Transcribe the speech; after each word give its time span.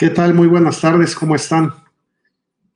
¿Qué 0.00 0.08
tal? 0.08 0.32
Muy 0.32 0.46
buenas 0.46 0.80
tardes, 0.80 1.14
¿cómo 1.14 1.34
están? 1.34 1.74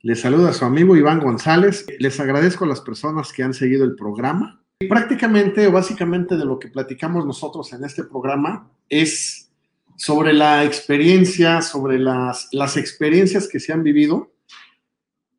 Les 0.03 0.21
saluda 0.21 0.53
su 0.53 0.63
amigo 0.63 0.95
Iván 0.95 1.19
González. 1.19 1.87
Les 1.97 2.19
agradezco 2.19 2.65
a 2.65 2.67
las 2.67 2.81
personas 2.81 3.33
que 3.33 3.41
han 3.41 3.55
seguido 3.55 3.83
el 3.83 3.95
programa. 3.95 4.61
Prácticamente 4.87 5.65
o 5.65 5.71
básicamente 5.71 6.37
de 6.37 6.45
lo 6.45 6.59
que 6.59 6.67
platicamos 6.67 7.25
nosotros 7.25 7.73
en 7.73 7.83
este 7.83 8.03
programa 8.03 8.69
es 8.87 9.49
sobre 9.95 10.33
la 10.33 10.65
experiencia, 10.65 11.63
sobre 11.63 11.97
las, 11.97 12.47
experiencias 12.77 13.47
que 13.47 13.59
se 13.59 13.73
han 13.73 13.81
vivido 13.81 14.31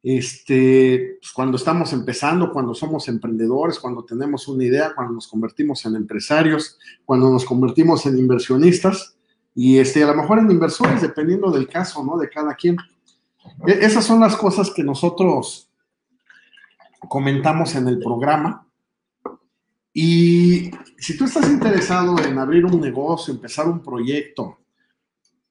este, 0.03 1.19
pues, 1.21 1.31
cuando 1.31 1.57
estamos 1.57 1.93
empezando, 1.93 2.51
cuando 2.53 2.75
somos 2.75 3.07
emprendedores, 3.07 3.79
cuando 3.79 4.05
tenemos 4.05 4.49
una 4.49 4.65
idea, 4.65 4.93
cuando 4.93 5.13
nos 5.13 5.29
convertimos 5.29 5.87
en 5.87 5.95
empresarios, 5.95 6.81
cuando 7.05 7.31
nos 7.31 7.45
convertimos 7.45 8.07
en 8.07 8.19
inversionistas 8.19 9.16
y 9.59 9.79
este, 9.79 10.05
a 10.05 10.09
lo 10.09 10.15
mejor 10.15 10.39
en 10.39 10.51
inversores, 10.51 11.01
dependiendo 11.01 11.51
del 11.51 11.67
caso, 11.67 12.05
¿no? 12.05 12.19
De 12.19 12.29
cada 12.29 12.55
quien. 12.55 12.77
E, 13.67 13.73
esas 13.81 14.05
son 14.05 14.21
las 14.21 14.37
cosas 14.37 14.71
que 14.71 14.85
nosotros 14.85 15.71
comentamos 17.09 17.75
en 17.75 17.89
el 17.89 17.99
programa. 17.99 18.67
Y 19.95 20.71
si 20.99 21.17
tú 21.17 21.25
estás 21.25 21.49
interesado 21.49 22.23
en 22.23 22.39
abrir 22.39 22.67
un 22.67 22.79
negocio, 22.79 23.33
empezar 23.33 23.67
un 23.67 23.81
proyecto, 23.81 24.59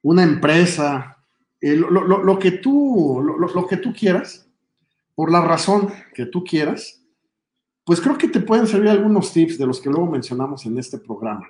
una 0.04 0.22
empresa, 0.22 1.18
eh, 1.60 1.76
lo, 1.76 2.38
que 2.38 2.52
tú, 2.52 3.24
lo 3.24 3.68
que 3.68 3.78
tú 3.78 3.92
quieras, 3.92 4.48
por 5.16 5.32
la 5.32 5.42
razón 5.42 5.92
que 6.14 6.28
tú 6.28 6.44
quieras, 6.44 7.02
pues 7.84 8.00
creo 8.00 8.20
que 8.20 8.28
te 8.28 8.40
pueden 8.40 8.68
servir 8.68 8.90
algunos 8.90 9.34
tips 9.34 9.58
de 9.58 9.66
los 9.66 9.82
que 9.82 9.90
luego 9.90 10.06
mencionamos 10.06 10.64
en 10.68 10.78
este 10.78 11.00
programa. 11.00 11.50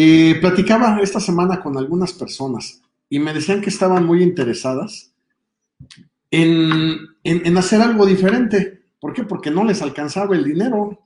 Y 0.00 0.34
platicaba 0.34 1.00
esta 1.02 1.18
semana 1.18 1.60
con 1.60 1.76
algunas 1.76 2.12
personas 2.12 2.80
y 3.10 3.18
me 3.18 3.34
decían 3.34 3.60
que 3.60 3.68
estaban 3.68 4.06
muy 4.06 4.22
interesadas 4.22 5.12
en, 6.30 7.58
hacer 7.58 7.80
algo 7.80 8.06
diferente. 8.06 8.84
¿Por 9.00 9.12
qué? 9.12 9.24
Porque 9.24 9.50
no 9.50 9.64
les 9.64 9.82
alcanzaba 9.82 10.36
el 10.36 10.44
dinero. 10.44 11.00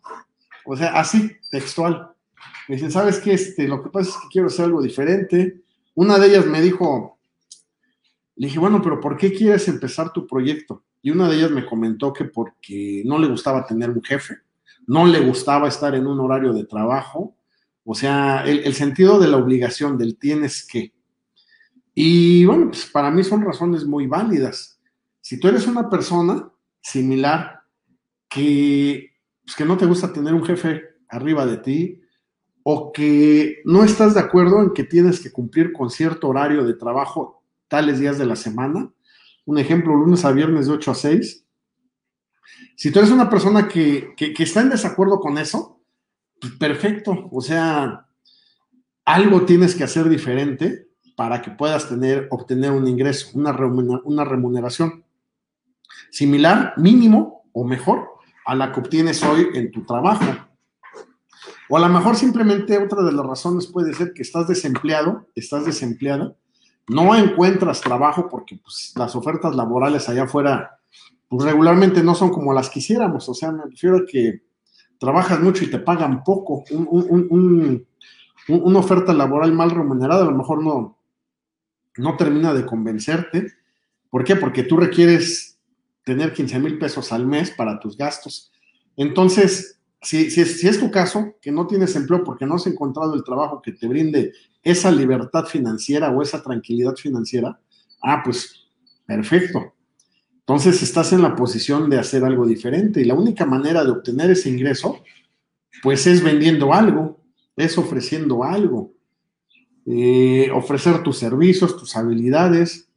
O 0.66 0.76
sea, 0.76 0.88
así, 0.88 1.32
textual. 1.50 2.12
Me 2.68 2.74
dicen, 2.74 2.90
¿sabes 2.90 3.18
qué? 3.18 3.32
Este, 3.32 3.66
lo 3.66 3.82
que 3.82 3.88
pasa 3.88 4.10
es 4.10 4.16
que 4.16 4.28
quiero 4.30 4.48
hacer 4.48 4.66
algo 4.66 4.82
diferente. 4.82 5.62
Una 5.94 6.18
de 6.18 6.26
ellas 6.26 6.44
me 6.44 6.60
dijo, 6.60 7.18
le 8.36 8.48
dije, 8.48 8.58
bueno, 8.58 8.82
pero 8.82 9.00
¿por 9.00 9.16
qué 9.16 9.32
quieres 9.32 9.68
empezar 9.68 10.12
tu 10.12 10.26
proyecto? 10.26 10.84
Y 11.00 11.12
una 11.12 11.30
de 11.30 11.36
ellas 11.36 11.50
me 11.50 11.64
comentó 11.64 12.12
que 12.12 12.26
porque 12.26 13.02
no 13.06 13.18
le 13.18 13.28
gustaba 13.28 13.64
tener 13.64 13.88
un 13.88 14.02
jefe, 14.02 14.36
no 14.86 15.06
le 15.06 15.20
gustaba 15.20 15.68
estar 15.68 15.94
en 15.94 16.06
un 16.06 16.20
horario 16.20 16.52
de 16.52 16.64
trabajo 16.64 17.34
o 17.84 17.94
sea, 17.94 18.44
el, 18.44 18.74
sentido 18.74 19.18
de 19.18 19.28
la 19.28 19.36
obligación, 19.36 19.98
del 19.98 20.16
tienes 20.16 20.64
que. 20.66 20.92
Y 21.94 22.44
bueno, 22.44 22.68
pues 22.68 22.86
para 22.86 23.10
mí 23.10 23.24
son 23.24 23.44
razones 23.44 23.84
muy 23.84 24.06
válidas. 24.06 24.80
Si 25.20 25.38
tú 25.38 25.48
eres 25.48 25.66
una 25.66 25.90
persona 25.90 26.50
similar 26.80 27.62
que, 28.28 29.10
pues 29.44 29.56
que 29.56 29.64
no 29.64 29.76
te 29.76 29.86
gusta 29.86 30.12
tener 30.12 30.32
un 30.32 30.44
jefe 30.44 30.82
arriba 31.08 31.44
de 31.44 31.56
ti, 31.58 32.00
o 32.62 32.92
que 32.92 33.60
no 33.64 33.82
estás 33.82 34.14
de 34.14 34.20
acuerdo 34.20 34.62
en 34.62 34.72
que 34.72 34.84
tienes 34.84 35.20
que 35.20 35.32
cumplir 35.32 35.72
con 35.72 35.90
cierto 35.90 36.28
horario 36.28 36.64
de 36.64 36.74
trabajo 36.74 37.42
tales 37.66 37.98
días 37.98 38.16
de 38.16 38.26
la 38.26 38.36
semana, 38.36 38.92
un 39.44 39.58
ejemplo, 39.58 39.96
lunes 39.96 40.24
a 40.24 40.30
viernes 40.30 40.68
de 40.68 40.74
8 40.74 40.90
a 40.92 40.94
6, 40.94 41.44
si 42.76 42.90
tú 42.92 43.00
eres 43.00 43.10
una 43.10 43.28
persona 43.28 43.66
que, 43.66 44.14
que 44.16 44.42
está 44.42 44.60
en 44.60 44.70
desacuerdo 44.70 45.18
con 45.18 45.36
eso, 45.36 45.81
perfecto. 46.58 47.28
O 47.30 47.40
sea, 47.40 48.06
algo 49.04 49.42
tienes 49.42 49.74
que 49.74 49.84
hacer 49.84 50.08
diferente 50.08 50.88
para 51.16 51.42
que 51.42 51.50
puedas 51.50 51.88
tener, 51.88 52.28
obtener 52.30 52.72
un 52.72 52.86
ingreso, 52.86 53.30
una, 53.34 53.52
una 54.04 54.24
remuneración 54.24 55.04
similar, 56.10 56.74
mínimo 56.76 57.44
o 57.52 57.64
mejor 57.64 58.08
a 58.44 58.54
la 58.54 58.72
que 58.72 58.80
obtienes 58.80 59.22
hoy 59.22 59.48
en 59.54 59.70
tu 59.70 59.84
trabajo. 59.84 60.24
O 61.68 61.76
a 61.76 61.80
lo 61.80 61.88
mejor 61.88 62.16
simplemente 62.16 62.76
otra 62.78 63.02
de 63.02 63.12
las 63.12 63.24
razones 63.24 63.66
puede 63.66 63.94
ser 63.94 64.12
que 64.12 64.22
estás 64.22 64.48
desempleado, 64.48 65.26
estás 65.34 65.64
desempleada, 65.64 66.34
no 66.88 67.14
encuentras 67.14 67.80
trabajo 67.80 68.28
porque 68.28 68.56
pues, 68.56 68.92
las 68.96 69.14
ofertas 69.14 69.54
laborales 69.54 70.08
allá 70.08 70.24
afuera 70.24 70.78
pues 71.28 71.44
regularmente 71.44 72.02
no 72.02 72.14
son 72.14 72.30
como 72.30 72.52
las 72.52 72.68
quisiéramos. 72.68 73.26
O 73.28 73.34
sea, 73.34 73.52
me 73.52 73.64
refiero 73.64 73.98
a 73.98 74.04
que 74.06 74.42
trabajas 75.02 75.40
mucho 75.40 75.64
y 75.64 75.66
te 75.66 75.80
pagan 75.80 76.22
poco, 76.22 76.62
una 78.46 78.78
oferta 78.78 79.12
laboral 79.12 79.52
mal 79.52 79.72
remunerada 79.72 80.22
a 80.22 80.30
lo 80.30 80.36
mejor 80.36 80.62
no, 80.62 80.96
no 81.96 82.16
termina 82.16 82.54
de 82.54 82.64
convencerte. 82.64 83.48
¿Por 84.10 84.22
qué? 84.22 84.36
Porque 84.36 84.62
tú 84.62 84.76
requieres 84.76 85.58
tener 86.04 86.32
15 86.32 86.56
mil 86.60 86.78
pesos 86.78 87.10
al 87.10 87.26
mes 87.26 87.50
para 87.50 87.80
tus 87.80 87.96
gastos. 87.96 88.52
Entonces, 88.96 89.80
si, 90.00 90.30
si, 90.30 90.42
es, 90.42 90.60
si, 90.60 90.68
es, 90.68 90.78
tu 90.78 90.88
caso, 90.92 91.34
que 91.42 91.50
no 91.50 91.66
tienes 91.66 91.96
empleo 91.96 92.22
porque 92.22 92.46
no 92.46 92.54
has 92.54 92.68
encontrado 92.68 93.14
el 93.14 93.24
trabajo 93.24 93.60
que 93.60 93.72
te 93.72 93.88
brinde 93.88 94.32
esa 94.62 94.92
libertad 94.92 95.46
financiera 95.46 96.10
o 96.10 96.22
esa 96.22 96.40
tranquilidad 96.44 96.94
financiera, 96.94 97.58
ah, 98.04 98.22
pues 98.22 98.68
perfecto. 99.04 99.74
Entonces 100.46 100.82
estás 100.82 101.12
en 101.12 101.22
la 101.22 101.36
posición 101.36 101.88
de 101.88 101.98
hacer 101.98 102.24
algo 102.24 102.46
diferente 102.46 103.00
y 103.00 103.04
la 103.04 103.14
única 103.14 103.46
manera 103.46 103.84
de 103.84 103.92
obtener 103.92 104.30
ese 104.30 104.50
ingreso, 104.50 105.02
pues 105.82 106.06
es 106.06 106.22
vendiendo 106.22 106.74
algo, 106.74 107.20
es 107.56 107.78
ofreciendo 107.78 108.42
algo, 108.42 108.92
eh, 109.86 110.50
ofrecer 110.52 111.02
tus 111.02 111.18
servicios, 111.18 111.76
tus 111.76 111.96
habilidades 111.96 112.88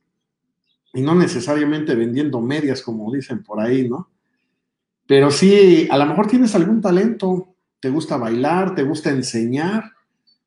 y 0.94 1.02
no 1.02 1.14
necesariamente 1.14 1.94
vendiendo 1.94 2.42
medias 2.42 2.82
como 2.82 3.14
dicen 3.14 3.44
por 3.44 3.60
ahí, 3.60 3.88
¿no? 3.88 4.10
Pero 5.08 5.30
sí, 5.30 5.88
a 5.92 5.98
lo 6.00 6.06
mejor 6.08 6.26
tienes 6.26 6.56
algún 6.56 6.82
talento, 6.82 7.56
te 7.80 7.92
gusta 7.92 8.18
bailar, 8.18 8.74
te 8.74 8.82
gusta 8.82 9.12
enseñar, 9.12 9.92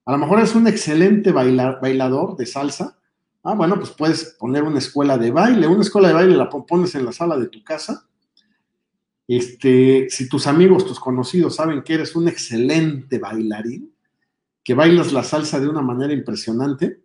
a 0.04 0.12
lo 0.12 0.18
mejor 0.18 0.38
eres 0.38 0.56
un 0.56 0.66
excelente 0.66 1.30
bailador 1.30 2.36
de 2.36 2.46
salsa 2.46 2.97
Ah, 3.42 3.54
bueno, 3.54 3.76
pues 3.76 3.90
puedes 3.90 4.36
poner 4.38 4.62
una 4.64 4.78
escuela 4.78 5.16
de 5.16 5.30
baile. 5.30 5.66
Una 5.66 5.82
escuela 5.82 6.08
de 6.08 6.14
baile 6.14 6.36
la 6.36 6.50
pones 6.50 6.94
en 6.94 7.04
la 7.04 7.12
sala 7.12 7.36
de 7.36 7.46
tu 7.46 7.62
casa. 7.62 8.06
Este, 9.26 10.08
si 10.08 10.28
tus 10.28 10.46
amigos, 10.46 10.86
tus 10.86 10.98
conocidos 10.98 11.56
saben 11.56 11.82
que 11.82 11.94
eres 11.94 12.16
un 12.16 12.28
excelente 12.28 13.18
bailarín, 13.18 13.94
que 14.64 14.74
bailas 14.74 15.12
la 15.12 15.22
salsa 15.22 15.60
de 15.60 15.68
una 15.68 15.82
manera 15.82 16.14
impresionante, 16.14 17.02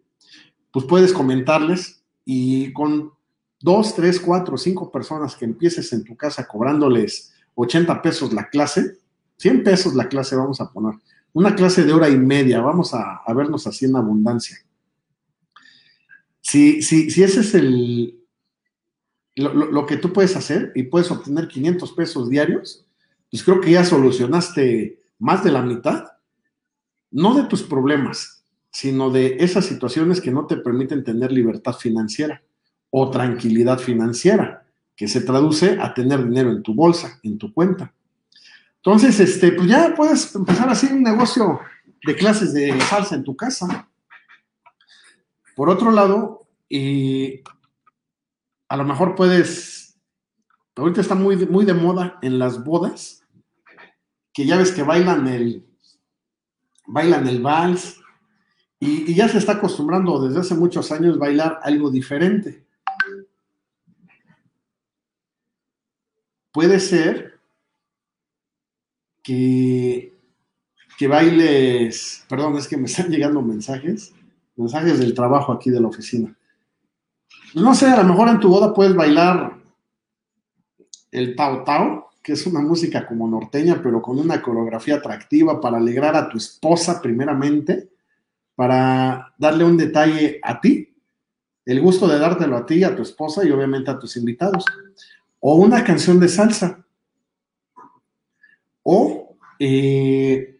pues 0.72 0.86
puedes 0.86 1.12
comentarles 1.12 2.04
y 2.24 2.72
con 2.72 3.12
dos, 3.60 3.94
tres, 3.94 4.22
cuatro, 4.22 4.58
cinco 4.58 4.90
personas 4.90 5.36
que 5.36 5.46
empieces 5.46 5.92
en 5.92 6.06
tu 6.06 6.16
casa 6.16 6.48
cobrándoles 6.48 7.34
80 7.56 8.02
pesos 8.02 8.34
la 8.34 8.50
clase, 8.50 9.00
100 9.38 9.64
pesos 9.64 9.94
la 9.94 10.08
clase 10.08 10.36
vamos 10.36 10.62
a 10.62 10.72
poner, 10.72 10.96
una 11.34 11.56
clase 11.56 11.84
de 11.84 11.92
hora 11.92 12.10
y 12.10 12.18
media, 12.18 12.62
vamos 12.62 12.94
a, 12.94 13.18
a 13.18 13.34
vernos 13.34 13.68
así 13.68 13.86
en 13.86 13.98
abundancia 13.98 14.58
si, 16.44 16.82
si, 16.82 17.10
si 17.10 17.24
ese 17.24 17.40
es 17.40 17.56
el, 17.56 18.20
lo, 19.36 19.86
que 19.86 19.98
tú 19.98 20.12
puedes 20.12 20.36
hacer 20.36 20.74
y 20.76 20.84
puedes 20.84 21.10
obtener 21.10 21.48
500 21.48 21.94
pesos 21.94 22.30
diarios, 22.30 22.86
pues 23.32 23.44
creo 23.44 23.62
que 23.62 23.72
ya 23.72 23.86
solucionaste 23.86 25.00
más 25.20 25.44
de 25.44 25.52
la 25.52 25.62
mitad, 25.62 26.04
no 27.12 27.34
de 27.34 27.44
tus 27.44 27.64
problemas, 27.64 28.44
sino 28.72 29.10
de 29.10 29.38
esas 29.40 29.66
situaciones 29.66 30.20
que 30.20 30.32
no 30.32 30.46
te 30.46 30.58
permiten 30.58 31.04
tener 31.04 31.32
libertad 31.32 31.74
financiera 31.74 32.44
o 32.90 33.10
tranquilidad 33.10 33.80
financiera, 33.80 34.68
que 34.96 35.08
se 35.08 35.22
traduce 35.22 35.80
a 35.80 35.94
tener 35.94 36.24
dinero 36.28 36.52
en 36.52 36.62
tu 36.62 36.76
bolsa, 36.76 37.20
en 37.24 37.38
tu 37.38 37.54
cuenta. 37.54 37.94
Entonces, 38.78 39.18
este, 39.22 39.54
pues 39.54 39.68
ya 39.68 39.96
puedes 39.96 40.36
empezar 40.36 40.68
a 40.68 40.74
hacer 40.74 40.92
un 40.92 41.04
negocio 41.04 41.62
de 42.06 42.16
clases 42.16 42.54
de 42.54 42.78
salsa 42.82 43.16
en 43.16 43.24
tu 43.24 43.34
casa. 43.36 43.88
Por 45.56 45.70
otro 45.70 45.92
lado, 45.92 46.48
a 48.70 48.78
lo 48.78 48.84
mejor 48.84 49.16
puedes, 49.16 50.00
ahorita 50.76 51.02
está 51.02 51.16
muy, 51.16 51.36
muy 51.46 51.66
de 51.66 51.74
moda 51.74 52.18
en 52.22 52.40
las 52.40 52.64
bodas, 52.64 53.24
que 54.34 54.46
ya 54.46 54.58
ves 54.58 54.72
que 54.72 54.84
bailan 54.84 55.28
el, 55.28 55.66
bailan 56.88 57.28
el 57.28 57.42
vals 57.42 58.02
y, 58.80 59.12
y 59.12 59.16
ya 59.16 59.28
se 59.28 59.38
está 59.38 59.54
acostumbrando 59.54 60.28
desde 60.28 60.40
hace 60.40 60.56
muchos 60.56 60.92
años 60.92 61.20
bailar 61.20 61.60
algo 61.62 61.92
diferente. 61.92 62.66
Puede 66.52 66.80
ser 66.80 67.40
que, 69.24 70.14
que 70.98 71.08
bailes, 71.08 72.26
perdón, 72.30 72.58
es 72.58 72.68
que 72.68 72.78
me 72.78 72.86
están 72.86 73.10
llegando 73.10 73.42
mensajes, 73.42 74.14
mensajes 74.56 75.00
del 75.00 75.14
trabajo 75.14 75.52
aquí 75.52 75.70
de 75.70 75.80
la 75.80 75.88
oficina. 75.88 76.36
No 77.56 77.76
sé, 77.76 77.88
a 77.88 77.98
lo 77.98 78.10
mejor 78.10 78.30
en 78.30 78.40
tu 78.40 78.50
boda 78.50 78.74
puedes 78.74 78.96
bailar 78.96 79.58
el 81.12 81.36
Tao 81.36 81.64
Tao, 81.64 82.10
que 82.22 82.34
es 82.34 82.48
una 82.48 82.62
música 82.62 83.06
como 83.06 83.28
norteña, 83.28 83.82
pero 83.84 84.02
con 84.02 84.18
una 84.18 84.42
coreografía 84.42 84.96
atractiva 84.96 85.62
para 85.62 85.78
alegrar 85.78 86.16
a 86.16 86.30
tu 86.30 86.38
esposa 86.38 87.02
primeramente, 87.02 87.90
para 88.56 89.34
darle 89.38 89.66
un 89.66 89.78
detalle 89.78 90.40
a 90.42 90.60
ti, 90.60 90.94
el 91.66 91.82
gusto 91.82 92.08
de 92.08 92.20
dártelo 92.20 92.58
a 92.58 92.66
ti, 92.66 92.84
a 92.84 92.96
tu 92.96 93.02
esposa 93.02 93.46
y 93.46 93.52
obviamente 93.52 93.92
a 93.92 94.00
tus 94.00 94.18
invitados. 94.18 94.66
O 95.40 95.56
una 95.56 95.84
canción 95.84 96.20
de 96.20 96.28
salsa. 96.28 96.84
O, 98.84 99.36
eh, 99.60 100.53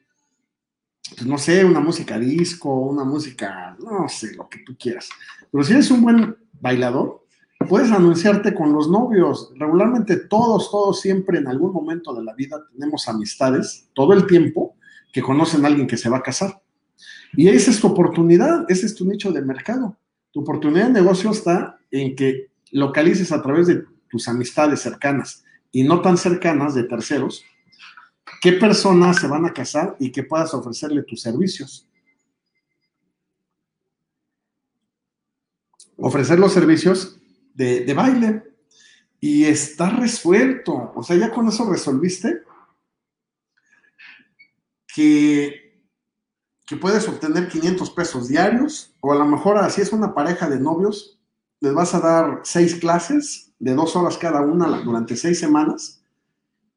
no 1.26 1.38
sé, 1.38 1.64
una 1.64 1.80
música 1.80 2.18
disco, 2.18 2.74
una 2.74 3.04
música, 3.04 3.76
no 3.80 4.08
sé, 4.10 4.36
lo 4.36 4.50
que 4.50 4.60
tú 4.60 4.76
quieras. 4.78 5.10
Pero 5.52 5.64
si 5.64 5.74
eres 5.74 5.92
un 5.92 6.02
buen 6.02 6.36
bailador, 6.60 7.26
puedes 7.70 7.92
anunciarte 7.92 8.54
con 8.54 8.74
los 8.74 8.90
novios. 8.90 9.52
Regularmente 9.56 10.18
todos, 10.18 10.70
todos 10.70 11.00
siempre 11.00 11.40
en 11.40 11.48
algún 11.48 11.72
momento 11.72 12.14
de 12.14 12.24
la 12.24 12.34
vida 12.34 12.58
tenemos 12.72 13.08
amistades, 13.08 13.90
todo 13.94 14.14
el 14.14 14.28
tiempo, 14.28 14.76
que 15.12 15.22
conocen 15.22 15.64
a 15.64 15.68
alguien 15.68 15.88
que 15.88 15.98
se 15.98 16.10
va 16.10 16.18
a 16.18 16.24
casar. 16.24 16.62
Y 17.34 17.48
esa 17.48 17.72
es 17.72 17.80
tu 17.80 17.88
oportunidad, 17.88 18.66
ese 18.70 18.86
es 18.86 18.96
tu 18.96 19.06
nicho 19.06 19.32
de 19.32 19.42
mercado. 19.42 19.98
Tu 20.32 20.42
oportunidad 20.42 20.88
de 20.88 20.94
negocio 20.94 21.32
está 21.32 21.78
en 21.92 22.16
que 22.16 22.48
localices 22.72 23.32
a 23.32 23.42
través 23.42 23.68
de 23.68 23.84
tus 24.10 24.28
amistades 24.28 24.82
cercanas 24.82 25.44
y 25.72 25.84
no 25.84 26.02
tan 26.02 26.18
cercanas 26.18 26.74
de 26.76 26.84
terceros, 26.84 27.44
qué 28.44 28.52
personas 28.52 29.22
se 29.22 29.28
van 29.28 29.46
a 29.46 29.54
casar 29.54 29.96
y 30.00 30.12
que 30.12 30.24
puedas 30.24 30.54
ofrecerle 30.54 31.04
tus 31.04 31.22
servicios. 31.22 31.88
Ofrecer 35.96 36.38
los 36.38 36.52
servicios 36.52 37.18
de, 37.54 37.86
de 37.86 37.94
baile 37.94 38.44
y 39.22 39.46
está 39.46 39.92
resuelto. 39.92 40.92
O 40.94 41.04
sea, 41.04 41.16
ya 41.16 41.32
con 41.32 41.48
eso 41.48 41.72
resolviste 41.72 42.44
que, 44.94 45.82
que 46.66 46.76
puedes 46.76 47.08
obtener 47.08 47.48
500 47.48 47.92
pesos 47.92 48.28
diarios 48.28 48.94
o 49.00 49.14
a 49.14 49.16
lo 49.16 49.26
mejor 49.26 49.58
así 49.58 49.80
es 49.80 49.94
una 49.94 50.14
pareja 50.14 50.50
de 50.50 50.60
novios, 50.60 51.18
les 51.62 51.74
vas 51.74 51.96
a 51.96 52.02
dar 52.02 52.42
seis 52.44 52.76
clases 52.76 53.54
de 53.60 53.74
dos 53.74 53.96
horas 53.96 54.18
cada 54.18 54.42
una 54.42 54.82
durante 54.82 55.16
seis 55.16 55.40
semanas 55.40 56.03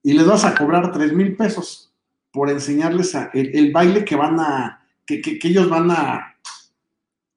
y 0.07 0.13
les 0.13 0.25
vas 0.25 0.45
a 0.45 0.55
cobrar 0.55 0.93
tres 0.93 1.13
mil 1.13 1.35
pesos 1.35 1.93
por 2.31 2.49
enseñarles 2.49 3.13
el, 3.35 3.73
baile 3.73 4.05
que 4.05 4.15
van 4.15 4.39
a, 4.39 4.87
que, 5.05 5.21
que, 5.21 5.41
ellos 5.43 5.69
van 5.69 5.91
a, 5.91 6.37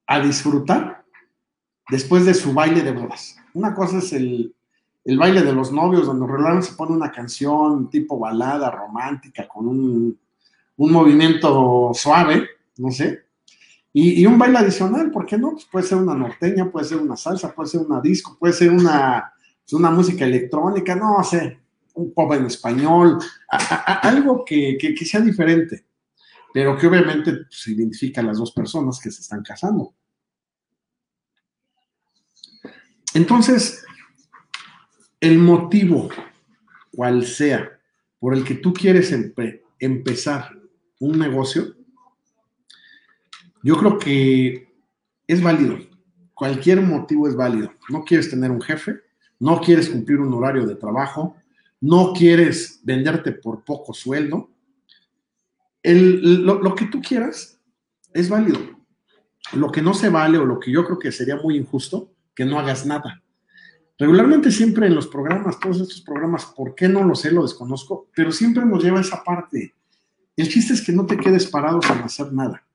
a 0.05 0.19
disfrutar 0.19 1.03
después 1.89 2.27
de 2.27 2.35
su 2.35 2.53
baile 2.53 2.83
de 2.83 2.91
bodas. 2.91 3.37
Una 3.55 3.73
cosa 3.73 3.97
es 3.97 4.13
el, 4.13 4.53
el 5.03 5.17
baile 5.17 5.41
de 5.41 5.51
los 5.51 5.71
novios, 5.71 6.05
donde 6.05 6.27
regularmente 6.27 6.67
se 6.67 6.75
pone 6.75 6.95
una 6.95 7.11
canción 7.11 7.89
tipo 7.89 8.19
balada 8.19 8.69
romántica 8.69 9.47
con 9.47 9.67
un, 9.67 10.19
un 10.77 10.91
movimiento 10.91 11.89
suave, 11.95 12.49
no 12.77 12.91
sé, 12.91 13.23
y, 13.91 14.23
un 14.27 14.37
baile 14.37 14.59
adicional, 14.59 15.09
¿por 15.09 15.25
qué 15.25 15.39
no? 15.39 15.53
Pues 15.53 15.65
puede 15.65 15.87
ser 15.87 15.97
una 15.97 16.13
norteña, 16.13 16.69
puede 16.69 16.85
ser 16.85 16.99
una 16.99 17.17
salsa, 17.17 17.51
puede 17.51 17.69
ser 17.69 17.81
una 17.81 17.99
disco, 17.99 18.37
puede 18.39 18.53
ser 18.53 18.69
una, 18.69 19.33
una 19.71 19.89
música 19.89 20.23
electrónica, 20.23 20.95
no 20.95 21.23
sé, 21.23 21.57
un 21.99 22.13
pop 22.13 22.33
en 22.33 22.45
español, 22.45 23.19
algo 24.01 24.43
que, 24.45 24.77
que, 24.77 25.05
sea 25.05 25.21
diferente, 25.21 25.85
pero 26.53 26.77
que 26.77 26.87
obviamente 26.87 27.31
se 27.31 27.37
pues, 27.39 27.67
identifica 27.67 28.21
a 28.21 28.23
las 28.23 28.37
dos 28.37 28.51
personas 28.51 28.99
que 28.99 29.11
se 29.11 29.21
están 29.21 29.43
casando. 29.43 29.93
Entonces, 33.13 33.83
el 35.19 35.39
motivo, 35.39 36.09
cual 36.91 37.25
sea, 37.25 37.79
por 38.19 38.35
el 38.35 38.43
que 38.43 38.55
tú 38.55 38.73
quieres 38.73 39.11
empe 39.11 39.63
empezar 39.79 40.51
un 40.99 41.17
negocio, 41.17 41.75
yo 43.63 43.77
creo 43.77 43.97
que 43.97 44.67
es 45.27 45.41
válido. 45.41 45.77
Cualquier 46.33 46.81
motivo 46.81 47.27
es 47.27 47.35
válido. 47.35 47.73
No 47.89 48.03
quieres 48.03 48.29
tener 48.29 48.51
un 48.51 48.61
jefe, 48.61 48.99
no 49.39 49.59
quieres 49.59 49.89
cumplir 49.89 50.19
un 50.19 50.33
horario 50.33 50.65
de 50.65 50.75
trabajo, 50.75 51.35
no 51.81 52.13
quieres 52.13 52.79
venderte 52.83 53.31
por 53.31 53.63
poco 53.63 53.93
sueldo. 53.93 54.49
El, 55.81 56.43
lo, 56.43 56.75
que 56.75 56.85
tú 56.85 57.01
quieras 57.01 57.59
es 58.13 58.29
válido. 58.29 58.59
Lo 59.53 59.71
que 59.71 59.81
no 59.81 59.93
se 59.93 60.09
vale 60.09 60.37
o 60.37 60.45
lo 60.45 60.59
que 60.59 60.71
yo 60.71 60.85
creo 60.85 60.99
que 60.99 61.11
sería 61.11 61.37
muy 61.37 61.57
injusto, 61.57 62.11
que 62.35 62.45
no 62.45 62.59
hagas 62.59 62.85
nada. 62.85 63.23
Regularmente 63.97 64.51
siempre 64.51 64.87
en 64.87 64.95
los 64.95 65.07
programas, 65.07 65.59
todos 65.59 65.81
estos 65.81 66.01
programas, 66.01 66.45
¿por 66.45 66.75
qué 66.75 66.87
no 66.87 67.03
lo 67.03 67.15
sé? 67.15 67.31
Lo 67.31 67.43
desconozco, 67.43 68.09
pero 68.15 68.31
siempre 68.31 68.65
nos 68.65 68.83
lleva 68.83 68.99
a 68.99 69.01
esa 69.01 69.23
parte. 69.23 69.75
El 70.35 70.47
chiste 70.47 70.73
es 70.73 70.81
que 70.81 70.91
no 70.91 71.05
te 71.05 71.17
quedes 71.17 71.47
parado 71.47 71.81
sin 71.81 71.97
hacer 71.97 72.31
nada. 72.31 72.65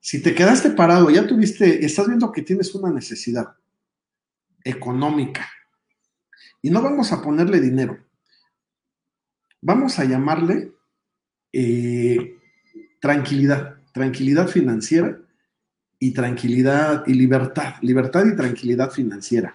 Si 0.00 0.22
te 0.22 0.34
quedaste 0.34 0.70
parado, 0.70 1.10
ya 1.10 1.26
tuviste, 1.26 1.84
estás 1.84 2.06
viendo 2.06 2.30
que 2.30 2.42
tienes 2.42 2.74
una 2.74 2.90
necesidad 2.90 3.54
económica 4.62 5.46
y 6.64 6.70
no 6.70 6.80
vamos 6.80 7.12
a 7.12 7.20
ponerle 7.20 7.60
dinero, 7.60 7.98
vamos 9.60 9.98
a 9.98 10.04
llamarle 10.06 10.72
eh, 11.52 12.38
tranquilidad, 12.98 13.82
tranquilidad 13.92 14.48
financiera 14.48 15.20
y 15.98 16.12
tranquilidad 16.14 17.06
y 17.06 17.12
libertad, 17.12 17.74
libertad 17.82 18.24
y 18.24 18.34
tranquilidad 18.34 18.90
financiera. 18.90 19.54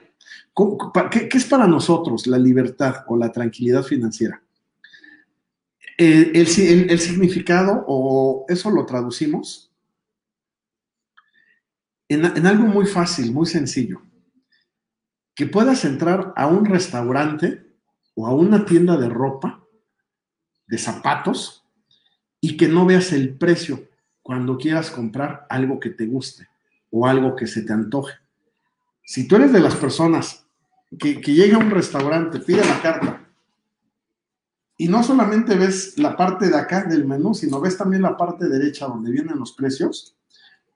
¿Qué, 1.10 1.30
es 1.34 1.46
para 1.46 1.66
nosotros 1.66 2.28
la 2.28 2.38
libertad 2.38 2.98
o 3.08 3.18
la 3.18 3.32
tranquilidad 3.32 3.82
financiera? 3.82 4.44
El, 5.98 6.36
el, 6.36 6.92
el, 6.92 7.00
significado, 7.00 7.86
o 7.88 8.46
eso 8.48 8.70
lo 8.70 8.86
traducimos, 8.86 9.72
en, 12.08 12.24
en 12.24 12.46
algo 12.46 12.68
muy 12.68 12.86
fácil, 12.86 13.34
muy 13.34 13.48
sencillo. 13.48 14.00
Que 15.40 15.48
puedas 15.48 15.86
entrar 15.86 16.34
a 16.36 16.48
un 16.48 16.66
restaurante 16.66 17.66
o 18.14 18.28
a 18.28 18.34
una 18.34 18.66
tienda 18.66 18.98
de 18.98 19.08
ropa, 19.08 19.64
de 20.68 20.78
zapatos, 20.78 21.64
y 22.42 22.58
que 22.58 22.68
no 22.68 22.86
veas 22.86 23.14
el 23.14 23.38
precio 23.38 23.88
cuando 24.22 24.58
quieras 24.58 24.92
comprar 24.92 25.48
algo 25.50 25.80
que 25.80 25.92
te 25.92 26.08
guste 26.08 26.50
o 26.92 27.08
algo 27.08 27.38
que 27.38 27.48
se 27.48 27.62
te 27.62 27.72
antoje. 27.72 28.16
Si 29.02 29.30
tú 29.30 29.38
eres 29.38 29.54
de 29.54 29.62
las 29.62 29.78
personas 29.78 30.46
que, 31.00 31.22
llega 31.22 31.56
a 31.56 31.62
un 31.62 31.72
restaurante, 31.72 32.40
pide 32.40 32.66
la 32.66 32.82
carta, 32.82 33.26
y 34.76 34.90
no 34.90 35.04
solamente 35.04 35.56
ves 35.56 35.98
la 35.98 36.18
parte 36.18 36.50
de 36.50 36.58
acá 36.58 36.84
del 36.84 37.06
menú, 37.06 37.34
sino 37.34 37.62
ves 37.62 37.78
también 37.78 38.02
la 38.02 38.18
parte 38.18 38.50
derecha 38.50 38.88
donde 38.88 39.10
vienen 39.10 39.40
los 39.40 39.54
precios, 39.54 40.18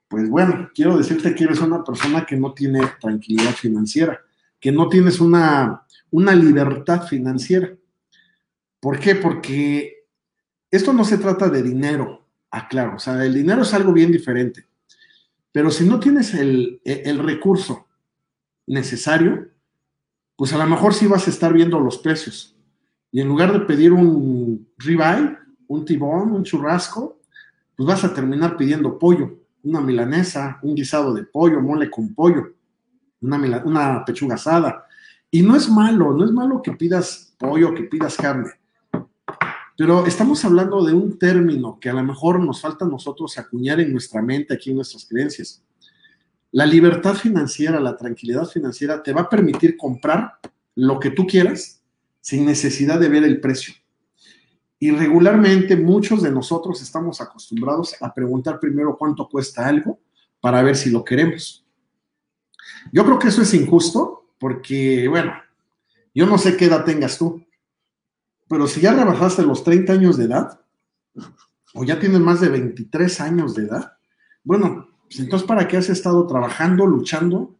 pues 0.08 0.26
bueno, 0.30 0.70
quiero 0.74 0.96
decirte 0.96 1.34
que 1.34 1.44
eres 1.44 1.60
una 1.60 1.84
persona 1.84 2.24
que 2.24 2.38
no 2.38 2.54
tiene 2.54 2.80
tranquilidad 2.98 3.52
financiera, 3.52 4.18
que 4.64 4.72
no 4.72 4.88
tienes 4.88 5.20
una, 5.20 5.82
una 6.10 6.34
libertad 6.34 7.06
financiera. 7.06 7.76
¿Por 8.80 8.98
qué? 8.98 9.14
Porque 9.14 10.06
esto 10.70 10.94
no 10.94 11.04
se 11.04 11.18
trata 11.18 11.50
de 11.50 11.62
dinero, 11.62 12.26
aclaro, 12.50 12.96
o 12.96 12.98
sea, 12.98 13.22
el 13.26 13.34
dinero 13.34 13.60
es 13.60 13.74
algo 13.74 13.92
bien 13.92 14.10
diferente, 14.10 14.66
pero 15.52 15.70
si 15.70 15.84
no 15.84 16.00
tienes 16.00 16.32
el, 16.32 16.80
el 16.82 17.18
recurso 17.18 17.86
necesario, 18.66 19.50
pues 20.34 20.54
a 20.54 20.56
lo 20.56 20.66
mejor 20.66 20.94
sí 20.94 21.06
vas 21.06 21.26
a 21.26 21.30
estar 21.30 21.52
viendo 21.52 21.78
los 21.78 21.98
precios. 21.98 22.56
Y 23.12 23.20
en 23.20 23.28
lugar 23.28 23.52
de 23.52 23.66
pedir 23.66 23.92
un 23.92 24.66
ribeye, 24.78 25.36
un 25.68 25.84
tibón, 25.84 26.32
un 26.32 26.42
churrasco, 26.42 27.20
pues 27.76 27.86
vas 27.86 28.02
a 28.02 28.14
terminar 28.14 28.56
pidiendo 28.56 28.98
pollo 28.98 29.40
una 29.62 29.82
milanesa, 29.82 30.58
un 30.62 30.74
guisado 30.74 31.12
de 31.12 31.24
pollo, 31.24 31.60
mole 31.60 31.90
con 31.90 32.14
pollo, 32.14 32.54
una, 33.24 34.04
pechuga 34.04 34.34
asada. 34.34 34.86
Y 35.30 35.42
no 35.42 35.56
es 35.56 35.68
malo, 35.68 36.12
no 36.12 36.24
es 36.24 36.30
malo 36.30 36.62
que 36.62 36.72
pidas 36.72 37.34
pollo, 37.38 37.74
que 37.74 37.84
pidas 37.84 38.16
carne. 38.16 38.50
Pero 39.76 40.06
estamos 40.06 40.44
hablando 40.44 40.84
de 40.84 40.94
un 40.94 41.18
término 41.18 41.78
que 41.80 41.90
a 41.90 41.94
lo 41.94 42.02
mejor 42.04 42.38
nos 42.38 42.60
falta 42.60 42.84
a 42.84 42.88
nosotros 42.88 43.36
acuñar 43.38 43.80
en 43.80 43.92
nuestra 43.92 44.22
mente, 44.22 44.54
aquí 44.54 44.70
en 44.70 44.76
nuestras 44.76 45.04
creencias. 45.06 45.64
La 46.52 46.64
libertad 46.64 47.14
financiera, 47.14 47.80
la 47.80 47.96
tranquilidad 47.96 48.46
financiera 48.46 49.02
te 49.02 49.12
va 49.12 49.22
a 49.22 49.28
permitir 49.28 49.76
comprar 49.76 50.34
lo 50.76 51.00
que 51.00 51.10
tú 51.10 51.26
quieras 51.26 51.82
sin 52.20 52.46
necesidad 52.46 53.00
de 53.00 53.08
ver 53.08 53.24
el 53.24 53.40
precio. 53.40 53.74
Y 54.78 54.90
regularmente 54.90 55.76
muchos 55.76 56.22
de 56.22 56.30
nosotros 56.30 56.80
estamos 56.80 57.20
acostumbrados 57.20 57.96
a 58.00 58.12
preguntar 58.12 58.60
primero 58.60 58.96
cuánto 58.96 59.28
cuesta 59.28 59.66
algo 59.66 59.98
para 60.40 60.62
ver 60.62 60.76
si 60.76 60.90
lo 60.90 61.04
queremos. 61.04 61.63
Yo 62.92 63.04
creo 63.04 63.18
que 63.18 63.28
eso 63.28 63.42
es 63.42 63.54
injusto 63.54 64.26
porque, 64.38 65.08
bueno, 65.08 65.32
yo 66.14 66.26
no 66.26 66.38
sé 66.38 66.56
qué 66.56 66.66
edad 66.66 66.84
tengas 66.84 67.18
tú, 67.18 67.44
pero 68.48 68.66
si 68.66 68.80
ya 68.80 68.94
rebajaste 68.94 69.42
los 69.42 69.64
30 69.64 69.92
años 69.92 70.16
de 70.16 70.24
edad, 70.24 70.60
o 71.74 71.84
ya 71.84 71.98
tienes 71.98 72.20
más 72.20 72.40
de 72.40 72.48
23 72.48 73.20
años 73.20 73.54
de 73.54 73.64
edad, 73.64 73.96
bueno, 74.44 74.88
pues 75.08 75.18
entonces 75.20 75.46
¿para 75.46 75.66
qué 75.66 75.76
has 75.76 75.88
estado 75.88 76.26
trabajando, 76.26 76.86
luchando? 76.86 77.56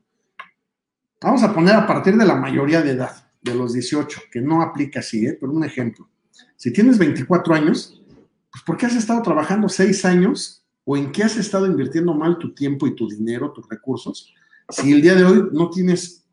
Vamos 1.20 1.42
a 1.42 1.52
poner 1.54 1.74
a 1.74 1.86
partir 1.86 2.16
de 2.16 2.26
la 2.26 2.36
mayoría 2.36 2.82
de 2.82 2.92
edad, 2.92 3.30
de 3.42 3.54
los 3.54 3.72
18, 3.72 4.22
que 4.30 4.40
no 4.40 4.62
aplica 4.62 5.00
así, 5.00 5.26
¿eh? 5.26 5.36
pero 5.40 5.52
un 5.52 5.64
ejemplo. 5.64 6.08
Si 6.56 6.72
tienes 6.72 6.98
24 6.98 7.54
años, 7.54 8.02
pues 8.50 8.62
¿por 8.64 8.76
qué 8.76 8.86
has 8.86 8.94
estado 8.94 9.22
trabajando 9.22 9.68
6 9.68 10.04
años 10.04 10.64
o 10.84 10.96
en 10.96 11.10
qué 11.12 11.22
has 11.24 11.36
estado 11.36 11.66
invirtiendo 11.66 12.14
mal 12.14 12.38
tu 12.38 12.54
tiempo 12.54 12.86
y 12.86 12.94
tu 12.94 13.08
dinero, 13.08 13.52
tus 13.52 13.68
recursos, 13.68 14.32
si 14.68 14.92
el 14.92 15.02
día 15.02 15.14
de 15.14 15.24
hoy 15.24 15.48
no 15.52 15.70
tienes 15.70 16.24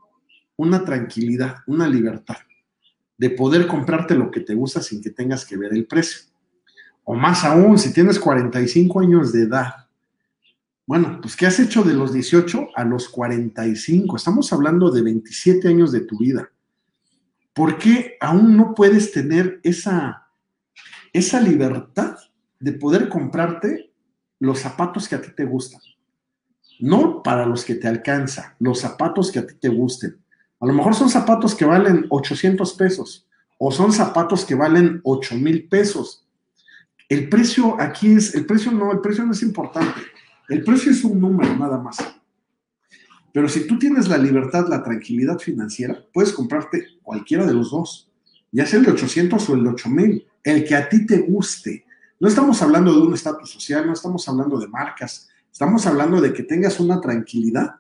una 0.56 0.84
tranquilidad, 0.84 1.58
una 1.68 1.88
libertad 1.88 2.38
de 3.18 3.30
poder 3.30 3.68
comprarte 3.68 4.16
lo 4.16 4.32
que 4.32 4.42
te 4.42 4.56
gusta 4.56 4.82
sin 4.82 5.02
que 5.02 5.12
tengas 5.12 5.46
que 5.46 5.58
ver 5.58 5.74
el 5.74 5.86
precio? 5.86 6.32
O 7.04 7.16
más 7.16 7.44
aún, 7.44 7.78
si 7.78 7.94
tienes 7.94 8.20
45 8.20 9.00
años 9.00 9.32
de 9.32 9.44
edad, 9.44 9.88
bueno, 10.86 11.20
pues 11.22 11.36
¿qué 11.36 11.46
has 11.46 11.60
hecho 11.60 11.84
de 11.84 11.94
los 11.94 12.14
18 12.14 12.70
a 12.76 12.84
los 12.84 13.10
45? 13.10 14.16
Estamos 14.16 14.52
hablando 14.52 14.92
de 14.92 15.02
27 15.02 15.68
años 15.68 15.92
de 15.92 16.02
tu 16.02 16.18
vida. 16.18 16.52
¿Por 17.54 17.78
qué 17.78 18.18
aún 18.20 18.58
no 18.58 18.74
puedes 18.74 19.12
tener 19.12 19.60
esa, 19.64 20.28
esa 21.14 21.40
libertad 21.40 22.18
de 22.60 22.74
poder 22.74 23.10
comprarte 23.10 23.92
los 24.40 24.60
zapatos 24.60 25.08
que 25.08 25.16
a 25.16 25.22
ti 25.22 25.30
te 25.36 25.46
gustan? 25.46 25.82
No 26.82 27.24
para 27.24 27.46
los 27.46 27.64
que 27.64 27.76
te 27.76 27.88
alcanza, 27.88 28.56
los 28.60 28.80
zapatos 28.80 29.32
que 29.32 29.40
a 29.40 29.48
ti 29.48 29.54
te 29.60 29.70
gusten. 29.70 30.18
A 30.60 30.66
lo 30.66 30.74
mejor 30.74 30.96
son 30.96 31.10
zapatos 31.10 31.56
que 31.56 31.66
valen 31.66 32.06
800 32.10 32.74
pesos 32.74 33.28
o 33.58 33.72
son 33.72 33.94
zapatos 33.94 34.44
que 34.44 34.56
valen 34.56 35.00
8 35.04 35.36
mil 35.36 35.68
pesos. 35.68 36.26
El 37.08 37.30
precio 37.30 37.80
aquí 37.80 38.14
es, 38.14 38.34
el 38.36 38.46
precio 38.46 38.72
no, 38.72 38.92
el 38.92 39.00
precio 39.00 39.24
no 39.24 39.34
es 39.34 39.44
importante. 39.44 40.02
El 40.50 40.64
precio 40.64 40.92
es 40.92 41.04
un 41.04 41.20
número 41.20 41.56
nada 41.56 41.78
más. 41.78 41.98
Pero 43.34 43.48
si 43.48 43.68
tú 43.68 43.78
tienes 43.78 44.08
la 44.08 44.18
libertad, 44.18 44.68
la 44.68 44.84
tranquilidad 44.84 45.40
financiera, 45.40 46.04
puedes 46.14 46.34
comprarte 46.34 46.88
cualquiera 47.02 47.46
de 47.46 47.54
los 47.54 47.72
dos, 47.72 48.10
ya 48.52 48.66
sea 48.66 48.80
el 48.80 48.86
de 48.86 48.92
800 48.92 49.50
o 49.50 49.54
el 49.54 49.64
de 49.64 49.70
8000, 49.70 50.28
el 50.44 50.66
que 50.66 50.76
a 50.76 50.90
ti 50.90 51.06
te 51.06 51.20
guste. 51.20 51.86
No 52.20 52.28
estamos 52.28 52.62
hablando 52.62 52.94
de 52.94 53.02
un 53.02 53.14
estatus 53.14 53.52
social, 53.52 53.88
no 53.88 53.94
estamos 53.94 54.28
hablando 54.28 54.60
de 54.60 54.68
marcas, 54.68 55.30
estamos 55.52 55.86
hablando 55.86 56.22
de 56.22 56.34
que 56.34 56.44
tengas 56.44 56.80
una 56.80 57.02
tranquilidad 57.02 57.76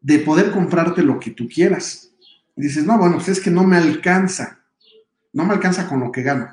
de 0.00 0.18
poder 0.18 0.50
comprarte 0.50 1.02
lo 1.02 1.18
que 1.18 1.30
tú 1.30 1.48
quieras. 1.48 2.12
Dices, 2.56 2.84
no, 2.84 2.98
bueno, 2.98 3.16
pues 3.16 3.28
es 3.28 3.40
que 3.40 3.50
no 3.50 3.64
me 3.64 3.76
alcanza, 3.76 4.60
no 5.32 5.44
me 5.44 5.54
alcanza 5.54 5.88
con 5.88 6.00
lo 6.00 6.12
que 6.12 6.22
gano. 6.22 6.48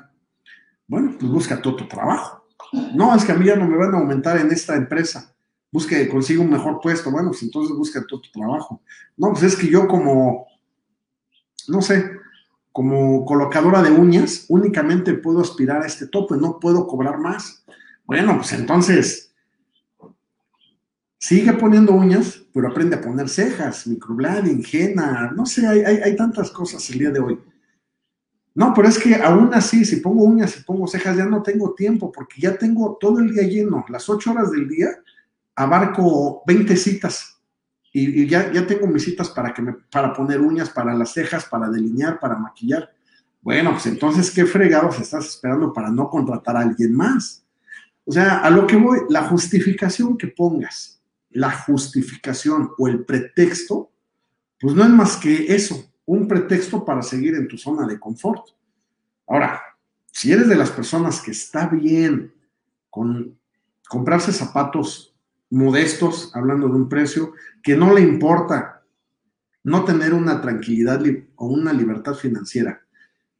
Bueno, 0.86 1.16
pues 1.18 1.30
busca 1.30 1.60
todo 1.60 1.76
tu 1.76 1.86
trabajo. 1.86 2.46
No, 2.94 3.14
es 3.14 3.24
que 3.24 3.32
a 3.32 3.34
mí 3.34 3.46
ya 3.46 3.56
no 3.56 3.68
me 3.68 3.76
van 3.76 3.94
a 3.94 3.98
aumentar 3.98 4.38
en 4.38 4.50
esta 4.50 4.74
empresa. 4.74 5.34
Busque, 5.70 6.08
consiga 6.08 6.42
un 6.42 6.50
mejor 6.50 6.80
puesto. 6.80 7.10
Bueno, 7.10 7.30
pues 7.30 7.42
entonces 7.42 7.76
busca 7.76 8.04
todo 8.06 8.20
tu 8.20 8.30
trabajo. 8.30 8.82
No, 9.16 9.30
pues 9.30 9.42
es 9.42 9.56
que 9.56 9.68
yo 9.68 9.86
como, 9.86 10.46
no 11.68 11.82
sé, 11.82 12.10
como 12.72 13.24
colocadora 13.24 13.82
de 13.82 13.90
uñas, 13.90 14.46
únicamente 14.48 15.14
puedo 15.14 15.40
aspirar 15.40 15.82
a 15.82 15.86
este 15.86 16.06
tope, 16.06 16.36
no 16.36 16.58
puedo 16.58 16.86
cobrar 16.86 17.18
más. 17.18 17.64
Bueno, 18.12 18.36
pues 18.36 18.52
entonces, 18.52 19.32
sigue 21.16 21.54
poniendo 21.54 21.94
uñas, 21.94 22.42
pero 22.52 22.68
aprende 22.68 22.96
a 22.96 23.00
poner 23.00 23.26
cejas, 23.26 23.86
microblading, 23.86 24.62
henna, 24.70 25.32
no 25.34 25.46
sé, 25.46 25.66
hay, 25.66 26.14
tantas 26.14 26.50
cosas 26.50 26.90
el 26.90 26.98
día 26.98 27.10
de 27.10 27.20
hoy. 27.20 27.40
No, 28.54 28.74
pero 28.74 28.88
es 28.88 28.98
que 28.98 29.14
aún 29.14 29.54
así, 29.54 29.86
si 29.86 29.96
pongo 29.96 30.24
uñas 30.24 30.58
y 30.58 30.62
pongo 30.62 30.86
cejas, 30.86 31.16
ya 31.16 31.24
no 31.24 31.42
tengo 31.42 31.72
tiempo 31.72 32.12
porque 32.12 32.38
ya 32.38 32.58
tengo 32.58 32.98
todo 33.00 33.18
el 33.18 33.32
día 33.32 33.44
lleno. 33.44 33.82
Las 33.88 34.06
ocho 34.10 34.32
horas 34.32 34.50
del 34.50 34.68
día 34.68 34.90
abarco 35.54 36.42
20 36.46 36.76
citas 36.76 37.40
y, 37.94 38.26
ya, 38.26 38.52
ya 38.52 38.66
tengo 38.66 38.88
mis 38.88 39.04
citas 39.04 39.30
para, 39.30 39.54
que 39.54 39.62
me, 39.62 39.72
para 39.90 40.12
poner 40.12 40.38
uñas, 40.38 40.68
para 40.68 40.92
las 40.92 41.14
cejas, 41.14 41.46
para 41.46 41.70
delinear, 41.70 42.20
para 42.20 42.36
maquillar. 42.36 42.92
Bueno, 43.40 43.70
pues 43.70 43.86
entonces, 43.86 44.30
¿qué 44.30 44.44
fregados 44.44 45.00
estás 45.00 45.24
esperando 45.24 45.72
para 45.72 45.88
no 45.88 46.10
contratar 46.10 46.58
a 46.58 46.60
alguien 46.60 46.94
más? 46.94 47.41
O 48.04 48.12
sea, 48.12 48.38
a 48.38 48.50
lo 48.50 48.66
que 48.66 48.76
voy, 48.76 49.00
la 49.08 49.24
justificación 49.24 50.16
que 50.16 50.28
pongas, 50.28 51.00
la 51.30 51.52
justificación 51.52 52.70
o 52.78 52.88
el 52.88 53.04
pretexto, 53.04 53.90
pues 54.60 54.74
no 54.74 54.82
es 54.82 54.90
más 54.90 55.16
que 55.16 55.54
eso, 55.54 55.92
un 56.04 56.26
pretexto 56.26 56.84
para 56.84 57.02
seguir 57.02 57.34
en 57.34 57.48
tu 57.48 57.56
zona 57.56 57.86
de 57.86 57.98
confort. 57.98 58.44
Ahora, 59.26 59.62
si 60.10 60.32
eres 60.32 60.48
de 60.48 60.56
las 60.56 60.70
personas 60.70 61.20
que 61.20 61.30
está 61.30 61.68
bien 61.68 62.34
con 62.90 63.38
comprarse 63.88 64.32
zapatos 64.32 65.14
modestos, 65.50 66.34
hablando 66.34 66.68
de 66.68 66.74
un 66.74 66.88
precio, 66.88 67.32
que 67.62 67.76
no 67.76 67.94
le 67.94 68.00
importa 68.00 68.82
no 69.64 69.84
tener 69.84 70.12
una 70.12 70.40
tranquilidad 70.40 71.02
o 71.36 71.46
una 71.46 71.72
libertad 71.72 72.14
financiera, 72.14 72.82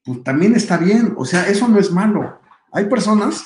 pues 0.04 0.22
también 0.22 0.54
está 0.54 0.76
bien, 0.76 1.14
o 1.16 1.24
sea, 1.24 1.48
eso 1.48 1.68
no 1.68 1.78
es 1.78 1.90
malo. 1.90 2.40
Hay 2.72 2.86
personas 2.86 3.44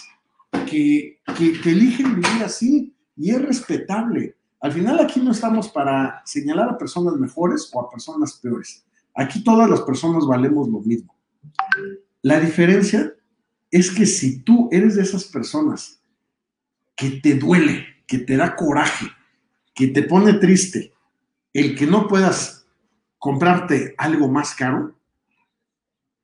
que, 0.65 1.21
eligen 1.65 2.17
vivir 2.17 2.43
así 2.45 2.95
y 3.17 3.31
es 3.31 3.43
respetable. 3.43 4.37
Al 4.61 4.73
final 4.73 5.01
aquí 5.01 5.21
no 5.21 5.33
estamos 5.33 5.69
para 5.69 6.23
señalar 6.25 6.71
a 6.71 6.79
personas 6.79 7.15
mejores 7.15 7.71
o 7.73 7.81
a 7.81 7.91
personas 7.91 8.35
peores. 8.35 8.85
Aquí 9.15 9.43
todas 9.43 9.69
las 9.69 9.83
personas 9.83 10.27
valemos 10.27 10.69
lo 10.69 10.81
mismo. 10.81 11.15
La 12.23 12.41
diferencia 12.41 13.15
es 13.71 13.91
que 13.91 14.07
si 14.07 14.43
tú 14.43 14.69
eres 14.73 14.97
de 14.97 15.03
esas 15.03 15.25
personas 15.25 16.01
que 16.97 17.11
te 17.11 17.35
duele, 17.35 17.87
que 18.07 18.19
te 18.19 18.37
da 18.37 18.57
coraje, 18.57 19.07
que 19.75 19.89
te 19.89 20.03
pone 20.03 20.35
triste, 20.35 20.93
el 21.53 21.77
que 21.77 21.87
no 21.87 22.09
puedas 22.09 22.67
comprarte 23.19 23.95
algo 23.99 24.29
más 24.29 24.55
caro, 24.55 24.99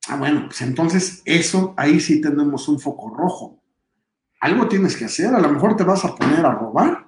ah, 0.09 0.17
bueno, 0.17 0.47
pues 0.47 0.63
entonces 0.63 1.23
eso, 1.25 1.75
ahí 1.77 2.01
sí 2.01 2.21
tenemos 2.21 2.69
un 2.69 2.81
foco 2.81 3.15
rojo. 3.15 3.62
Algo 4.43 4.67
tienes 4.67 4.97
que 4.97 5.05
hacer, 5.05 5.33
a 5.33 5.39
lo 5.39 5.49
mejor 5.53 5.77
te 5.77 5.85
vas 5.85 6.05
a 6.05 6.17
poner 6.17 6.45
a 6.45 6.53
robar. 6.53 7.07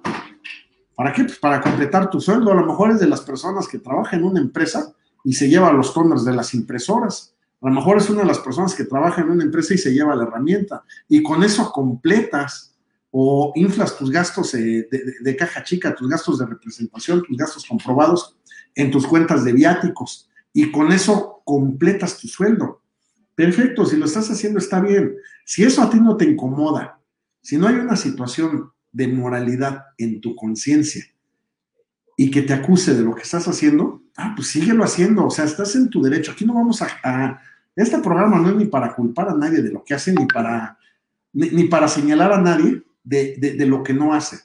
¿Para 0.95 1.11
qué? 1.11 1.25
Pues 1.25 1.37
para 1.37 1.59
completar 1.59 2.09
tu 2.09 2.21
sueldo. 2.21 2.49
A 2.49 2.55
lo 2.55 2.65
mejor 2.65 2.91
es 2.91 3.01
de 3.01 3.07
las 3.07 3.19
personas 3.19 3.67
que 3.67 3.77
trabajan 3.77 4.21
en 4.21 4.25
una 4.25 4.39
empresa 4.39 4.93
y 5.21 5.33
se 5.33 5.49
lleva 5.49 5.73
los 5.73 5.93
toners 5.93 6.23
de 6.23 6.33
las 6.33 6.53
impresoras. 6.53 7.35
A 7.61 7.67
lo 7.67 7.73
mejor 7.73 7.97
es 7.97 8.09
una 8.09 8.21
de 8.21 8.27
las 8.27 8.39
personas 8.39 8.73
que 8.73 8.85
trabaja 8.85 9.19
en 9.19 9.31
una 9.31 9.43
empresa 9.43 9.73
y 9.73 9.77
se 9.77 9.93
lleva 9.93 10.15
la 10.15 10.23
herramienta. 10.23 10.85
Y 11.09 11.21
con 11.21 11.43
eso 11.43 11.73
completas 11.73 12.73
o 13.11 13.51
inflas 13.55 13.97
tus 13.97 14.09
gastos 14.09 14.53
de, 14.53 14.87
de, 15.19 15.35
caja 15.35 15.61
chica, 15.61 15.93
tus 15.93 16.07
gastos 16.07 16.39
de 16.39 16.45
representación, 16.45 17.21
tus 17.21 17.35
gastos 17.35 17.65
comprobados 17.65 18.37
en 18.75 18.91
tus 18.91 19.05
cuentas 19.05 19.43
de 19.43 19.51
viáticos. 19.51 20.29
Y 20.53 20.71
con 20.71 20.93
eso 20.93 21.41
completas 21.43 22.17
tu 22.17 22.29
sueldo. 22.29 22.81
Perfecto, 23.35 23.85
si 23.85 23.97
lo 23.97 24.05
estás 24.05 24.31
haciendo 24.31 24.59
está 24.59 24.79
bien. 24.79 25.17
Si 25.43 25.65
eso 25.65 25.81
a 25.81 25.89
ti 25.89 25.99
no 25.99 26.15
te 26.15 26.23
incomoda, 26.23 27.01
si 27.45 27.59
no 27.59 27.67
hay 27.67 27.75
una 27.75 27.95
situación 27.95 28.71
de 28.91 29.07
moralidad 29.07 29.89
en 29.99 30.19
tu 30.19 30.35
conciencia 30.35 31.05
y 32.17 32.31
que 32.31 32.41
te 32.41 32.53
acuse 32.53 32.95
de 32.95 33.03
lo 33.03 33.13
que 33.13 33.21
estás 33.21 33.47
haciendo, 33.47 34.01
ah, 34.17 34.33
pues 34.35 34.47
síguelo 34.47 34.83
haciendo, 34.83 35.27
o 35.27 35.29
sea, 35.29 35.45
estás 35.45 35.75
en 35.75 35.91
tu 35.91 36.01
derecho. 36.01 36.31
Aquí 36.31 36.43
no 36.43 36.55
vamos 36.55 36.81
a, 36.81 37.39
este 37.75 37.99
programa 37.99 38.39
no 38.39 38.49
es 38.49 38.55
ni 38.55 38.65
para 38.65 38.95
culpar 38.95 39.29
a 39.29 39.35
nadie 39.35 39.61
de 39.61 39.71
lo 39.71 39.83
que 39.83 39.93
hace, 39.93 40.11
ni 40.11 40.25
para, 40.25 40.79
ni, 41.33 41.65
para 41.65 41.87
señalar 41.87 42.33
a 42.33 42.41
nadie 42.41 42.81
de, 43.03 43.65
lo 43.67 43.83
que 43.83 43.93
no 43.93 44.15
hace. 44.15 44.39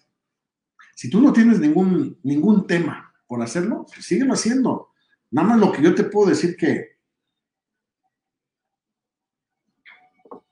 Si 0.94 1.08
tú 1.08 1.22
no 1.22 1.32
tienes 1.32 1.58
ningún, 1.58 2.18
ningún 2.22 2.66
tema 2.66 3.14
por 3.26 3.40
hacerlo, 3.40 3.86
pues 3.86 4.04
síguelo 4.04 4.34
haciendo. 4.34 4.90
Nada 5.30 5.48
más 5.48 5.58
lo 5.58 5.72
que 5.72 5.80
yo 5.80 5.94
te 5.94 6.04
puedo 6.04 6.28
decir 6.28 6.54
que 6.54 6.98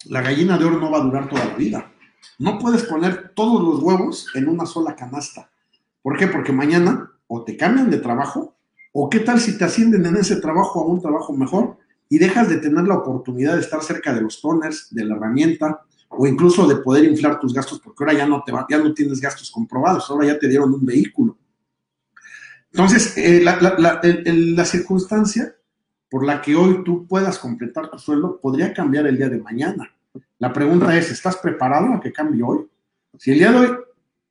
la 0.07 0.23
gallina 0.23 0.57
de 0.57 0.65
oro 0.65 0.81
no 0.81 0.91
va 0.91 0.97
a 0.97 1.03
durar 1.03 1.29
toda 1.29 1.45
la 1.45 1.55
vida. 1.55 1.93
No 2.39 2.59
puedes 2.59 2.85
poner 2.85 3.33
todos 3.35 3.63
los 3.63 3.83
huevos 3.83 4.27
en 4.35 4.49
una 4.49 4.67
sola 4.67 4.95
canasta. 4.95 5.51
¿Por 6.03 6.17
qué? 6.17 6.27
Porque 6.27 6.53
mañana 6.53 7.11
o 7.27 7.45
te 7.45 7.57
cambian 7.57 7.91
de 7.91 7.99
trabajo 7.99 8.57
o 8.93 9.11
qué 9.11 9.21
tal 9.21 9.41
si 9.41 9.59
te 9.59 9.65
ascienden 9.65 10.07
en 10.07 10.17
ese 10.17 10.37
trabajo 10.37 10.81
a 10.81 10.87
un 10.87 11.01
trabajo 11.01 11.33
mejor 11.33 11.77
y 12.09 12.19
dejas 12.19 12.49
de 12.49 12.57
tener 12.57 12.85
la 12.85 12.97
oportunidad 12.97 13.55
de 13.55 13.61
estar 13.61 13.83
cerca 13.83 14.15
de 14.15 14.23
los 14.23 14.41
toners, 14.41 14.89
de 14.91 15.05
la 15.05 15.17
herramienta 15.17 15.83
o 16.09 16.27
incluso 16.27 16.67
de 16.67 16.77
poder 16.77 17.05
inflar 17.05 17.39
tus 17.39 17.53
gastos 17.53 17.81
porque 17.81 18.03
ahora 18.03 18.15
ya 18.15 18.27
no, 18.27 18.43
te 18.43 18.53
ya 18.71 18.79
no 18.79 18.95
tienes 18.95 19.21
gastos 19.21 19.51
comprobados, 19.51 20.09
ahora 20.11 20.27
ya 20.27 20.39
te 20.39 20.49
dieron 20.49 20.73
un 20.73 20.85
vehículo. 20.85 21.37
Entonces, 22.73 23.17
eh, 23.17 23.43
la, 23.43 24.65
circunstancia 24.65 25.55
por 26.11 26.25
la 26.25 26.41
que 26.41 26.55
hoy 26.55 26.85
tú 26.85 27.07
puedas 27.07 27.39
completar 27.39 27.91
tu 27.91 27.99
sueldo 27.99 28.41
podría 28.41 28.73
cambiar 28.73 29.07
el 29.07 29.17
día 29.17 29.29
de 29.29 29.39
mañana. 29.39 29.91
La 30.39 30.53
pregunta 30.53 30.97
es, 30.97 31.11
¿estás 31.11 31.37
preparado 31.37 31.95
a 31.95 32.01
que 32.01 32.13
cambie 32.13 32.43
hoy? 32.43 32.69
Si 33.19 33.33
el 33.33 33.39
día 33.39 33.53
de 33.53 33.59
hoy 33.59 33.79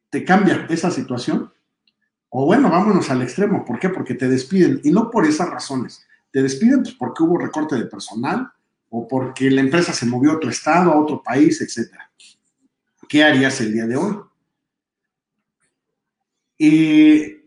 te 0.10 0.24
cambia 0.24 0.66
esa 0.70 0.90
situación, 0.90 1.52
o 2.30 2.46
bueno, 2.46 2.70
vámonos 2.70 3.10
al 3.10 3.22
extremo. 3.22 3.66
¿Por 3.66 3.80
qué? 3.80 3.90
Porque 3.90 4.14
te 4.14 4.28
despiden 4.28 4.82
y 4.84 4.92
no 4.92 5.10
por 5.10 5.26
esas 5.26 5.50
razones. 5.50 6.06
Te 6.32 6.42
despiden 6.42 6.84
pues, 6.84 6.96
porque 6.96 7.24
hubo 7.24 7.38
recorte 7.38 7.76
de 7.76 7.86
personal 7.86 8.52
o 8.90 9.08
porque 9.08 9.50
la 9.50 9.62
empresa 9.62 9.94
se 9.94 10.06
movió 10.06 10.32
a 10.32 10.36
otro 10.36 10.50
estado, 10.50 10.92
a 10.92 11.00
otro 11.00 11.22
país, 11.22 11.62
etc. 11.62 11.94
¿Qué 13.08 13.24
harías 13.24 13.60
el 13.62 13.74
día 13.74 13.86
de 13.86 13.96
hoy? 13.96 14.18
Y 16.58 17.18
e, 17.20 17.42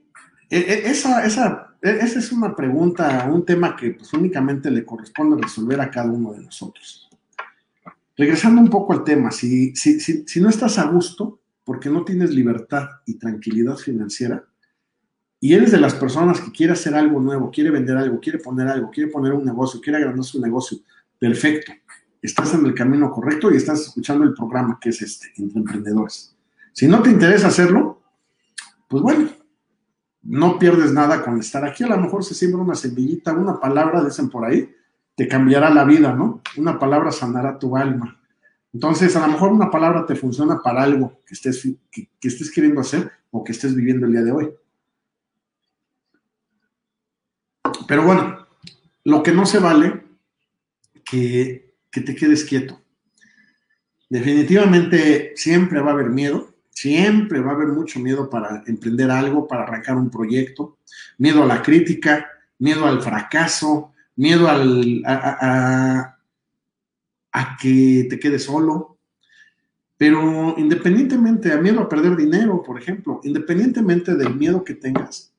e, 0.50 0.90
esa, 0.90 1.24
esa, 1.24 1.76
e, 1.82 1.90
esa 1.90 2.18
es 2.18 2.32
una 2.32 2.54
pregunta, 2.54 3.28
un 3.30 3.44
tema 3.44 3.76
que 3.76 3.90
pues, 3.90 4.12
únicamente 4.12 4.70
le 4.70 4.84
corresponde 4.84 5.40
resolver 5.40 5.80
a 5.80 5.90
cada 5.90 6.10
uno 6.10 6.32
de 6.32 6.40
nosotros. 6.40 6.99
Regresando 8.20 8.60
un 8.60 8.68
poco 8.68 8.92
al 8.92 9.02
tema, 9.02 9.30
si, 9.30 9.74
si, 9.74 9.98
si, 9.98 10.40
no 10.42 10.50
estás 10.50 10.76
a 10.76 10.84
gusto 10.84 11.40
porque 11.64 11.88
no 11.88 12.04
tienes 12.04 12.34
libertad 12.34 12.86
y 13.06 13.14
tranquilidad 13.14 13.76
financiera, 13.76 14.44
y 15.40 15.54
eres 15.54 15.72
de 15.72 15.80
las 15.80 15.94
personas 15.94 16.38
que 16.38 16.52
quiere 16.52 16.74
hacer 16.74 16.94
algo 16.94 17.18
nuevo, 17.18 17.50
quiere 17.50 17.70
vender 17.70 17.96
algo, 17.96 18.20
quiere 18.20 18.38
poner 18.38 18.68
algo, 18.68 18.90
quiere 18.90 19.10
poner 19.10 19.32
un 19.32 19.42
negocio, 19.42 19.80
quiere 19.80 20.00
agrandar 20.00 20.22
su 20.22 20.38
negocio, 20.38 20.76
perfecto. 21.18 21.72
Estás 22.20 22.52
en 22.52 22.66
el 22.66 22.74
camino 22.74 23.10
correcto 23.10 23.50
y 23.50 23.56
estás 23.56 23.80
escuchando 23.80 24.24
el 24.24 24.34
programa 24.34 24.78
que 24.78 24.90
es 24.90 25.00
este, 25.00 25.32
entre 25.38 25.60
emprendedores. 25.60 26.36
Si 26.74 26.86
no 26.86 27.00
te 27.00 27.08
interesa 27.08 27.48
hacerlo, 27.48 28.02
pues 28.86 29.02
bueno, 29.02 29.30
no 30.24 30.58
pierdes 30.58 30.92
nada 30.92 31.24
con 31.24 31.38
estar 31.38 31.64
aquí. 31.64 31.84
A 31.84 31.88
lo 31.88 31.96
mejor 31.96 32.22
se 32.22 32.34
siembra 32.34 32.60
una 32.60 32.74
semillita, 32.74 33.32
una 33.32 33.58
palabra, 33.58 34.04
dicen 34.04 34.28
por 34.28 34.44
ahí, 34.44 34.68
te 35.14 35.28
cambiará 35.28 35.70
la 35.70 35.84
vida, 35.84 36.12
¿no? 36.14 36.42
Una 36.56 36.78
palabra 36.78 37.12
sanará 37.12 37.58
tu 37.58 37.76
alma. 37.76 38.20
Entonces, 38.72 39.16
a 39.16 39.20
lo 39.20 39.32
mejor 39.32 39.52
una 39.52 39.70
palabra 39.70 40.06
te 40.06 40.14
funciona 40.14 40.60
para 40.62 40.82
algo 40.82 41.20
que 41.26 41.34
estés, 41.34 41.68
que, 41.90 42.08
estés 42.22 42.50
queriendo 42.50 42.80
hacer 42.80 43.10
o 43.30 43.42
que 43.42 43.52
estés 43.52 43.74
viviendo 43.74 44.06
el 44.06 44.12
día 44.12 44.22
de 44.22 44.32
hoy. 44.32 44.50
Pero 47.88 48.04
bueno, 48.04 48.46
lo 49.04 49.22
que 49.22 49.32
no 49.32 49.44
se 49.46 49.58
vale, 49.58 50.04
que, 51.04 51.74
que 51.90 52.00
te 52.00 52.14
quedes 52.14 52.44
quieto. 52.44 52.80
Definitivamente 54.08 55.32
siempre 55.36 55.80
va 55.80 55.90
a 55.90 55.94
haber 55.94 56.10
miedo, 56.10 56.54
siempre 56.70 57.40
va 57.40 57.52
a 57.52 57.54
haber 57.54 57.68
mucho 57.68 58.00
miedo 58.00 58.30
para 58.30 58.62
emprender 58.66 59.10
algo, 59.10 59.46
para 59.46 59.64
arrancar 59.64 59.96
un 59.96 60.10
proyecto, 60.10 60.78
miedo 61.18 61.42
a 61.42 61.46
la 61.46 61.62
crítica, 61.62 62.28
miedo 62.58 62.86
al 62.86 63.02
fracaso, 63.02 63.92
miedo 64.20 64.48
al, 64.48 65.02
a, 65.06 66.16
que 67.60 68.06
te 68.10 68.20
quedes 68.20 68.44
solo. 68.44 68.98
Pero 69.96 70.54
independientemente, 70.58 71.52
a 71.52 71.60
miedo 71.60 71.80
a 71.80 71.88
perder 71.88 72.16
dinero, 72.16 72.62
por 72.62 72.78
ejemplo, 72.78 73.20
independientemente 73.24 74.14
del 74.14 74.34
miedo 74.34 74.62
que 74.62 74.74
tengas, 74.74 75.32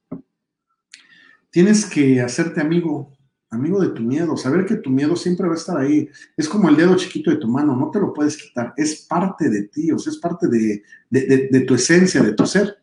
tienes 1.51 1.85
que 1.85 2.21
hacerte 2.21 2.61
amigo, 2.61 3.11
amigo 3.49 3.79
de 3.81 3.89
tu 3.89 4.01
miedo, 4.01 4.35
saber 4.37 4.65
que 4.65 4.75
tu 4.75 4.89
miedo 4.89 5.15
siempre 5.15 5.47
va 5.47 5.53
a 5.53 5.57
estar 5.57 5.77
ahí. 5.77 6.09
Es 6.35 6.49
como 6.49 6.69
el 6.69 6.75
dedo 6.75 6.95
chiquito 6.95 7.29
de 7.29 7.37
tu 7.37 7.47
mano, 7.47 7.75
no 7.75 7.91
te 7.91 7.99
lo 7.99 8.13
puedes 8.13 8.37
quitar, 8.37 8.73
es 8.77 9.03
parte 9.07 9.49
de 9.49 9.63
ti, 9.63 9.91
o 9.91 9.99
sea, 9.99 10.11
es 10.11 10.17
parte 10.17 10.47
de, 10.47 10.83
de 11.09 11.61
tu 11.61 11.75
esencia, 11.75 12.21
de 12.21 12.33
tu 12.33 12.45
ser 12.45 12.80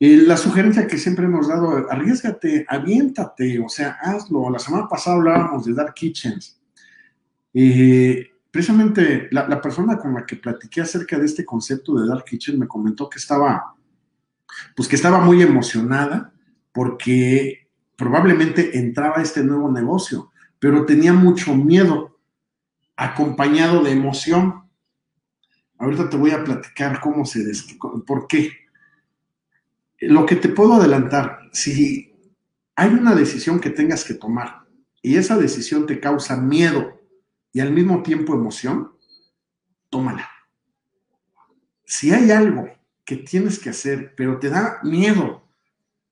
la 0.00 0.36
sugerencia 0.36 0.86
que 0.86 0.98
siempre 0.98 1.26
hemos 1.26 1.48
dado, 1.48 1.90
arriesgate, 1.90 2.66
aviéntate, 2.68 3.60
o 3.60 3.68
sea, 3.68 3.96
hazlo. 4.02 4.50
La 4.50 4.58
semana 4.58 4.88
pasada 4.88 5.16
hablábamos 5.16 5.64
de 5.64 5.74
Dark 5.74 5.94
Kitchens. 5.94 6.60
precisamente 8.50 9.28
la, 9.30 9.60
persona 9.60 9.96
con 9.98 10.14
la 10.14 10.26
que 10.26 10.36
platiqué 10.36 10.80
acerca 10.80 11.18
de 11.18 11.26
este 11.26 11.44
concepto 11.44 11.94
de 11.94 12.08
Dark 12.08 12.24
Kitchen 12.24 12.58
me 12.58 12.68
comentó 12.68 13.08
que 13.08 13.18
estaba, 13.18 13.74
pues 14.74 14.88
que 14.88 14.96
estaba 14.96 15.20
muy 15.20 15.42
emocionada 15.42 16.32
porque 16.72 17.68
probablemente 17.96 18.76
entraba 18.78 19.22
este 19.22 19.44
nuevo 19.44 19.70
negocio, 19.70 20.32
pero 20.58 20.84
tenía 20.84 21.12
mucho 21.12 21.54
miedo 21.54 22.18
acompañado 22.96 23.82
de 23.82 23.92
emoción. 23.92 24.64
Ahorita 25.78 26.10
te 26.10 26.16
voy 26.16 26.32
a 26.32 26.42
platicar 26.42 27.00
cómo 27.00 27.24
se, 27.24 27.44
por 28.06 28.26
qué 28.26 28.63
lo 30.08 30.26
que 30.26 30.36
te 30.36 30.48
puedo 30.48 30.74
adelantar, 30.74 31.40
si 31.52 32.14
hay 32.76 32.90
una 32.90 33.14
decisión 33.14 33.60
que 33.60 33.70
tengas 33.70 34.04
que 34.04 34.14
tomar 34.14 34.66
y 35.02 35.16
esa 35.16 35.36
decisión 35.36 35.86
te 35.86 36.00
causa 36.00 36.36
miedo 36.36 37.00
y 37.52 37.60
al 37.60 37.72
mismo 37.72 38.02
tiempo 38.02 38.34
emoción, 38.34 38.92
tómala. 39.90 40.28
Si 41.84 42.12
hay 42.12 42.30
algo 42.30 42.68
que 43.04 43.16
tienes 43.16 43.58
que 43.58 43.70
hacer, 43.70 44.14
pero 44.16 44.38
te 44.38 44.48
da 44.48 44.80
miedo 44.82 45.44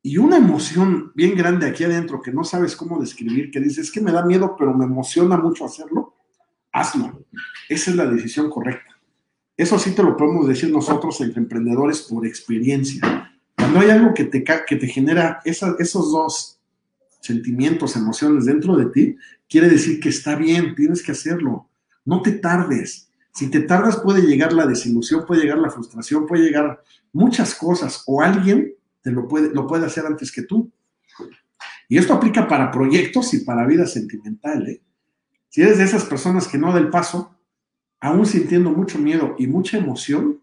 y 0.03 0.19
una 0.19 0.37
emoción 0.37 1.13
bien 1.15 1.37
grande 1.37 1.67
aquí 1.67 1.85
adentro 1.85 2.21
que 2.21 2.33
no 2.33 2.45
sabes 2.45 2.77
cómo 2.77 3.01
describir, 3.01 3.51
que 3.51 3.61
dices 3.61 3.91
que 3.91 4.01
me 4.01 4.13
da 4.13 4.25
miedo, 4.25 4.57
pero 4.59 4.75
me 4.75 4.85
emociona 4.85 5.37
mucho 5.37 5.65
hacerlo, 5.65 6.17
hazlo. 6.73 7.25
Esa 7.69 7.91
es 7.91 7.97
la 7.97 8.07
decisión 8.07 8.51
correcta. 8.51 8.99
Eso 9.57 9.79
sí 9.79 9.95
te 9.95 10.03
lo 10.03 10.17
podemos 10.17 10.49
decir 10.49 10.71
nosotros 10.71 11.21
entre 11.21 11.41
emprendedores 11.41 12.03
por 12.03 12.27
experiencia. 12.27 13.32
Cuando 13.73 13.91
hay 13.91 13.99
algo 13.99 14.13
que 14.13 14.25
te, 14.25 14.45
que 14.45 14.77
te 14.77 14.87
genera 14.87 15.41
esos 15.47 16.13
dos 16.13 16.61
sentimientos, 17.21 17.97
emociones 17.97 18.45
dentro 18.45 18.77
de 18.77 18.85
ti, 18.85 19.17
quiere 19.49 19.71
decir 19.71 19.99
que 19.99 20.11
está 20.11 20.37
bien, 20.37 20.75
tienes 20.75 21.03
que 21.03 21.13
hacerlo. 21.13 21.71
No 22.05 22.21
te 22.21 22.33
tardes. 22.33 23.09
Si 23.33 23.49
te 23.49 23.61
tardas 23.61 23.97
puede 23.97 24.27
llegar 24.27 24.53
la 24.53 24.67
desilusión, 24.67 25.25
puede 25.25 25.41
llegar 25.41 25.57
la 25.57 25.71
frustración, 25.71 26.27
puede 26.27 26.45
llegar 26.45 26.83
muchas 27.15 27.55
cosas 27.55 28.03
o 28.07 28.21
alguien 28.21 28.75
te 29.01 29.11
lo 29.11 29.27
puede, 29.27 29.55
lo 29.55 29.67
puede 29.67 29.87
hacer 29.87 30.05
antes 30.05 30.31
que 30.31 30.43
tú. 30.43 30.71
Y 31.89 31.97
esto 31.97 32.13
aplica 32.13 32.47
para 32.47 32.71
proyectos 32.71 33.33
y 33.33 33.39
para 33.39 33.67
vida 33.67 33.87
sentimental. 33.87 34.69
¿eh? 34.69 34.83
Si 35.49 35.63
eres 35.63 35.79
de 35.79 35.85
esas 35.85 36.05
personas 36.05 36.47
que 36.47 36.59
no 36.59 36.75
da 36.75 36.79
el 36.79 36.91
paso, 36.91 37.39
aún 38.01 38.27
sintiendo 38.27 38.71
mucho 38.71 38.99
miedo 38.99 39.35
y 39.39 39.47
mucha 39.47 39.79
emoción, 39.79 40.42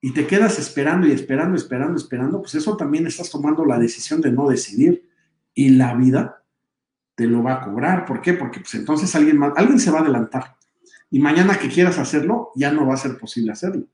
y 0.00 0.12
te 0.12 0.26
quedas 0.26 0.58
esperando 0.58 1.06
y 1.06 1.12
esperando, 1.12 1.56
esperando, 1.56 1.96
esperando, 1.96 2.40
pues 2.40 2.54
eso 2.54 2.76
también 2.76 3.06
estás 3.06 3.30
tomando 3.30 3.64
la 3.64 3.78
decisión 3.78 4.20
de 4.20 4.30
no 4.30 4.48
decidir 4.48 5.08
y 5.54 5.70
la 5.70 5.94
vida 5.94 6.42
te 7.14 7.26
lo 7.26 7.42
va 7.42 7.54
a 7.54 7.64
cobrar. 7.64 8.04
¿Por 8.04 8.20
qué? 8.20 8.34
Porque 8.34 8.60
pues 8.60 8.74
entonces 8.74 9.14
alguien 9.14 9.38
más, 9.38 9.52
alguien 9.56 9.80
se 9.80 9.90
va 9.90 9.98
a 9.98 10.02
adelantar 10.02 10.56
y 11.10 11.18
mañana 11.18 11.58
que 11.58 11.68
quieras 11.68 11.98
hacerlo 11.98 12.50
ya 12.54 12.72
no 12.72 12.86
va 12.86 12.94
a 12.94 12.98
ser 12.98 13.18
posible 13.18 13.52
hacerlo. 13.52 13.86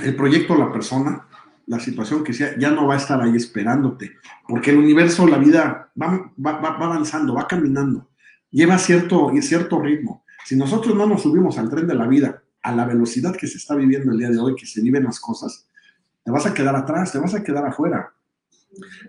El 0.00 0.16
proyecto, 0.16 0.56
la 0.56 0.72
persona, 0.72 1.28
la 1.66 1.78
situación 1.78 2.24
que 2.24 2.32
sea, 2.32 2.58
ya 2.58 2.70
no 2.70 2.86
va 2.86 2.94
a 2.94 2.96
estar 2.96 3.20
ahí 3.20 3.36
esperándote, 3.36 4.16
porque 4.48 4.70
el 4.70 4.78
universo, 4.78 5.26
la 5.26 5.38
vida 5.38 5.92
va, 6.00 6.32
va, 6.44 6.58
va 6.58 6.86
avanzando, 6.86 7.34
va 7.34 7.46
caminando, 7.46 8.08
lleva 8.50 8.78
cierto, 8.78 9.30
cierto 9.40 9.80
ritmo. 9.80 10.24
Si 10.44 10.56
nosotros 10.56 10.96
no 10.96 11.06
nos 11.06 11.22
subimos 11.22 11.58
al 11.58 11.70
tren 11.70 11.86
de 11.86 11.94
la 11.94 12.08
vida 12.08 12.41
a 12.62 12.74
la 12.74 12.84
velocidad 12.84 13.36
que 13.36 13.46
se 13.46 13.58
está 13.58 13.74
viviendo 13.74 14.12
el 14.12 14.18
día 14.18 14.30
de 14.30 14.38
hoy, 14.38 14.54
que 14.54 14.66
se 14.66 14.80
viven 14.80 15.04
las 15.04 15.18
cosas, 15.18 15.66
te 16.24 16.30
vas 16.30 16.46
a 16.46 16.54
quedar 16.54 16.76
atrás, 16.76 17.12
te 17.12 17.18
vas 17.18 17.34
a 17.34 17.42
quedar 17.42 17.66
afuera. 17.66 18.12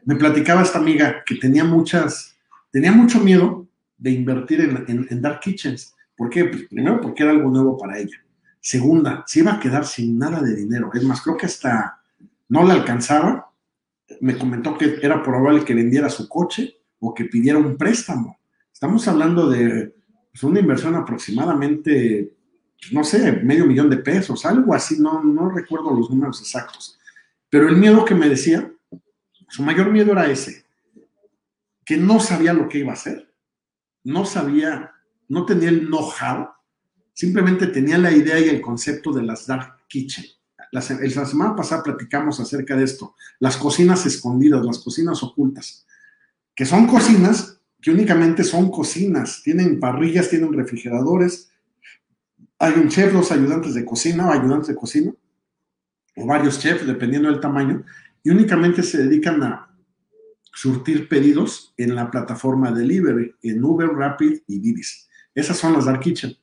Me 0.06 0.16
platicaba 0.16 0.64
esta 0.64 0.80
amiga 0.80 1.24
que 1.26 1.36
tenía 1.36 1.64
muchas, 1.64 2.36
tenía 2.72 2.92
mucho 2.92 3.20
miedo 3.20 3.68
de 3.98 4.12
invertir 4.12 4.62
en, 4.62 5.22
Dark 5.22 5.40
Kitchens. 5.40 5.94
¿Por 6.18 6.30
qué? 6.30 6.46
Pues 6.46 6.64
primero 6.64 7.00
porque 7.00 7.24
era 7.24 7.32
algo 7.32 7.50
nuevo 7.50 7.78
para 7.78 7.98
ella. 7.98 8.18
Segunda, 8.60 9.24
se 9.28 9.40
iba 9.40 9.54
a 9.54 9.60
quedar 9.60 9.86
sin 9.86 10.18
nada 10.18 10.42
de 10.42 10.56
dinero. 10.56 10.90
Es 10.94 11.04
más, 11.04 11.22
creo 11.22 11.38
que 11.38 11.46
hasta 11.46 12.00
no 12.50 12.64
la 12.64 12.74
alcanzaba. 12.74 13.52
Me 14.20 14.38
comentó 14.38 14.78
que 14.78 14.98
era 15.02 15.24
probable 15.24 15.64
que 15.64 15.74
vendiera 15.74 16.10
su 16.10 16.28
coche 16.28 16.78
o 17.00 17.14
que 17.14 17.26
pidiera 17.26 17.60
un 17.60 17.78
préstamo. 17.78 18.40
Estamos 18.72 19.08
hablando 19.08 19.50
de 19.50 19.94
pues, 20.32 20.44
una 20.44 20.60
inversión 20.60 20.96
aproximadamente 20.96 22.34
no 22.92 23.04
sé, 23.04 23.32
medio 23.32 23.66
millón 23.66 23.90
de 23.90 23.98
pesos, 23.98 24.46
algo 24.46 24.74
así, 24.74 25.00
no, 25.00 25.24
no 25.24 25.50
recuerdo 25.50 25.94
los 25.94 26.10
números 26.10 26.42
exactos. 26.42 27.00
Pero 27.50 27.70
el 27.70 27.78
miedo 27.78 28.04
que 28.06 28.16
me 28.16 28.30
decía, 28.30 28.72
su 29.50 29.64
mayor 29.64 29.92
miedo 29.92 30.12
era 30.12 30.30
ese, 30.30 30.66
que 31.86 31.98
no 31.98 32.20
sabía 32.20 32.54
lo 32.54 32.68
que 32.68 32.80
iba 32.80 32.92
a 32.92 32.96
hacer, 32.96 33.32
no 34.04 34.26
sabía, 34.26 34.92
no 35.30 35.46
tenía 35.46 35.70
el 35.70 35.88
know-how, 35.88 36.50
simplemente 37.14 37.68
tenía 37.68 37.98
la 37.98 38.12
idea 38.12 38.40
y 38.40 38.50
el 38.50 38.62
concepto 38.62 39.14
de 39.14 39.24
las 39.24 39.48
dark 39.48 39.78
kitchen. 39.88 40.26
La, 40.72 40.82
la 40.82 41.26
semana 41.26 41.56
pasada 41.56 41.84
platicamos 41.84 42.40
acerca 42.40 42.76
de 42.76 42.84
esto, 42.84 43.16
las 43.40 43.58
cocinas 43.58 44.06
escondidas, 44.06 44.66
las 44.66 44.80
cocinas 44.80 45.22
ocultas, 45.22 45.86
que 46.56 46.66
son 46.66 46.88
cocinas 46.88 47.60
que 47.84 47.92
únicamente 47.92 48.46
son 48.46 48.72
cocinas, 48.72 49.44
tienen 49.44 49.78
parrillas, 49.78 50.30
tienen 50.30 50.54
refrigeradores, 50.54 51.52
hay 52.64 52.74
un 52.80 52.88
chef, 52.88 53.12
dos 53.12 53.32
ayudantes 53.32 53.74
de 53.74 53.84
cocina 53.84 54.28
o 54.28 54.32
ayudantes 54.32 54.70
de 54.70 54.76
cocina, 54.76 55.14
o 56.16 56.26
varios 56.26 56.60
chefs, 56.60 56.88
dependiendo 56.88 57.30
del 57.30 57.40
tamaño, 57.40 57.84
y 58.24 58.30
únicamente 58.30 58.84
se 58.84 59.04
dedican 59.04 59.44
a, 59.44 59.74
surtir 60.54 61.10
pedidos 61.10 61.74
en 61.78 61.96
la 61.96 62.10
plataforma 62.12 62.72
Delivery, 62.72 63.36
en 63.42 63.64
Uber, 63.64 63.90
Rapid 63.90 64.42
y 64.48 64.60
Didis. 64.60 65.10
Esas 65.34 65.58
son 65.58 65.74
las 65.74 65.86
Dark 65.86 66.00
Kitchen. 66.00 66.38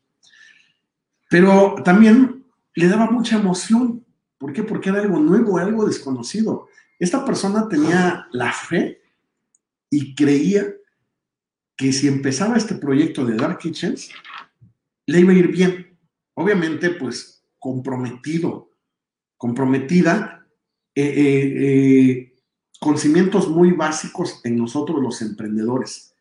Pero 1.28 1.76
también 1.84 2.44
le 2.74 2.88
daba 2.88 3.08
mucha 3.10 3.36
emoción. 3.36 4.04
¿Por 4.36 4.52
qué? 4.52 4.64
Porque 4.64 4.88
era 4.88 5.00
algo 5.00 5.20
nuevo, 5.20 5.58
algo 5.58 5.86
desconocido. 5.86 6.66
Esta 6.98 7.24
persona 7.24 7.68
tenía 7.68 8.26
la 8.32 8.52
fe 8.52 9.00
y 9.88 10.14
creía 10.14 10.74
que 11.76 11.92
si 11.92 12.08
empezaba 12.08 12.56
este 12.56 12.74
proyecto 12.74 13.24
de 13.24 13.36
Dark 13.36 13.58
Kitchens, 13.58 14.10
le 15.06 15.20
iba 15.20 15.32
a 15.32 15.36
ir 15.36 15.48
bien. 15.48 15.89
Obviamente, 16.34 16.90
pues 16.90 17.44
comprometido, 17.58 18.70
comprometida, 19.36 20.46
eh, 20.94 21.02
eh, 21.04 21.54
eh, 21.56 22.34
con 22.80 22.98
cimientos 22.98 23.48
muy 23.48 23.72
básicos 23.72 24.40
en 24.44 24.56
nosotros 24.56 25.00
los 25.00 25.22
emprendedores, 25.22 26.14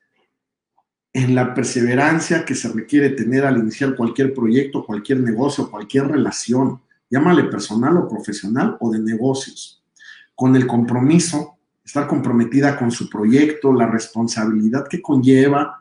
en 1.14 1.34
la 1.34 1.54
perseverancia 1.54 2.46
que 2.46 2.54
se 2.54 2.72
requiere 2.72 3.12
tener 3.12 3.46
al 3.46 3.58
iniciar 3.58 3.96
cualquier 3.96 4.34
proyecto, 4.34 4.86
cualquier 4.86 5.22
negocio, 5.22 5.72
cualquier 5.72 6.08
relación, 6.08 6.82
llámale 7.10 7.46
personal 7.46 7.98
o 7.98 8.08
profesional 8.08 8.78
o 8.80 8.92
de 8.92 9.00
negocios, 9.00 9.82
con 10.36 10.56
el 10.56 10.68
compromiso, 10.68 11.58
estar 11.84 12.08
comprometida 12.08 12.78
con 12.78 12.92
su 12.92 13.10
proyecto, 13.10 13.74
la 13.74 13.88
responsabilidad 13.88 14.88
que 14.88 15.02
conlleva, 15.02 15.79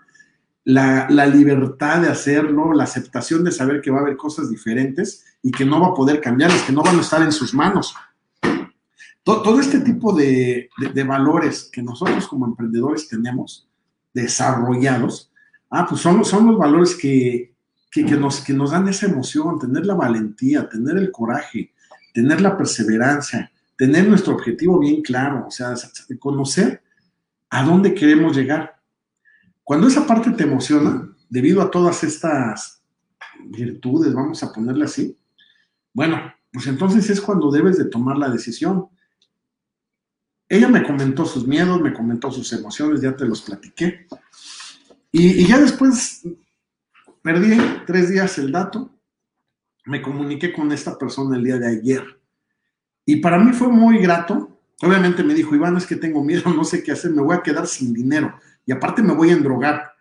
la, 0.68 1.26
libertad 1.26 2.02
de 2.02 2.08
hacerlo, 2.08 2.74
la 2.74 2.84
aceptación 2.84 3.42
de 3.42 3.52
saber 3.52 3.80
que 3.80 3.90
va 3.90 3.98
a 3.98 4.02
haber 4.02 4.18
cosas 4.18 4.50
diferentes 4.50 5.24
y 5.42 5.50
que 5.50 5.64
no 5.64 5.80
va 5.80 5.88
a 5.88 5.94
poder 5.94 6.20
cambiarlas, 6.20 6.60
que 6.60 6.74
no 6.74 6.82
van 6.82 6.98
a 6.98 7.00
estar 7.00 7.22
en 7.22 7.32
sus 7.32 7.54
manos. 7.54 7.96
Todo, 9.24 9.60
este 9.60 9.80
tipo 9.80 10.12
de, 10.12 10.68
valores 11.06 11.70
que 11.72 11.82
nosotros 11.82 12.28
como 12.28 12.44
emprendedores 12.44 13.08
tenemos 13.08 13.66
desarrollados, 14.12 15.32
ah, 15.70 15.86
pues 15.88 16.02
son, 16.02 16.22
son 16.22 16.46
los 16.46 16.58
valores 16.58 16.94
que, 16.94 17.54
que, 17.90 18.02
nos, 18.02 18.42
que 18.42 18.52
nos 18.52 18.72
dan 18.72 18.88
esa 18.88 19.06
emoción, 19.06 19.58
tener 19.58 19.86
la 19.86 19.94
valentía, 19.94 20.68
tener 20.68 20.98
el 20.98 21.10
coraje, 21.10 21.72
tener 22.12 22.42
la 22.42 22.58
perseverancia, 22.58 23.50
tener 23.74 24.06
nuestro 24.06 24.34
objetivo 24.34 24.78
bien 24.78 25.00
claro, 25.00 25.46
o 25.48 25.50
sea, 25.50 25.72
conocer 26.18 26.82
a 27.48 27.62
dónde 27.62 27.94
queremos 27.94 28.36
llegar. 28.36 28.77
Cuando 29.68 29.86
esa 29.86 30.06
parte 30.06 30.30
te 30.30 30.44
emociona, 30.44 31.14
debido 31.28 31.60
a 31.60 31.70
todas 31.70 32.02
estas 32.02 32.82
virtudes, 33.50 34.14
vamos 34.14 34.42
a 34.42 34.50
ponerle 34.50 34.86
así, 34.86 35.14
bueno, 35.92 36.32
pues 36.50 36.68
entonces 36.68 37.10
es 37.10 37.20
cuando 37.20 37.50
debes 37.50 37.76
de 37.76 37.84
tomar 37.84 38.16
la 38.16 38.30
decisión. 38.30 38.88
Ella 40.48 40.68
me 40.68 40.82
comentó 40.82 41.26
sus 41.26 41.46
miedos, 41.46 41.82
me 41.82 41.92
comentó 41.92 42.30
sus 42.30 42.50
emociones, 42.54 43.02
ya 43.02 43.14
te 43.14 43.26
los 43.26 43.42
platiqué. 43.42 44.06
Y, 45.12 45.46
ya 45.46 45.58
después 45.58 46.22
perdí 47.20 47.58
tres 47.86 48.08
días 48.08 48.38
el 48.38 48.50
dato, 48.50 48.90
me 49.84 50.00
comuniqué 50.00 50.50
con 50.50 50.72
esta 50.72 50.96
persona 50.96 51.36
el 51.36 51.44
día 51.44 51.58
de 51.58 51.68
ayer. 51.68 52.22
Y 53.04 53.16
para 53.16 53.38
mí 53.38 53.52
fue 53.52 53.68
muy 53.68 53.98
grato. 53.98 54.58
Obviamente 54.80 55.22
me 55.22 55.34
dijo, 55.34 55.54
Iván, 55.54 55.76
es 55.76 55.84
que 55.84 55.96
tengo 55.96 56.24
miedo, 56.24 56.50
no 56.56 56.64
sé 56.64 56.82
qué 56.82 56.92
hacer, 56.92 57.10
me 57.10 57.20
voy 57.20 57.36
a 57.36 57.42
quedar 57.42 57.66
sin 57.66 57.92
dinero. 57.92 58.34
Y 58.68 58.72
aparte 58.72 59.02
me 59.02 59.14
voy 59.14 59.30
a 59.30 59.32
endrogar, 59.32 59.94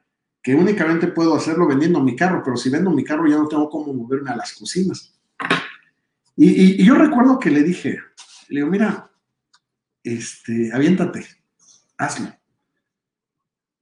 que 0.44 0.54
únicamente 0.54 1.08
puedo 1.08 1.34
hacerlo 1.34 1.66
vendiendo 1.68 2.02
mi 2.02 2.18
carro, 2.18 2.42
pero 2.44 2.58
si 2.58 2.70
vendo 2.70 2.92
mi 2.92 3.02
carro 3.02 3.26
ya 3.26 3.38
no 3.38 3.48
tengo 3.48 3.70
cómo 3.70 3.94
moverme 3.94 4.30
a 4.30 4.36
las 4.36 4.54
cocinas. 4.56 5.18
Y, 6.36 6.84
yo 6.84 6.96
recuerdo 6.96 7.40
que 7.40 7.50
le 7.50 7.64
dije, 7.64 7.98
le 8.50 8.60
digo, 8.60 8.68
mira, 8.68 9.10
este, 10.04 10.70
aviéntate, 10.74 11.26
hazlo. 11.98 12.28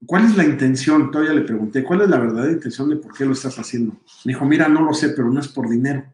¿Cuál 0.05 0.25
es 0.25 0.37
la 0.37 0.43
intención? 0.43 1.09
Todavía 1.09 1.33
le 1.33 1.41
pregunté, 1.41 1.83
¿cuál 1.83 2.01
es 2.01 2.09
la 2.09 2.19
verdadera 2.19 2.53
intención 2.53 2.87
de 2.87 2.97
por 2.97 3.17
qué 3.17 3.25
lo 3.25 3.33
estás 3.33 3.57
haciendo? 3.57 3.93
Me 4.23 4.33
dijo, 4.33 4.45
mira, 4.45 4.67
no 4.67 4.83
lo 4.83 4.93
sé, 4.93 5.09
pero 5.09 5.31
no 5.31 5.39
es 5.39 5.47
por 5.47 5.67
dinero. 5.67 6.05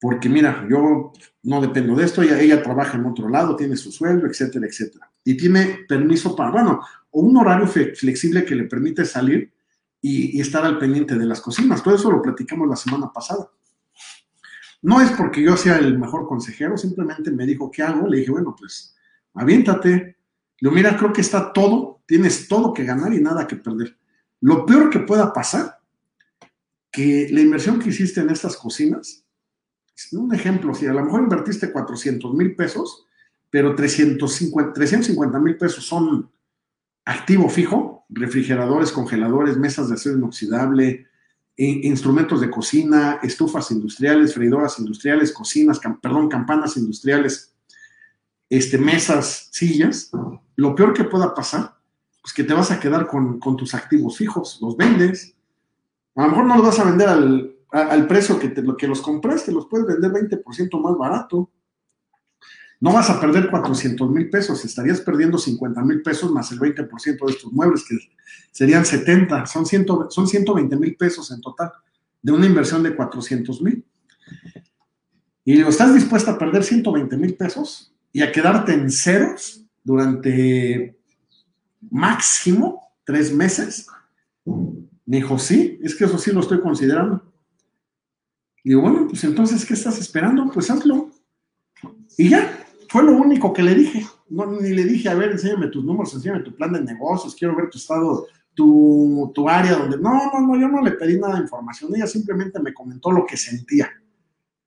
Porque 0.00 0.28
mira, 0.28 0.66
yo 0.68 1.12
no 1.42 1.60
dependo 1.60 1.94
de 1.94 2.04
esto, 2.04 2.22
ella, 2.22 2.40
ella 2.40 2.62
trabaja 2.62 2.96
en 2.96 3.06
otro 3.06 3.28
lado, 3.28 3.54
tiene 3.56 3.76
su 3.76 3.92
sueldo, 3.92 4.26
etcétera, 4.26 4.66
etcétera. 4.66 5.10
Y 5.24 5.36
tiene 5.36 5.80
permiso 5.86 6.34
para, 6.34 6.50
bueno, 6.50 6.80
o 7.10 7.20
un 7.20 7.36
horario 7.36 7.66
flexible 7.66 8.44
que 8.44 8.54
le 8.54 8.64
permite 8.64 9.04
salir 9.04 9.52
y, 10.00 10.38
y 10.38 10.40
estar 10.40 10.64
al 10.64 10.78
pendiente 10.78 11.16
de 11.16 11.26
las 11.26 11.40
cocinas. 11.40 11.82
Todo 11.82 11.94
eso 11.94 12.10
lo 12.10 12.22
platicamos 12.22 12.68
la 12.68 12.76
semana 12.76 13.12
pasada. 13.12 13.50
No 14.82 15.00
es 15.00 15.10
porque 15.12 15.42
yo 15.42 15.56
sea 15.56 15.76
el 15.76 15.98
mejor 15.98 16.26
consejero, 16.26 16.76
simplemente 16.78 17.30
me 17.30 17.46
dijo, 17.46 17.70
¿qué 17.70 17.82
hago? 17.82 18.08
Le 18.08 18.18
dije, 18.18 18.30
bueno, 18.30 18.56
pues 18.58 18.96
aviéntate. 19.34 20.16
Lo 20.60 20.70
mira, 20.70 20.96
creo 20.96 21.12
que 21.12 21.20
está 21.20 21.52
todo, 21.52 22.02
tienes 22.06 22.48
todo 22.48 22.72
que 22.72 22.84
ganar 22.84 23.12
y 23.12 23.20
nada 23.20 23.46
que 23.46 23.56
perder. 23.56 23.98
Lo 24.40 24.64
peor 24.64 24.88
que 24.88 25.00
pueda 25.00 25.32
pasar, 25.32 25.78
que 26.90 27.28
la 27.30 27.40
inversión 27.40 27.78
que 27.78 27.90
hiciste 27.90 28.20
en 28.20 28.30
estas 28.30 28.56
cocinas, 28.56 29.24
un 30.12 30.34
ejemplo, 30.34 30.74
si 30.74 30.86
a 30.86 30.92
lo 30.92 31.04
mejor 31.04 31.22
invertiste 31.22 31.72
400 31.72 32.34
mil 32.34 32.54
pesos, 32.54 33.06
pero 33.50 33.74
350 33.74 35.38
mil 35.40 35.56
pesos 35.56 35.84
son 35.84 36.30
activo 37.04 37.48
fijo, 37.48 38.04
refrigeradores, 38.08 38.92
congeladores, 38.92 39.56
mesas 39.56 39.88
de 39.88 39.94
acero 39.94 40.16
inoxidable, 40.16 41.06
instrumentos 41.56 42.40
de 42.40 42.50
cocina, 42.50 43.18
estufas 43.22 43.70
industriales, 43.70 44.34
freidoras 44.34 44.78
industriales, 44.78 45.32
cocinas, 45.32 45.80
perdón, 46.00 46.28
campanas 46.28 46.76
industriales, 46.76 47.54
este, 48.48 48.78
mesas, 48.78 49.48
sillas, 49.52 50.10
lo 50.56 50.74
peor 50.74 50.94
que 50.94 51.04
pueda 51.04 51.34
pasar 51.34 51.76
es 52.24 52.32
que 52.32 52.44
te 52.44 52.54
vas 52.54 52.70
a 52.70 52.80
quedar 52.80 53.06
con, 53.06 53.40
tus 53.56 53.74
activos 53.74 54.16
fijos, 54.16 54.58
los 54.60 54.76
vendes. 54.76 55.34
A 56.16 56.24
lo 56.24 56.28
mejor 56.30 56.46
no 56.46 56.56
los 56.56 56.66
vas 56.66 56.78
a 56.78 56.84
vender 56.84 57.08
al, 57.08 57.56
precio 58.06 58.38
que, 58.38 58.48
te, 58.48 58.62
que 58.78 58.88
los 58.88 59.00
compraste, 59.02 59.52
los 59.52 59.66
puedes 59.66 59.86
vender 59.86 60.10
20% 60.10 60.80
más 60.80 60.96
barato. 60.96 61.50
No 62.80 62.92
vas 62.92 63.10
a 63.10 63.20
perder 63.20 63.50
400 63.50 64.10
mil 64.10 64.30
pesos, 64.30 64.64
estarías 64.64 65.00
perdiendo 65.02 65.36
50 65.36 65.82
mil 65.82 66.02
pesos 66.02 66.32
más 66.32 66.50
el 66.50 66.58
20% 66.58 67.26
de 67.26 67.32
estos 67.32 67.52
muebles, 67.52 67.84
que 67.86 67.98
serían 68.50 68.86
70, 68.86 69.44
son, 69.46 69.66
100, 69.66 69.86
son 70.08 70.26
120 70.26 70.76
mil 70.76 70.96
pesos 70.96 71.30
en 71.30 71.40
total, 71.42 71.72
de 72.22 72.32
una 72.32 72.46
inversión 72.46 72.82
de 72.82 72.96
400 72.96 73.60
mil. 73.60 73.84
Y 75.44 75.60
estás 75.60 75.94
dispuesta 75.94 76.32
a 76.32 76.38
perder 76.38 76.64
120 76.64 77.16
mil 77.18 77.34
pesos, 77.34 77.90
y 78.12 78.22
a 78.22 78.32
quedarte 78.32 78.72
en 78.72 78.90
ceros 78.90 79.64
durante 79.84 80.98
máximo 81.90 82.92
tres 83.04 83.32
meses. 83.32 83.86
Me 84.44 85.18
dijo, 85.18 85.38
sí, 85.38 85.78
es 85.82 85.94
que 85.94 86.04
eso 86.04 86.18
sí 86.18 86.32
lo 86.32 86.40
estoy 86.40 86.60
considerando. 86.60 87.29
Digo, 88.64 88.82
bueno, 88.82 89.06
pues 89.08 89.24
entonces, 89.24 89.64
¿qué 89.64 89.74
estás 89.74 89.98
esperando? 89.98 90.50
Pues 90.52 90.70
hazlo. 90.70 91.10
Y 92.18 92.28
ya, 92.28 92.64
fue 92.88 93.02
lo 93.02 93.12
único 93.12 93.52
que 93.52 93.62
le 93.62 93.74
dije. 93.74 94.06
No, 94.28 94.46
ni 94.46 94.70
le 94.70 94.84
dije, 94.84 95.08
a 95.08 95.14
ver, 95.14 95.32
enséñame 95.32 95.68
tus 95.68 95.84
números, 95.84 96.14
enséñame 96.14 96.42
tu 96.42 96.54
plan 96.54 96.72
de 96.72 96.82
negocios, 96.82 97.34
quiero 97.34 97.56
ver 97.56 97.70
tu 97.70 97.78
estado, 97.78 98.26
tu, 98.54 99.32
tu 99.34 99.48
área 99.48 99.76
donde... 99.76 99.98
No, 99.98 100.30
no, 100.32 100.46
no, 100.46 100.60
yo 100.60 100.68
no 100.68 100.82
le 100.82 100.92
pedí 100.92 101.18
nada 101.18 101.36
de 101.36 101.42
información, 101.42 101.94
ella 101.94 102.06
simplemente 102.06 102.60
me 102.60 102.74
comentó 102.74 103.10
lo 103.10 103.26
que 103.26 103.36
sentía 103.36 103.90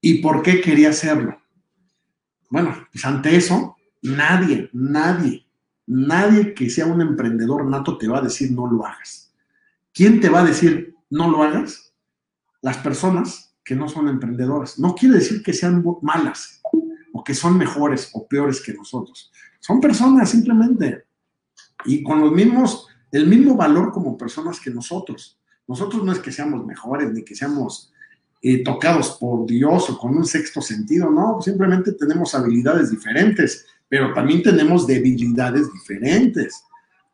y 0.02 0.22
por 0.22 0.42
qué 0.42 0.60
quería 0.60 0.90
hacerlo. 0.90 1.38
Bueno, 2.50 2.76
pues 2.92 3.06
ante 3.06 3.36
eso, 3.36 3.78
nadie, 4.02 4.70
nadie, 4.74 5.48
nadie 5.88 6.54
que 6.54 6.70
sea 6.70 6.86
un 6.86 7.02
emprendedor 7.02 7.66
nato 7.66 7.98
te 7.98 8.10
va 8.10 8.18
a 8.20 8.22
decir 8.22 8.52
no 8.52 8.68
lo 8.68 8.86
hagas. 8.86 9.34
¿Quién 9.94 10.20
te 10.20 10.28
va 10.30 10.42
a 10.42 10.46
decir 10.46 10.94
no 11.10 11.32
lo 11.32 11.42
hagas? 11.42 11.94
Las 12.62 12.78
personas 12.78 13.53
que 13.64 13.76
no 13.76 13.88
son 13.88 14.08
emprendedoras. 14.08 14.80
No 14.80 14.96
quiere 14.96 15.16
decir 15.16 15.42
que 15.42 15.54
sean 15.54 15.84
malas 16.02 16.62
o 17.14 17.24
que 17.24 17.34
son 17.34 17.58
mejores 17.58 18.10
o 18.14 18.28
peores 18.28 18.62
que 18.62 18.74
nosotros. 18.74 19.32
Son 19.60 19.80
personas 19.80 20.30
simplemente 20.30 21.06
y 21.86 22.04
con 22.04 22.22
los 22.22 22.32
mismos, 22.32 22.88
el 23.12 23.28
mismo 23.28 23.56
valor 23.56 23.92
como 23.92 24.18
personas 24.18 24.60
que 24.60 24.72
nosotros. 24.72 25.40
Nosotros 25.68 26.04
no 26.04 26.12
es 26.12 26.20
que 26.20 26.32
seamos 26.32 26.66
mejores 26.66 27.12
ni 27.14 27.24
que 27.24 27.36
seamos 27.36 27.94
eh, 28.42 28.62
tocados 28.64 29.12
por 29.12 29.46
Dios 29.46 29.90
o 29.90 29.98
con 29.98 30.18
un 30.18 30.26
sexto 30.26 30.62
sentido, 30.62 31.10
no, 31.10 31.42
simplemente 31.42 31.94
tenemos 31.94 32.36
habilidades 32.36 32.92
diferentes, 32.92 33.66
pero 33.88 34.14
también 34.14 34.44
tenemos 34.44 34.86
debilidades 34.86 35.72
diferentes. 35.72 36.62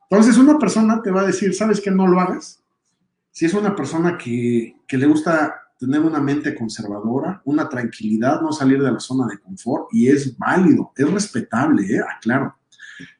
Entonces 0.10 0.38
una 0.38 0.58
persona 0.58 1.04
te 1.04 1.12
va 1.12 1.22
a 1.22 1.28
decir, 1.28 1.54
¿sabes 1.54 1.82
qué? 1.82 1.92
No 1.92 2.08
lo 2.08 2.20
hagas. 2.20 2.64
Si 3.30 3.46
es 3.46 3.54
una 3.54 3.76
persona 3.76 4.18
que, 4.18 4.76
que 4.88 4.98
le 4.98 5.06
gusta 5.06 5.69
tener 5.80 6.02
una 6.02 6.20
mente 6.20 6.54
conservadora, 6.54 7.42
una 7.46 7.70
tranquilidad, 7.70 8.42
no 8.42 8.52
salir 8.52 8.84
de 8.84 8.92
la 8.92 9.00
zona 9.00 9.26
de 9.28 9.40
confort, 9.40 9.88
y 9.92 10.10
es 10.10 10.38
válido, 10.38 10.92
es 10.96 11.10
respetable, 11.10 11.84
¿eh? 11.84 12.02
aclaro. 12.18 12.56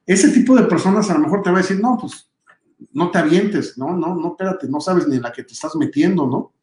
Ese 0.06 0.30
tipo 0.30 0.56
de 0.56 0.64
personas 0.64 1.10
a 1.10 1.14
lo 1.14 1.22
mejor 1.22 1.42
te 1.42 1.50
va 1.50 1.60
a 1.60 1.62
decir, 1.62 1.80
no, 1.80 1.98
pues 2.00 2.30
no 2.92 3.10
te 3.12 3.18
avientes, 3.18 3.78
no, 3.78 3.96
no, 3.96 4.14
no, 4.14 4.32
espérate, 4.32 4.68
no 4.68 4.82
sabes 4.82 5.08
ni 5.08 5.16
en 5.16 5.22
la 5.22 5.32
que 5.32 5.44
te 5.44 5.54
estás 5.54 5.76
metiendo, 5.78 6.28
¿no? 6.28 6.54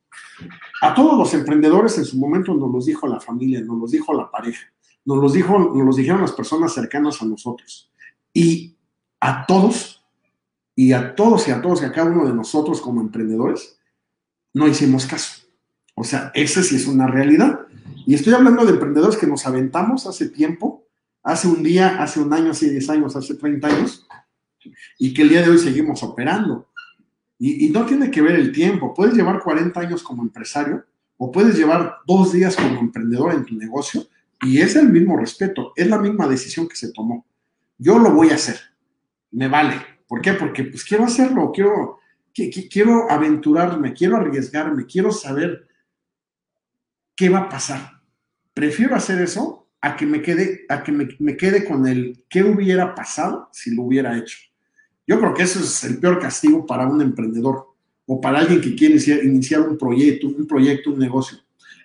A 0.83 0.95
todos 0.95 1.19
los 1.19 1.33
emprendedores 1.33 1.97
en 1.97 2.05
su 2.05 2.19
momento 2.19 2.55
nos 2.55 2.71
los 2.71 2.85
dijo 2.85 3.07
la 3.07 3.21
familia, 3.21 3.63
nos 3.63 3.79
los 3.79 3.91
dijo 3.91 4.13
la 4.13 4.31
pareja, 4.31 4.67
nos 5.07 5.19
los, 5.19 5.33
dijo, 5.33 5.59
nos 5.59 5.87
los 5.87 5.97
dijeron 5.97 6.21
las 6.21 6.33
personas 6.33 6.75
cercanas 6.75 7.23
a 7.23 7.25
nosotros. 7.25 7.91
Y 8.35 8.77
a 9.21 9.47
todos 9.47 10.05
y 10.75 10.93
a 10.93 11.15
todos 11.15 11.49
y 11.49 11.53
a 11.53 11.63
todos 11.63 11.81
y 11.81 11.87
a 11.87 11.93
cada 11.93 12.11
uno 12.11 12.27
de 12.27 12.35
nosotros 12.35 12.83
como 12.83 13.01
emprendedores 13.01 13.79
no 14.53 14.69
hicimos 14.69 15.07
caso. 15.07 15.46
O 15.97 16.05
sea, 16.05 16.31
ese 16.35 16.63
sí 16.63 16.77
es 16.77 16.87
una 16.87 17.07
realidad. 17.07 17.61
Y 18.07 18.15
estoy 18.15 18.35
hablando 18.35 18.65
de 18.65 18.73
emprendedores 18.73 19.17
que 19.17 19.27
nos 19.27 19.47
aventamos 19.47 20.07
hace 20.07 20.29
tiempo, 20.29 20.87
hace 21.23 21.49
un 21.49 21.63
día, 21.63 22.01
hace 22.01 22.21
un 22.21 22.33
año, 22.33 22.51
hace 22.51 22.71
10 22.71 22.91
años, 22.91 23.17
hace 23.17 23.35
30 23.35 23.67
años, 23.67 24.07
y 24.99 25.15
que 25.15 25.23
el 25.23 25.31
día 25.31 25.43
de 25.43 25.51
hoy 25.51 25.59
seguimos 25.59 26.03
operando. 26.03 26.69
Y, 27.39 27.67
y 27.67 27.71
no 27.71 27.85
tiene 27.87 28.11
que 28.11 28.23
ver 28.23 28.37
el 28.37 28.53
tiempo. 28.53 28.95
Puedes 28.95 29.15
llevar 29.15 29.43
40 29.43 29.81
años 29.81 30.03
como 30.03 30.23
empresario 30.23 30.85
o 31.17 31.33
puedes 31.33 31.57
llevar 31.57 31.97
dos 32.07 32.33
días 32.33 32.55
como 32.55 32.79
emprendedor 32.79 33.33
en 33.33 33.45
tu 33.45 33.57
negocio 33.57 34.07
y 34.43 34.61
es 34.61 34.77
el 34.77 34.91
mismo 34.91 35.17
respeto, 35.17 35.73
es 35.77 35.87
la 35.89 35.99
misma 35.99 36.29
decisión 36.29 36.69
que 36.69 36.77
se 36.77 36.93
tomó. 36.93 37.27
Yo 37.79 37.99
lo 37.99 38.13
voy 38.13 38.31
a 38.31 38.35
hacer, 38.35 38.59
me 39.31 39.49
vale. 39.49 39.77
¿Por 40.07 40.21
qué? 40.21 40.35
Porque 40.35 40.65
pues 40.65 40.85
quiero 40.85 41.05
hacerlo, 41.05 41.51
quiero, 41.53 41.99
quiero 42.71 43.11
aventurarme, 43.11 43.93
quiero 43.93 44.17
arriesgarme, 44.17 44.87
quiero 44.87 45.11
saber 45.11 45.66
qué 47.17 47.29
va 47.31 47.41
a 47.41 47.49
pasar. 47.49 48.01
Prefiero 48.55 48.95
hacer 48.95 49.21
eso 49.21 49.69
a 49.81 49.97
que 49.97 50.07
me 50.07 50.23
quede, 50.23 50.67
a 50.69 50.83
que 50.83 50.93
me, 50.93 51.37
quede 51.37 51.65
con 51.65 51.87
el 51.87 52.25
qué 52.29 52.45
hubiera 52.45 52.95
pasado 52.95 53.49
si 53.53 53.75
lo 53.75 53.83
hubiera 53.83 54.17
hecho. 54.17 54.39
Yo 55.07 55.19
creo 55.19 55.35
que 55.35 55.43
eso 55.43 55.61
es 55.61 55.85
el 55.85 55.99
peor 55.99 56.19
castigo 56.19 56.67
para 56.67 56.87
un 56.87 57.01
emprendedor 57.01 57.75
o 58.07 58.21
para 58.21 58.41
alguien 58.41 58.61
que 58.61 58.75
quiere 58.75 58.97
iniciar, 59.25 59.61
un 59.61 59.79
proyecto, 59.79 60.29
un 60.29 60.47
proyecto, 60.47 60.91
un 60.91 60.99
negocio. 60.99 61.39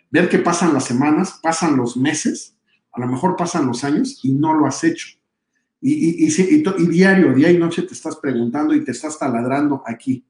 Ver 0.09 0.27
que 0.27 0.39
pasan 0.39 0.73
las 0.73 0.85
semanas, 0.85 1.39
pasan 1.41 1.77
los 1.77 1.95
meses, 1.95 2.55
a 2.91 2.99
lo 2.99 3.07
mejor 3.07 3.35
pasan 3.35 3.67
los 3.67 3.83
años 3.83 4.19
y 4.23 4.33
no 4.33 4.53
lo 4.53 4.65
has 4.65 4.83
hecho. 4.83 5.07
Y, 5.79 6.27
y, 6.27 6.87
diario, 6.87 7.33
día 7.33 7.51
y 7.51 7.57
noche 7.57 7.83
te 7.83 7.93
estás 7.93 8.17
preguntando 8.17 8.73
y 8.75 8.83
te 8.83 8.91
estás 8.91 9.17
taladrando 9.17 9.81
aquí. 9.85 10.23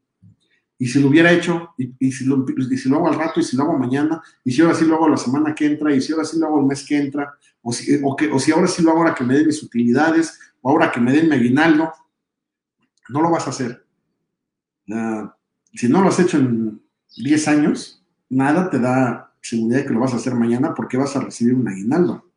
Y 0.81 0.87
si 0.87 0.99
lo 0.99 1.09
hubiera 1.09 1.31
hecho, 1.31 1.75
y, 1.77 2.11
si 2.11 2.25
lo, 2.25 2.43
si 2.43 2.89
lo 2.89 2.95
hago 2.95 3.09
al 3.09 3.19
rato, 3.19 3.39
y 3.39 3.43
si 3.43 3.55
lo 3.55 3.61
hago 3.61 3.77
mañana, 3.77 4.19
y 4.43 4.51
si 4.51 4.63
ahora 4.63 4.73
sí 4.73 4.83
lo 4.83 4.95
hago 4.95 5.09
la 5.09 5.15
semana 5.15 5.53
que 5.53 5.67
entra, 5.67 5.93
y 5.93 6.01
si 6.01 6.11
ahora 6.11 6.25
sí 6.25 6.39
lo 6.39 6.47
hago 6.47 6.59
el 6.59 6.65
mes 6.65 6.83
que 6.83 6.97
entra, 6.97 7.35
o 7.61 7.71
si, 7.71 8.01
o 8.03 8.39
si 8.39 8.51
ahora 8.51 8.65
sí 8.65 8.81
lo 8.81 8.89
hago 8.89 9.01
ahora 9.01 9.13
que 9.13 9.23
me 9.23 9.35
den 9.35 9.45
mis 9.45 9.61
utilidades, 9.61 10.39
o 10.59 10.71
ahora 10.71 10.91
que 10.91 10.99
me 10.99 11.13
den 11.13 11.29
mi 11.29 11.35
aguinaldo, 11.35 11.93
no 13.09 13.21
lo 13.21 13.29
vas 13.29 13.45
a 13.45 13.51
hacer. 13.51 13.85
si 15.71 15.87
no 15.87 16.01
lo 16.01 16.09
has 16.09 16.19
hecho 16.19 16.39
en 16.39 16.81
10 17.15 17.47
años, 17.47 18.03
nada 18.29 18.67
te 18.71 18.79
da 18.79 19.35
seguridad 19.39 19.81
de 19.81 19.85
que 19.85 19.93
lo 19.93 19.99
vas 19.99 20.13
a 20.13 20.17
hacer 20.17 20.33
mañana 20.33 20.73
porque 20.73 20.97
vas 20.97 21.15
a 21.15 21.21
recibir 21.21 21.53
un 21.53 21.67
aguinaldo. 21.67 22.27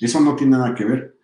Eso 0.00 0.18
no 0.18 0.34
tiene 0.34 0.58
nada 0.58 0.74
que 0.74 0.84
ver. 0.84 1.16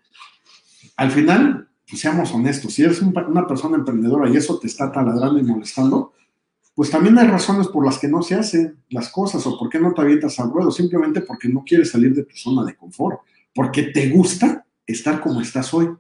Al 0.97 1.11
final, 1.11 1.69
pues 1.89 2.01
seamos 2.01 2.33
honestos, 2.33 2.75
si 2.75 2.83
eres 2.83 3.03
una 3.03 3.47
persona 3.47 3.77
emprendedora 3.77 4.31
y 4.31 4.37
eso 4.37 4.59
te 4.59 4.67
está 4.67 4.91
taladrando 4.91 5.39
y 5.39 5.43
molestando, 5.43 6.13
pues 6.75 6.91
también 6.91 7.19
hay 7.19 7.27
razones 7.27 7.69
por 7.69 7.85
las 7.85 7.99
que 7.99 8.09
no 8.09 8.23
se 8.23 8.35
hacen 8.35 8.79
las 8.89 9.11
cosas 9.11 9.47
o 9.47 9.59
por 9.59 9.69
qué 9.69 9.79
no 9.79 9.93
te 9.93 10.01
avientas 10.01 10.39
al 10.41 10.51
ruedo, 10.51 10.71
simplemente 10.71 11.21
porque 11.21 11.49
no 11.49 11.65
quieres 11.65 11.91
salir 11.91 12.15
de 12.15 12.25
tu 12.25 12.35
zona 12.35 12.65
de 12.65 12.77
confort, 12.77 13.21
porque 13.55 13.85
te 13.85 14.09
gusta 14.09 14.65
estar 14.87 15.21
como 15.21 15.41
estás 15.41 15.73
hoy. 15.75 15.91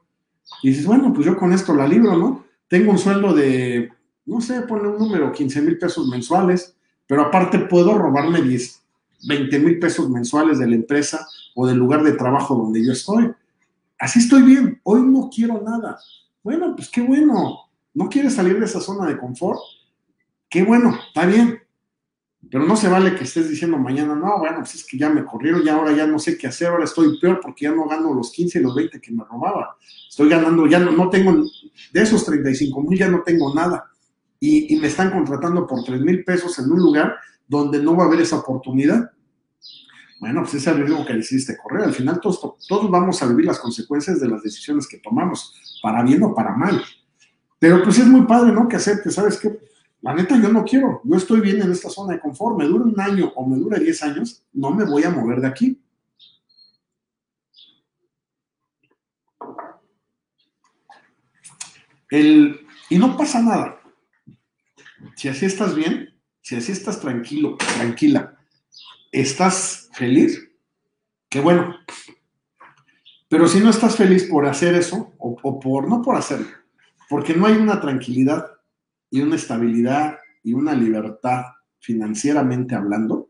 Y 0.62 0.70
dices, 0.70 0.86
bueno, 0.86 1.12
pues 1.12 1.26
yo 1.26 1.36
con 1.36 1.52
esto 1.52 1.74
la 1.74 1.86
libro, 1.86 2.16
¿no? 2.16 2.44
Tengo 2.68 2.90
un 2.90 2.98
sueldo 2.98 3.34
de, 3.34 3.90
no 4.24 4.40
sé, 4.40 4.62
pone 4.62 4.88
un 4.88 4.98
número, 4.98 5.30
15 5.30 5.60
mil 5.60 5.78
pesos 5.78 6.08
mensuales, 6.08 6.74
pero 7.06 7.22
aparte 7.22 7.58
puedo 7.58 7.98
robarme 7.98 8.40
10, 8.40 8.82
20 9.28 9.58
mil 9.58 9.78
pesos 9.78 10.08
mensuales 10.08 10.58
de 10.58 10.66
la 10.66 10.74
empresa 10.74 11.26
o 11.54 11.66
del 11.66 11.76
lugar 11.76 12.02
de 12.02 12.12
trabajo 12.12 12.54
donde 12.54 12.84
yo 12.84 12.92
estoy. 12.92 13.30
Así 14.02 14.18
estoy 14.18 14.42
bien, 14.42 14.80
hoy 14.82 15.00
no 15.00 15.30
quiero 15.32 15.62
nada. 15.62 15.96
Bueno, 16.42 16.74
pues 16.74 16.90
qué 16.90 17.00
bueno, 17.00 17.70
no 17.94 18.08
quieres 18.08 18.34
salir 18.34 18.58
de 18.58 18.64
esa 18.64 18.80
zona 18.80 19.06
de 19.06 19.16
confort, 19.16 19.60
qué 20.50 20.64
bueno, 20.64 20.98
está 21.06 21.24
bien. 21.24 21.60
Pero 22.50 22.66
no 22.66 22.74
se 22.74 22.88
vale 22.88 23.14
que 23.14 23.22
estés 23.22 23.48
diciendo 23.48 23.78
mañana, 23.78 24.16
no, 24.16 24.40
bueno, 24.40 24.56
pues 24.58 24.74
es 24.74 24.84
que 24.84 24.98
ya 24.98 25.08
me 25.08 25.24
corrieron, 25.24 25.62
ya 25.62 25.76
ahora 25.76 25.92
ya 25.92 26.04
no 26.04 26.18
sé 26.18 26.36
qué 26.36 26.48
hacer, 26.48 26.66
ahora 26.66 26.82
estoy 26.82 27.16
peor 27.20 27.38
porque 27.40 27.66
ya 27.66 27.70
no 27.70 27.86
gano 27.86 28.12
los 28.12 28.32
15 28.32 28.58
y 28.58 28.62
los 28.62 28.74
20 28.74 29.00
que 29.00 29.12
me 29.12 29.22
robaba. 29.22 29.76
Estoy 30.08 30.28
ganando, 30.28 30.66
ya 30.66 30.80
no, 30.80 31.08
tengo, 31.08 31.34
de 31.92 32.02
esos 32.02 32.24
35 32.24 32.82
mil 32.82 32.98
ya 32.98 33.06
no 33.06 33.22
tengo 33.22 33.54
nada. 33.54 33.88
Y, 34.40 34.74
y, 34.74 34.80
me 34.80 34.88
están 34.88 35.12
contratando 35.12 35.64
por 35.64 35.84
3 35.84 36.00
mil 36.00 36.24
pesos 36.24 36.58
en 36.58 36.72
un 36.72 36.80
lugar 36.80 37.14
donde 37.46 37.80
no 37.80 37.94
va 37.94 38.02
a 38.02 38.06
haber 38.08 38.22
esa 38.22 38.38
oportunidad. 38.40 39.11
Bueno, 40.22 40.42
pues 40.42 40.54
ese 40.54 40.72
riesgo 40.72 41.04
que 41.04 41.14
decidiste 41.14 41.56
correr. 41.56 41.82
Al 41.82 41.92
final 41.92 42.20
todos, 42.20 42.40
todos 42.68 42.88
vamos 42.88 43.20
a 43.20 43.26
vivir 43.26 43.44
las 43.44 43.58
consecuencias 43.58 44.20
de 44.20 44.28
las 44.28 44.40
decisiones 44.40 44.86
que 44.86 44.98
tomamos, 44.98 45.52
para 45.82 46.04
bien 46.04 46.22
o 46.22 46.32
para 46.32 46.54
mal. 46.54 46.80
Pero 47.58 47.82
pues 47.82 47.98
es 47.98 48.06
muy 48.06 48.24
padre, 48.24 48.52
¿no? 48.52 48.68
Que 48.68 48.76
acepte, 48.76 49.10
¿sabes 49.10 49.40
qué? 49.40 49.58
La 50.00 50.14
neta 50.14 50.40
yo 50.40 50.48
no 50.52 50.62
quiero, 50.62 51.00
yo 51.02 51.16
estoy 51.16 51.40
bien 51.40 51.60
en 51.60 51.72
esta 51.72 51.90
zona 51.90 52.12
de 52.12 52.20
confort, 52.20 52.56
me 52.56 52.66
dura 52.66 52.84
un 52.84 53.00
año 53.00 53.32
o 53.34 53.44
me 53.44 53.56
dura 53.56 53.80
10 53.80 54.02
años, 54.04 54.44
no 54.52 54.70
me 54.70 54.84
voy 54.84 55.02
a 55.02 55.10
mover 55.10 55.40
de 55.40 55.48
aquí. 55.48 55.82
El, 62.10 62.64
y 62.90 62.96
no 62.96 63.16
pasa 63.16 63.42
nada. 63.42 63.80
Si 65.16 65.26
así 65.26 65.46
estás 65.46 65.74
bien, 65.74 66.10
si 66.42 66.54
así 66.54 66.70
estás 66.70 67.00
tranquilo, 67.00 67.56
tranquila, 67.76 68.38
estás 69.12 69.90
feliz, 69.92 70.50
qué 71.28 71.40
bueno. 71.40 71.76
Pero 73.28 73.46
si 73.46 73.60
no 73.60 73.70
estás 73.70 73.96
feliz 73.96 74.24
por 74.24 74.46
hacer 74.46 74.74
eso, 74.74 75.12
o, 75.18 75.60
por, 75.60 75.88
no 75.88 76.02
por 76.02 76.16
hacerlo, 76.16 76.48
porque 77.08 77.34
no 77.34 77.46
hay 77.46 77.54
una 77.54 77.80
tranquilidad 77.80 78.46
y 79.10 79.20
una 79.20 79.36
estabilidad 79.36 80.18
y 80.42 80.54
una 80.54 80.74
libertad 80.74 81.44
financieramente 81.78 82.74
hablando, 82.74 83.28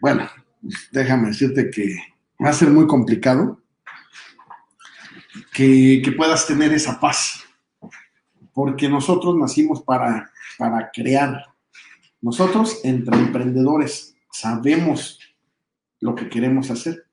bueno, 0.00 0.28
déjame 0.92 1.28
decirte 1.28 1.70
que 1.70 1.96
va 2.42 2.50
a 2.50 2.54
ser 2.54 2.70
muy 2.70 2.86
complicado 2.86 3.60
que, 5.52 6.00
que 6.04 6.12
puedas 6.12 6.46
tener 6.46 6.72
esa 6.72 7.00
paz, 7.00 7.44
porque 8.52 8.88
nosotros 8.88 9.36
nacimos 9.36 9.82
para, 9.82 10.30
para 10.56 10.90
crear. 10.92 11.46
Nosotros, 12.20 12.80
entre 12.82 13.16
emprendedores, 13.16 14.17
sabemos 14.30 15.18
lo 16.00 16.14
que 16.14 16.28
queremos 16.28 16.70
hacer. 16.70 17.04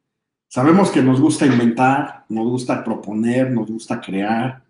Sabemos 0.47 0.89
que 0.89 1.01
nos 1.01 1.19
gusta 1.19 1.45
inventar, 1.45 2.25
nos 2.29 2.47
gusta 2.47 2.83
proponer, 2.83 3.51
nos 3.51 3.69
gusta 3.69 3.99
crear. 3.99 4.63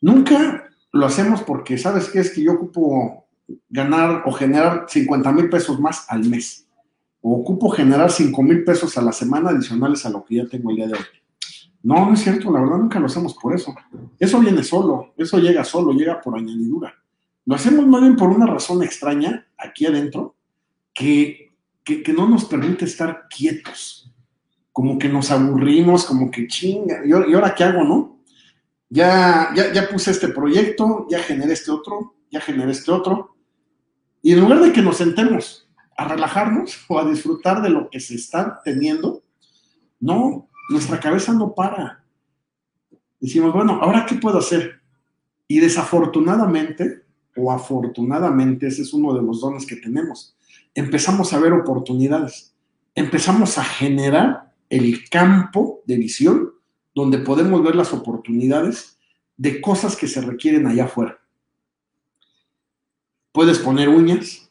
Nunca 0.00 0.70
lo 0.92 1.06
hacemos 1.06 1.42
porque, 1.42 1.76
¿sabes 1.76 2.08
qué? 2.08 2.20
Es 2.20 2.30
que 2.30 2.42
yo 2.42 2.52
ocupo 2.52 3.26
ganar 3.68 4.22
o 4.26 4.32
generar 4.32 4.86
50 4.88 5.32
mil 5.32 5.48
pesos 5.50 5.78
más 5.80 6.06
al 6.08 6.24
mes. 6.24 6.66
O 7.20 7.40
ocupo 7.40 7.70
generar 7.70 8.10
5 8.10 8.42
mil 8.42 8.64
pesos 8.64 8.96
a 8.96 9.02
la 9.02 9.12
semana 9.12 9.50
adicionales 9.50 10.04
a 10.06 10.10
lo 10.10 10.24
que 10.24 10.36
ya 10.36 10.46
tengo 10.46 10.70
el 10.70 10.76
día 10.76 10.86
de 10.88 10.94
hoy. 10.94 11.04
No, 11.82 12.06
no 12.06 12.14
es 12.14 12.20
cierto, 12.20 12.52
la 12.52 12.60
verdad 12.60 12.78
nunca 12.78 13.00
lo 13.00 13.06
hacemos 13.06 13.34
por 13.34 13.54
eso. 13.54 13.74
Eso 14.18 14.38
viene 14.40 14.62
solo, 14.62 15.14
eso 15.16 15.38
llega 15.38 15.64
solo, 15.64 15.92
llega 15.92 16.20
por 16.20 16.38
añadidura. 16.38 16.94
Lo 17.44 17.56
hacemos 17.56 17.86
más 17.86 18.00
bien 18.00 18.16
por 18.16 18.28
una 18.28 18.46
razón 18.46 18.82
extraña 18.82 19.46
aquí 19.58 19.86
adentro, 19.86 20.36
que 21.84 22.12
no 22.12 22.28
nos 22.28 22.44
permite 22.44 22.84
estar 22.84 23.26
quietos, 23.28 24.12
como 24.72 24.98
que 24.98 25.08
nos 25.08 25.30
aburrimos, 25.30 26.04
como 26.04 26.30
que 26.30 26.46
chinga, 26.46 27.02
¿y 27.04 27.12
ahora 27.12 27.54
qué 27.54 27.64
hago, 27.64 27.84
no? 27.84 28.20
Ya, 28.88 29.50
ya, 29.54 29.72
ya 29.72 29.88
puse 29.88 30.10
este 30.10 30.28
proyecto, 30.28 31.06
ya 31.10 31.18
generé 31.22 31.52
este 31.52 31.70
otro, 31.70 32.14
ya 32.30 32.40
generé 32.40 32.72
este 32.72 32.90
otro, 32.90 33.36
y 34.22 34.32
en 34.32 34.40
lugar 34.40 34.60
de 34.60 34.72
que 34.72 34.82
nos 34.82 34.98
sentemos 34.98 35.68
a 35.96 36.08
relajarnos 36.08 36.78
o 36.88 36.98
a 36.98 37.08
disfrutar 37.08 37.60
de 37.62 37.70
lo 37.70 37.90
que 37.90 38.00
se 38.00 38.14
está 38.14 38.60
teniendo, 38.64 39.22
no, 40.00 40.48
nuestra 40.70 41.00
cabeza 41.00 41.32
no 41.32 41.54
para. 41.54 42.04
Decimos, 43.20 43.52
bueno, 43.52 43.78
¿ahora 43.82 44.06
qué 44.06 44.16
puedo 44.16 44.38
hacer? 44.38 44.80
Y 45.46 45.60
desafortunadamente, 45.60 47.02
o 47.36 47.52
afortunadamente, 47.52 48.66
ese 48.68 48.82
es 48.82 48.92
uno 48.92 49.14
de 49.14 49.22
los 49.22 49.40
dones 49.40 49.66
que 49.66 49.76
tenemos 49.76 50.36
empezamos 50.74 51.32
a 51.32 51.38
ver 51.38 51.52
oportunidades, 51.52 52.54
empezamos 52.94 53.58
a 53.58 53.64
generar 53.64 54.54
el 54.68 55.08
campo 55.08 55.82
de 55.86 55.96
visión 55.96 56.52
donde 56.94 57.18
podemos 57.18 57.62
ver 57.62 57.74
las 57.74 57.92
oportunidades 57.92 58.98
de 59.36 59.60
cosas 59.60 59.96
que 59.96 60.08
se 60.08 60.20
requieren 60.20 60.66
allá 60.66 60.84
afuera. 60.84 61.18
Puedes 63.32 63.58
poner 63.58 63.88
uñas, 63.88 64.50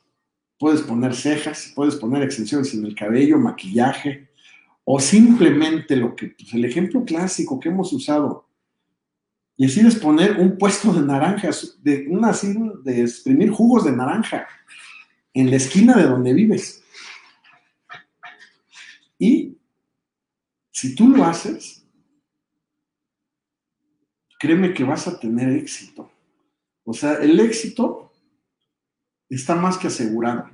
puedes 0.57 0.81
poner 0.81 1.15
cejas, 1.15 1.71
puedes 1.75 1.95
poner 1.95 2.23
extensiones 2.23 2.73
en 2.73 2.85
el 2.85 2.95
cabello, 2.95 3.37
maquillaje, 3.37 4.29
o 4.83 4.99
simplemente 4.99 5.95
lo 5.95 6.15
que, 6.15 6.29
pues 6.29 6.53
el 6.53 6.65
ejemplo 6.65 7.05
clásico 7.05 7.59
que 7.59 7.69
hemos 7.69 7.93
usado, 7.93 8.47
decides 9.57 9.95
poner 9.95 10.37
un 10.39 10.57
puesto 10.57 10.91
de 10.91 11.01
naranjas, 11.01 11.77
de 11.83 12.07
una 12.09 12.29
así 12.29 12.55
de 12.83 13.01
exprimir 13.01 13.51
jugos 13.51 13.85
de 13.85 13.91
naranja 13.91 14.47
en 15.33 15.49
la 15.49 15.57
esquina 15.57 15.95
de 15.95 16.03
donde 16.03 16.33
vives. 16.33 16.83
Y 19.17 19.57
si 20.71 20.95
tú 20.95 21.09
lo 21.09 21.23
haces, 21.25 21.85
créeme 24.39 24.73
que 24.73 24.83
vas 24.83 25.07
a 25.07 25.19
tener 25.19 25.49
éxito. 25.49 26.11
O 26.83 26.93
sea, 26.93 27.13
el 27.15 27.39
éxito 27.39 28.11
está 29.29 29.55
más 29.55 29.77
que 29.77 29.87
asegurado. 29.87 30.49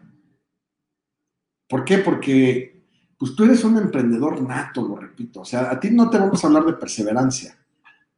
¿Por 1.68 1.84
qué? 1.86 2.00
Porque 2.00 2.78
pues 3.18 3.36
tú 3.36 3.46
eres 3.46 3.64
un 3.64 3.78
emprendedor 3.78 4.42
nato, 4.42 4.88
lo 4.88 4.96
repito. 4.96 5.42
O 5.42 5.46
sea, 5.46 5.72
a 5.72 5.80
ti 5.80 5.90
no 5.90 6.10
te 6.10 6.18
vamos 6.18 6.44
a 6.44 6.48
hablar 6.48 6.66
de 6.66 6.74
perseverancia, 6.74 7.58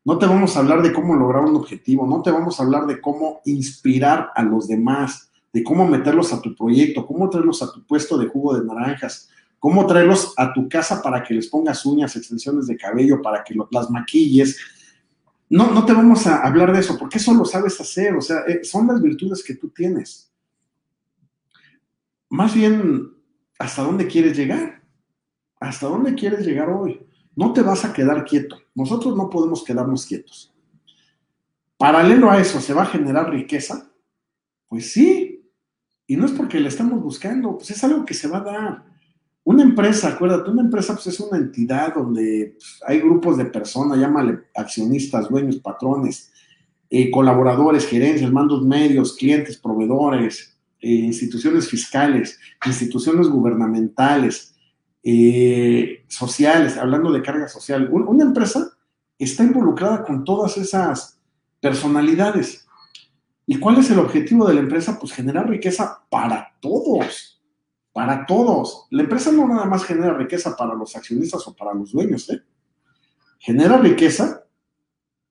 no 0.03 0.17
te 0.17 0.25
vamos 0.25 0.55
a 0.55 0.59
hablar 0.59 0.81
de 0.81 0.91
cómo 0.91 1.15
lograr 1.15 1.43
un 1.45 1.55
objetivo, 1.55 2.05
no 2.05 2.21
te 2.21 2.31
vamos 2.31 2.59
a 2.59 2.63
hablar 2.63 2.85
de 2.85 2.99
cómo 2.99 3.41
inspirar 3.45 4.31
a 4.35 4.43
los 4.43 4.67
demás, 4.67 5.28
de 5.51 5.63
cómo 5.63 5.87
meterlos 5.87 6.31
a 6.33 6.41
tu 6.41 6.55
proyecto, 6.55 7.05
cómo 7.05 7.29
traerlos 7.29 7.61
a 7.63 7.71
tu 7.71 7.85
puesto 7.85 8.17
de 8.17 8.27
jugo 8.27 8.57
de 8.57 8.65
naranjas, 8.65 9.29
cómo 9.59 9.85
traerlos 9.85 10.33
a 10.37 10.53
tu 10.53 10.69
casa 10.69 11.01
para 11.01 11.23
que 11.23 11.33
les 11.33 11.47
pongas 11.47 11.85
uñas, 11.85 12.15
extensiones 12.15 12.67
de 12.67 12.77
cabello, 12.77 13.21
para 13.21 13.43
que 13.43 13.55
las 13.71 13.89
maquilles. 13.89 14.57
No, 15.49 15.71
no 15.71 15.85
te 15.85 15.93
vamos 15.93 16.25
a 16.27 16.45
hablar 16.45 16.71
de 16.71 16.79
eso, 16.79 16.97
porque 16.97 17.17
eso 17.17 17.33
lo 17.33 17.45
sabes 17.45 17.79
hacer, 17.81 18.15
o 18.15 18.21
sea, 18.21 18.41
eh, 18.47 18.63
son 18.63 18.87
las 18.87 19.01
virtudes 19.01 19.43
que 19.43 19.55
tú 19.55 19.69
tienes. 19.69 20.31
Más 22.29 22.53
bien, 22.53 23.11
¿hasta 23.57 23.81
dónde 23.81 24.07
quieres 24.07 24.37
llegar? 24.37 24.83
¿Hasta 25.59 25.87
dónde 25.87 26.13
quieres 26.13 26.45
llegar 26.45 26.69
hoy? 26.69 27.01
No 27.35 27.53
te 27.53 27.61
vas 27.61 27.83
a 27.83 27.91
quedar 27.91 28.23
quieto. 28.25 28.59
Nosotros 28.75 29.15
no 29.15 29.29
podemos 29.29 29.63
quedarnos 29.63 30.05
quietos. 30.05 30.53
Paralelo 31.77 32.29
a 32.29 32.39
eso, 32.39 32.61
¿se 32.61 32.73
va 32.73 32.83
a 32.83 32.87
generar 32.87 33.29
riqueza? 33.29 33.89
Pues 34.67 34.91
sí. 34.91 35.28
Y 36.09 36.17
no 36.17 36.25
es 36.25 36.31
porque 36.31 36.59
le 36.59 36.69
estamos 36.69 37.03
buscando, 37.03 37.55
pues 37.55 37.69
es 37.69 37.83
algo 37.83 38.03
que 38.03 38.15
se 38.15 38.27
va 38.27 38.39
a 38.39 38.41
dar. 38.41 38.83
Una 39.43 39.61
empresa, 39.61 40.07
acuérdate, 40.07 40.49
una 40.49 40.63
empresa 40.63 40.95
pues 40.95 41.05
es 41.05 41.19
una 41.19 41.37
entidad 41.37 41.93
donde 41.93 42.55
pues, 42.57 42.81
hay 42.87 42.99
grupos 42.99 43.37
de 43.37 43.45
personas, 43.45 43.99
llámale 43.99 44.39
accionistas, 44.55 45.29
dueños, 45.29 45.57
patrones, 45.57 46.31
eh, 46.89 47.11
colaboradores, 47.11 47.85
gerencias, 47.85 48.31
mandos 48.31 48.65
medios, 48.65 49.15
clientes, 49.15 49.57
proveedores, 49.57 50.57
eh, 50.81 50.89
instituciones 50.89 51.69
fiscales, 51.69 52.39
instituciones 52.65 53.27
gubernamentales, 53.27 54.55
eh, 55.03 56.05
sociales, 56.07 56.75
hablando 56.75 57.11
de 57.11 57.21
carga 57.21 57.47
social. 57.47 57.87
una 57.91 58.23
empresa 58.23 58.67
está 59.19 59.43
involucrada 59.43 60.03
con 60.03 60.23
todas 60.23 60.57
esas 60.57 61.19
personalidades. 61.61 62.65
¿Y 63.51 63.59
cuál 63.59 63.79
es 63.79 63.89
el 63.89 63.99
objetivo 63.99 64.47
de 64.47 64.53
la 64.53 64.59
empresa? 64.61 64.97
Pues 64.99 65.11
generar 65.11 65.49
riqueza 65.49 66.03
para 66.09 66.55
todos 66.61 67.39
para 67.99 68.25
todos. 68.25 68.87
La 68.91 69.03
empresa 69.03 69.31
no 69.31 69.45
nada 69.45 69.65
más 69.65 69.83
genera 69.83 70.13
riqueza 70.13 70.55
para 70.55 70.73
los 70.73 70.95
accionistas 70.95 71.45
o 71.47 71.53
para 71.53 71.73
los 71.73 71.91
dueños, 71.91 72.29
¿eh? 72.29 72.41
genera 73.39 73.77
riqueza, 73.77 74.45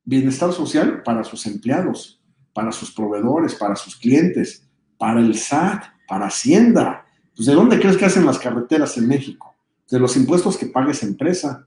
bienestar 0.04 0.52
social 0.52 1.02
para 1.02 1.24
sus 1.24 1.46
empleados, 1.46 2.22
para 2.52 2.72
sus 2.72 2.92
proveedores, 2.92 3.54
para 3.54 3.76
sus 3.76 3.96
clientes, 3.96 4.68
para 4.98 5.20
el 5.20 5.34
SAT, 5.34 5.84
para 6.06 6.26
Hacienda. 6.26 7.06
Pues, 7.34 7.46
¿De 7.46 7.54
dónde 7.54 7.78
crees 7.78 7.96
que 7.96 8.04
hacen 8.04 8.26
las 8.26 8.38
carreteras 8.38 8.98
en 8.98 9.08
México? 9.08 9.54
De 9.90 9.98
los 9.98 10.14
impuestos 10.16 10.58
que 10.58 10.66
paga 10.66 10.90
esa 10.90 11.06
empresa, 11.06 11.66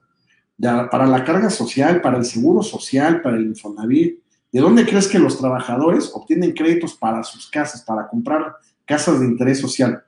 para 0.59 1.07
la 1.07 1.23
carga 1.23 1.49
social, 1.49 2.01
para 2.01 2.17
el 2.19 2.25
seguro 2.25 2.61
social, 2.61 3.23
para 3.23 3.37
el 3.37 3.47
Infonavit. 3.47 4.19
¿De 4.51 4.59
dónde 4.59 4.85
crees 4.85 5.07
que 5.07 5.19
los 5.19 5.37
trabajadores 5.37 6.11
obtienen 6.13 6.51
créditos 6.51 6.95
para 6.95 7.23
sus 7.23 7.49
casas, 7.49 7.83
para 7.83 8.07
comprar 8.07 8.55
casas 8.85 9.19
de 9.19 9.25
interés 9.25 9.59
social? 9.59 10.03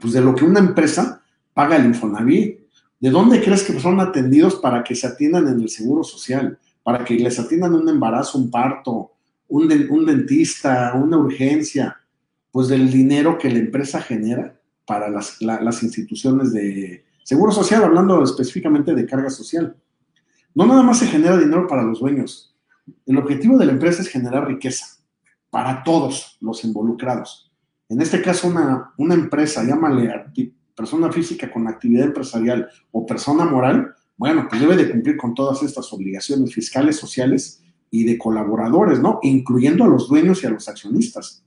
Pues 0.00 0.14
de 0.14 0.22
lo 0.22 0.34
que 0.34 0.44
una 0.44 0.60
empresa 0.60 1.22
paga 1.52 1.76
el 1.76 1.86
Infonavit. 1.86 2.60
¿De 3.00 3.10
dónde 3.10 3.42
crees 3.42 3.62
que 3.64 3.78
son 3.78 4.00
atendidos 4.00 4.56
para 4.56 4.82
que 4.82 4.94
se 4.94 5.06
atiendan 5.06 5.48
en 5.48 5.60
el 5.60 5.68
Seguro 5.68 6.02
Social? 6.02 6.58
Para 6.82 7.04
que 7.04 7.14
les 7.14 7.38
atiendan 7.38 7.74
un 7.74 7.88
embarazo, 7.88 8.38
un 8.38 8.50
parto, 8.50 9.12
un, 9.48 9.68
dentista, 9.68 10.94
una 10.94 11.18
urgencia. 11.18 12.00
Pues 12.50 12.68
del 12.68 12.90
dinero 12.90 13.36
que 13.36 13.50
la 13.50 13.58
empresa 13.58 14.00
genera 14.00 14.58
para 14.86 15.10
las, 15.10 15.42
las 15.42 15.82
instituciones 15.82 16.52
de 16.52 17.04
Seguro 17.22 17.52
Social, 17.52 17.84
hablando 17.84 18.22
específicamente 18.24 18.94
de 18.94 19.04
carga 19.04 19.28
social. 19.28 19.76
No 20.54 20.64
nada 20.64 20.82
más 20.82 20.98
se 20.98 21.06
genera 21.06 21.36
dinero 21.36 21.66
para 21.66 21.82
los 21.82 22.00
dueños. 22.00 22.47
El 23.06 23.18
objetivo 23.18 23.58
de 23.58 23.66
la 23.66 23.72
empresa 23.72 24.02
es 24.02 24.08
generar 24.08 24.46
riqueza 24.46 24.86
para 25.50 25.82
todos 25.82 26.36
los 26.40 26.64
involucrados. 26.64 27.50
En 27.88 28.02
este 28.02 28.20
caso, 28.20 28.48
una, 28.48 29.14
empresa, 29.14 29.64
llámale 29.64 30.12
persona 30.74 31.10
física 31.10 31.50
con 31.50 31.66
actividad 31.66 32.06
empresarial 32.06 32.68
o 32.92 33.06
persona 33.06 33.44
moral, 33.44 33.94
bueno, 34.16 34.46
pues 34.48 34.60
debe 34.60 34.76
de 34.76 34.90
cumplir 34.90 35.16
con 35.16 35.34
todas 35.34 35.62
estas 35.62 35.92
obligaciones 35.92 36.52
fiscales, 36.52 36.96
sociales 36.96 37.62
y 37.90 38.04
de 38.04 38.18
colaboradores, 38.18 39.00
¿no? 39.00 39.20
Incluyendo 39.22 39.84
a 39.84 39.88
los 39.88 40.08
dueños 40.08 40.42
y 40.42 40.46
a 40.46 40.50
los 40.50 40.68
accionistas. 40.68 41.44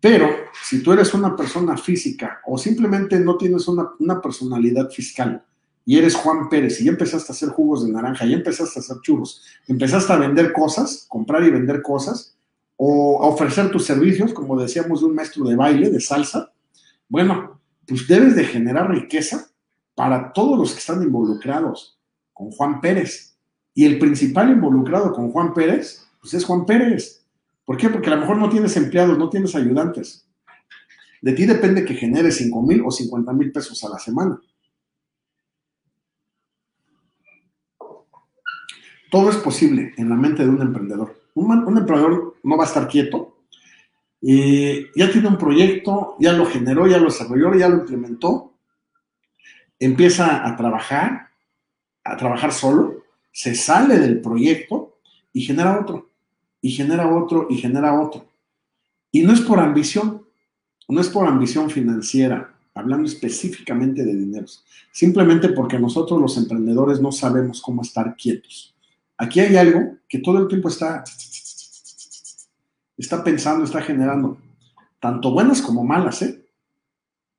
Pero 0.00 0.28
si 0.64 0.82
tú 0.82 0.92
eres 0.92 1.12
una 1.12 1.36
persona 1.36 1.76
física 1.76 2.40
o 2.46 2.56
simplemente 2.56 3.20
no 3.20 3.36
tienes 3.36 3.68
una, 3.68 4.20
personalidad 4.20 4.90
fiscal 4.90 5.44
y 5.84 5.98
eres 5.98 6.14
Juan 6.14 6.48
Pérez 6.48 6.80
y 6.80 6.84
ya 6.84 6.90
empezaste 6.90 7.32
a 7.32 7.34
hacer 7.34 7.48
jugos 7.50 7.84
de 7.84 7.92
naranja, 7.92 8.26
ya 8.26 8.36
empezaste 8.36 8.78
a 8.78 8.82
hacer 8.82 8.96
churros, 9.02 9.42
empezaste 9.66 10.12
a 10.12 10.16
vender 10.16 10.52
cosas, 10.52 11.06
comprar 11.08 11.42
y 11.44 11.50
vender 11.50 11.82
cosas, 11.82 12.36
o 12.76 13.22
a 13.22 13.26
ofrecer 13.26 13.70
tus 13.70 13.84
servicios, 13.84 14.32
como 14.32 14.58
decíamos, 14.58 15.00
de 15.00 15.06
un 15.06 15.14
maestro 15.14 15.44
de 15.44 15.56
baile, 15.56 15.90
de 15.90 16.00
salsa, 16.00 16.52
bueno, 17.08 17.60
pues 17.86 18.06
debes 18.06 18.36
de 18.36 18.44
generar 18.44 18.90
riqueza 18.90 19.50
para 19.94 20.32
todos 20.32 20.58
los 20.58 20.72
que 20.72 20.78
están 20.78 21.02
involucrados 21.02 21.98
con 22.32 22.50
Juan 22.52 22.80
Pérez. 22.80 23.36
Y 23.74 23.84
el 23.84 23.98
principal 23.98 24.50
involucrado 24.50 25.12
con 25.12 25.30
Juan 25.30 25.52
Pérez, 25.52 26.06
pues 26.20 26.34
es 26.34 26.44
Juan 26.44 26.64
Pérez. 26.64 27.22
¿Por 27.64 27.76
qué? 27.76 27.88
Porque 27.88 28.08
a 28.08 28.14
lo 28.14 28.22
mejor 28.22 28.38
no 28.38 28.48
tienes 28.48 28.76
empleados, 28.76 29.18
no 29.18 29.28
tienes 29.28 29.54
ayudantes. 29.54 30.26
De 31.20 31.32
ti 31.32 31.44
depende 31.44 31.84
que 31.84 31.94
generes 31.94 32.36
5 32.36 32.62
mil 32.62 32.82
o 32.86 32.90
50 32.90 33.32
mil 33.32 33.52
pesos 33.52 33.84
a 33.84 33.90
la 33.90 33.98
semana. 33.98 34.40
Todo 39.10 39.30
es 39.30 39.36
posible 39.36 39.92
en 39.96 40.08
la 40.08 40.14
mente 40.14 40.44
de 40.44 40.48
un 40.48 40.62
emprendedor. 40.62 41.20
Un, 41.34 41.76
emprendedor 41.76 42.36
no 42.42 42.56
va 42.56 42.64
a 42.64 42.66
estar 42.66 42.86
quieto. 42.88 43.36
ya 44.22 45.10
tiene 45.10 45.28
un 45.28 45.36
proyecto, 45.36 46.16
ya 46.20 46.32
lo 46.32 46.46
generó, 46.46 46.86
ya 46.86 46.98
lo 46.98 47.06
desarrolló, 47.06 47.54
ya 47.54 47.68
lo 47.68 47.78
implementó. 47.78 48.52
Empieza 49.78 50.46
a 50.46 50.56
trabajar, 50.56 51.28
a 52.04 52.16
trabajar 52.16 52.52
solo, 52.52 53.02
se 53.32 53.54
sale 53.54 53.98
del 53.98 54.20
proyecto 54.20 54.98
y 55.32 55.42
genera 55.42 55.80
otro, 55.80 56.08
y 56.60 56.70
genera 56.70 57.08
otro, 57.08 57.46
y 57.50 57.56
genera 57.56 58.00
otro. 58.00 58.26
Y 59.10 59.22
no 59.22 59.32
es 59.32 59.40
por 59.40 59.58
ambición, 59.58 60.22
no 60.88 61.00
es 61.00 61.08
por 61.08 61.26
ambición 61.26 61.70
financiera, 61.70 62.54
hablando 62.74 63.08
específicamente 63.08 64.04
de 64.04 64.14
dineros, 64.14 64.64
simplemente 64.92 65.48
porque 65.48 65.78
nosotros 65.78 66.20
los 66.20 66.36
emprendedores 66.36 67.00
no 67.00 67.10
sabemos 67.10 67.60
cómo 67.60 67.82
estar 67.82 68.14
quietos. 68.16 68.74
Aquí 69.20 69.38
hay 69.38 69.54
algo 69.58 69.98
que 70.08 70.18
todo 70.18 70.38
el 70.38 70.48
tiempo 70.48 70.70
está, 70.70 71.04
está 72.96 73.22
pensando, 73.22 73.64
está 73.64 73.82
generando, 73.82 74.38
tanto 74.98 75.30
buenas 75.30 75.60
como 75.60 75.84
malas, 75.84 76.22
¿eh? 76.22 76.42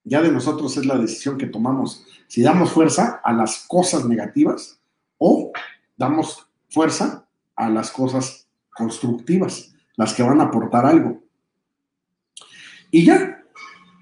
Ya 0.03 0.21
de 0.21 0.31
nosotros 0.31 0.77
es 0.77 0.85
la 0.85 0.99
decisión 0.99 1.39
que 1.39 1.47
tomamos, 1.47 2.05
si 2.27 2.43
damos 2.43 2.69
fuerza 2.69 3.19
a 3.23 3.33
las 3.33 3.65
cosas 3.67 4.05
negativas 4.05 4.79
o 5.17 5.51
damos 5.97 6.47
fuerza 6.69 7.25
a 7.55 7.67
las 7.67 7.89
cosas 7.89 8.47
constructivas, 8.69 9.73
las 9.95 10.13
que 10.13 10.21
van 10.21 10.39
a 10.39 10.45
aportar 10.45 10.85
algo. 10.85 11.23
Y 12.91 13.05
ya, 13.05 13.43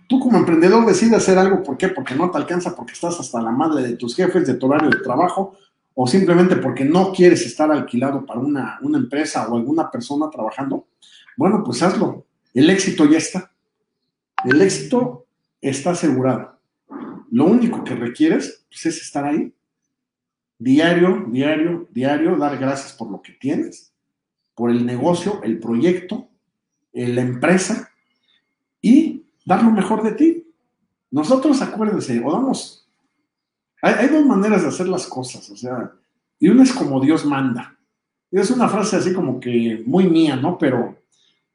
tú 0.10 0.20
como 0.20 0.38
emprendedor 0.38 0.86
decides 0.86 1.14
hacer 1.14 1.38
algo, 1.38 1.64
¿por 1.64 1.78
qué? 1.78 1.88
Porque 1.88 2.14
no 2.14 2.30
te 2.30 2.40
alcanza, 2.40 2.76
porque 2.76 2.92
estás 2.92 3.18
hasta 3.22 3.42
la 3.42 3.52
madre 3.52 3.84
de 3.84 3.96
tus 3.96 4.18
jefes, 4.18 4.46
de 4.46 4.56
tu 4.56 4.68
horario 4.68 4.90
de 4.90 5.00
trabajo, 5.00 5.56
o 6.02 6.08
simplemente 6.08 6.56
porque 6.56 6.86
no 6.86 7.12
quieres 7.12 7.46
estar 7.46 7.70
alquilado 7.70 8.26
para 8.26 8.40
una, 8.40 8.80
empresa 8.82 9.46
o 9.50 9.58
alguna 9.58 9.92
persona 9.92 10.30
trabajando, 10.30 10.88
bueno, 11.36 11.62
pues 11.62 11.84
hazlo. 11.84 12.26
El 12.54 12.70
éxito 12.70 13.04
ya 13.04 13.18
está. 13.18 13.52
El 14.46 14.62
éxito 14.62 15.26
está 15.60 15.92
asegurado. 15.92 16.58
Lo 17.32 17.48
único 17.48 17.84
que 17.84 17.96
requieres 17.96 18.66
pues, 18.70 18.86
es 18.86 19.02
estar 19.02 19.26
ahí. 19.26 19.54
Diario, 20.58 21.26
diario, 21.28 21.90
diario, 21.92 22.38
dar 22.38 22.58
gracias 22.58 22.94
por 22.94 23.12
lo 23.12 23.22
que 23.22 23.34
tienes, 23.34 23.92
por 24.56 24.72
el 24.72 24.86
negocio, 24.86 25.42
el 25.44 25.60
proyecto, 25.60 26.30
la 26.94 27.22
empresa 27.24 27.92
y 28.82 29.26
dar 29.46 29.64
lo 29.64 29.72
mejor 29.72 30.04
de 30.04 30.14
ti. 30.14 30.48
Nosotros, 31.12 31.62
acuérdense, 31.62 32.24
o 32.24 32.32
damos 32.32 32.89
hay, 33.82 34.08
dos 34.08 34.26
maneras 34.26 34.64
de 34.64 34.68
hacer 34.68 34.88
las 34.88 35.08
cosas, 35.08 35.50
o 35.50 35.56
sea, 35.56 35.92
y 36.40 36.50
una 36.50 36.64
es 36.64 36.74
como 36.74 37.00
Dios 37.00 37.26
manda. 37.26 37.78
Es 38.32 38.52
una 38.52 38.70
frase 38.70 38.98
así 38.98 39.14
como 39.14 39.40
que 39.40 39.84
muy 39.86 40.08
mía, 40.08 40.36
¿no? 40.36 40.58
Pero 40.58 40.98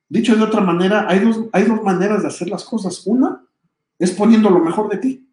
dicho 0.09 0.35
de 0.35 0.43
otra 0.43 0.61
manera, 0.61 1.07
hay 1.09 1.21
dos, 1.21 1.45
hay 1.53 1.65
dos 1.65 1.83
maneras 1.83 2.23
de 2.23 2.29
hacer 2.29 2.49
las 2.49 2.65
cosas. 2.65 3.07
Una 3.07 3.45
es 3.99 4.11
poniendo 4.11 4.51
lo 4.51 4.59
mejor 4.59 4.89
de 4.91 4.99
ti, 4.99 5.29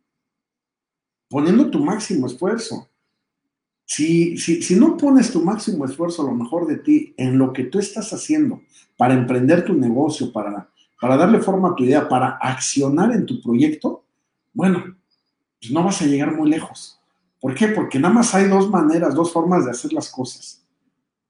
poniendo 1.29 1.69
tu 1.69 1.83
máximo 1.83 2.27
esfuerzo. 2.27 2.89
Si, 3.85 4.37
si, 4.37 4.61
si 4.61 4.75
no 4.75 4.95
pones 4.95 5.31
tu 5.31 5.43
máximo 5.43 5.85
esfuerzo, 5.85 6.23
lo 6.23 6.33
mejor 6.33 6.67
de 6.67 6.77
ti, 6.77 7.13
en 7.17 7.37
lo 7.37 7.51
que 7.51 7.65
tú 7.65 7.79
estás 7.79 8.13
haciendo 8.13 8.61
para 8.95 9.13
emprender 9.13 9.65
tu 9.65 9.73
negocio, 9.73 10.31
para, 10.31 10.69
para 10.99 11.17
darle 11.17 11.39
forma 11.39 11.69
a 11.69 11.75
tu 11.75 11.83
idea, 11.83 12.07
para 12.07 12.37
accionar 12.37 13.11
en 13.11 13.25
tu 13.25 13.41
proyecto, 13.41 14.03
bueno, 14.53 14.95
pues 15.61 15.71
no 15.71 15.83
vas 15.83 16.01
a 16.01 16.05
llegar 16.05 16.35
muy 16.35 16.49
lejos. 16.49 16.99
¿Por 17.39 17.53
qué? 17.53 17.67
Porque 17.67 17.99
nada 17.99 18.13
más 18.13 18.33
hay 18.33 18.47
dos 18.47 18.69
maneras, 18.69 19.13
dos 19.13 19.31
formas 19.31 19.65
de 19.65 19.71
hacer 19.71 19.93
las 19.93 20.09
cosas. 20.09 20.65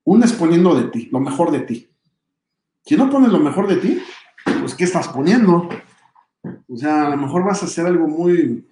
Una 0.06 0.26
es 0.26 0.34
poniendo 0.34 0.74
de 0.74 0.86
ti, 0.86 1.10
lo 1.12 1.20
mejor 1.20 1.52
de 1.52 1.60
ti. 1.60 1.90
Si 2.86 2.96
no 2.96 3.10
pones 3.10 3.32
lo 3.32 3.40
mejor 3.40 3.68
de 3.68 3.76
ti, 3.76 4.02
pues 4.60 4.74
¿qué 4.74 4.86
estás 4.86 5.10
poniendo? 5.10 5.70
O 6.68 6.78
sea, 6.78 7.08
a 7.08 7.10
lo 7.10 7.18
mejor 7.18 7.44
vas 7.44 7.62
a 7.62 7.66
hacer 7.66 7.86
algo 7.86 8.08
muy, 8.08 8.66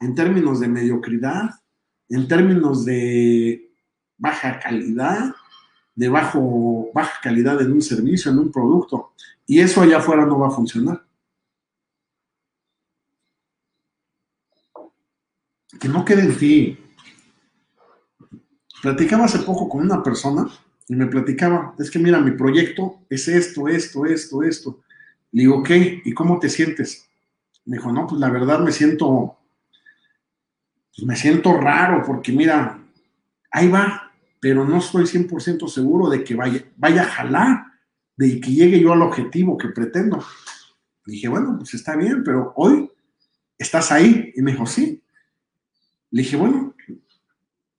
en 0.00 0.14
términos 0.14 0.60
de 0.60 0.68
mediocridad, 0.68 1.50
en 2.08 2.26
términos 2.26 2.84
de 2.84 3.70
baja 4.16 4.58
calidad, 4.58 5.34
de 5.94 6.08
bajo, 6.08 6.90
baja 6.94 7.20
calidad 7.22 7.60
en 7.60 7.72
un 7.72 7.82
servicio, 7.82 8.30
en 8.30 8.38
un 8.38 8.52
producto. 8.52 9.12
Y 9.46 9.60
eso 9.60 9.82
allá 9.82 9.98
afuera 9.98 10.24
no 10.24 10.38
va 10.38 10.48
a 10.48 10.52
funcionar. 10.52 11.04
Que 15.78 15.88
no 15.88 16.04
quede 16.04 16.22
en 16.22 16.38
ti. 16.38 16.78
Platicaba 18.82 19.26
hace 19.26 19.40
poco 19.40 19.68
con 19.68 19.82
una 19.82 20.02
persona 20.02 20.48
y 20.88 20.96
me 20.96 21.06
platicaba, 21.06 21.74
es 21.78 21.90
que 21.90 21.98
mira, 21.98 22.18
mi 22.20 22.32
proyecto 22.32 23.00
es 23.08 23.28
esto, 23.28 23.68
esto, 23.68 24.06
esto, 24.06 24.42
esto. 24.42 24.80
Le 25.32 25.42
digo, 25.42 25.58
ok, 25.58 25.70
¿y 26.04 26.12
cómo 26.12 26.38
te 26.40 26.48
sientes? 26.48 27.08
Me 27.66 27.76
dijo, 27.76 27.92
no, 27.92 28.06
pues 28.06 28.20
la 28.20 28.30
verdad 28.30 28.58
me 28.58 28.72
siento, 28.72 29.36
pues 30.96 31.06
me 31.06 31.14
siento 31.14 31.56
raro 31.58 32.02
porque 32.04 32.32
mira, 32.32 32.82
ahí 33.52 33.68
va, 33.68 34.12
pero 34.40 34.64
no 34.64 34.78
estoy 34.78 35.04
100% 35.04 35.68
seguro 35.68 36.08
de 36.08 36.24
que 36.24 36.34
vaya, 36.34 36.64
vaya 36.76 37.02
a 37.02 37.06
jalar, 37.06 37.64
de 38.16 38.40
que 38.40 38.50
llegue 38.50 38.80
yo 38.80 38.92
al 38.92 39.02
objetivo 39.02 39.56
que 39.56 39.68
pretendo. 39.68 40.24
dije, 41.06 41.28
bueno, 41.28 41.56
pues 41.58 41.74
está 41.74 41.94
bien, 41.96 42.24
pero 42.24 42.52
hoy 42.56 42.90
estás 43.56 43.92
ahí. 43.92 44.32
Y 44.34 44.42
me 44.42 44.52
dijo, 44.52 44.66
sí. 44.66 45.02
Le 46.10 46.22
dije, 46.22 46.36
bueno, 46.36 46.74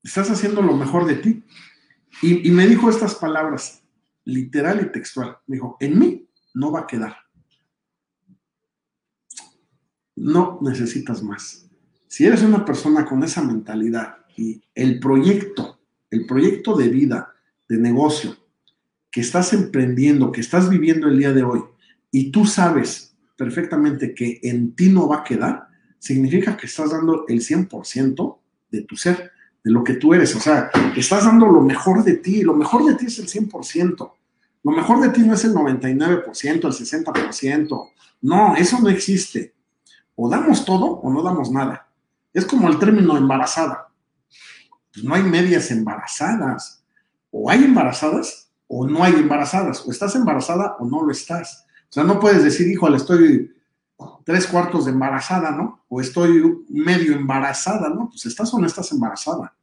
estás 0.04 0.30
haciendo 0.30 0.62
lo 0.62 0.76
mejor 0.76 1.06
de 1.06 1.16
ti. 1.16 1.44
Y, 2.22 2.52
me 2.52 2.68
dijo 2.68 2.90
estas 2.90 3.16
palabras, 3.16 3.84
literal 4.26 4.82
y 4.82 4.92
textual. 4.92 5.38
Me 5.48 5.56
dijo, 5.56 5.78
en 5.80 5.98
mí 5.98 6.30
no 6.54 6.72
va 6.72 6.82
a 6.82 6.88
quedar 6.88 7.16
no 10.22 10.60
necesitas 10.62 11.24
más. 11.24 11.68
Si 12.08 12.26
eres 12.26 12.44
una 12.44 12.64
persona 12.64 13.06
con 13.06 13.24
esa 13.24 13.42
mentalidad 13.42 14.18
y 14.38 14.62
el 14.76 15.00
proyecto, 15.00 15.80
el 16.10 16.26
proyecto 16.26 16.76
de 16.76 16.90
vida, 16.90 17.34
de 17.68 17.78
negocio 17.78 18.38
que 19.10 19.22
estás 19.22 19.54
emprendiendo, 19.54 20.32
que 20.32 20.42
estás 20.42 20.70
viviendo 20.70 21.08
el 21.08 21.18
día 21.18 21.34
de 21.34 21.44
hoy, 21.44 21.62
y 22.12 22.32
tú 22.32 22.46
sabes 22.46 23.18
perfectamente 23.36 24.14
que 24.14 24.40
en 24.44 24.76
ti 24.76 24.90
no 24.90 25.08
va 25.08 25.18
a 25.18 25.24
quedar, 25.24 25.68
significa 26.02 26.58
que 26.58 26.66
estás 26.66 26.90
dando 26.90 27.26
el 27.28 27.42
100% 27.42 28.38
de 28.72 28.82
tu 28.82 28.98
ser, 28.98 29.32
de 29.64 29.72
lo 29.72 29.84
que 29.84 29.94
tú 29.94 30.14
eres. 30.14 30.36
O 30.36 30.40
sea, 30.40 30.72
estás 30.96 31.26
dando 31.26 31.46
lo 31.46 31.62
mejor 31.62 32.04
de 32.04 32.16
ti. 32.18 32.42
Lo 32.42 32.56
mejor 32.56 32.84
de 32.86 32.96
ti 32.96 33.06
es 33.06 33.20
el 33.20 33.28
100%. 33.28 34.12
Lo 34.64 34.72
mejor 34.72 35.00
de 35.02 35.10
ti 35.10 35.22
no 35.22 35.36
es 35.36 35.46
el 35.46 35.54
99%, 35.54 36.26
el 36.44 36.62
60%. 36.62 37.90
No, 38.22 38.56
eso 38.56 38.80
no 38.82 38.90
existe 38.90 39.54
o 40.16 40.30
damos 40.30 40.66
todo 40.66 40.86
o 40.86 41.12
no 41.12 41.24
damos 41.24 41.52
nada. 41.52 41.88
Es 42.34 42.46
como 42.46 42.68
el 42.70 42.80
término 42.80 43.18
embarazada. 43.18 43.90
Pues 44.94 45.04
no 45.04 45.16
hay 45.16 45.24
medias 45.24 45.72
embarazadas. 45.72 46.84
O 47.32 47.50
hay 47.50 47.64
embarazadas 47.64 48.52
o 48.68 48.88
no 48.88 49.04
hay 49.04 49.14
embarazadas. 49.14 49.84
O 49.86 49.92
estás 49.92 50.16
embarazada 50.16 50.76
o 50.80 50.86
no 50.86 51.04
lo 51.04 51.12
estás. 51.12 51.66
O 51.90 51.94
sea, 51.94 52.04
no 52.04 52.20
puedes 52.20 52.44
decir, 52.44 52.68
híjole, 52.68 52.98
estoy 52.98 53.52
tres 54.24 54.48
cuartos 54.48 54.86
de 54.86 54.92
embarazada, 54.92 55.52
¿no? 55.52 55.82
O 55.90 56.02
estoy 56.02 56.64
medio 56.70 57.14
embarazada, 57.14 57.90
¿no? 57.90 58.10
Pues 58.10 58.26
estás 58.26 58.54
o 58.54 58.60
no 58.60 58.68
estás 58.68 58.92
embarazada. 58.92 59.56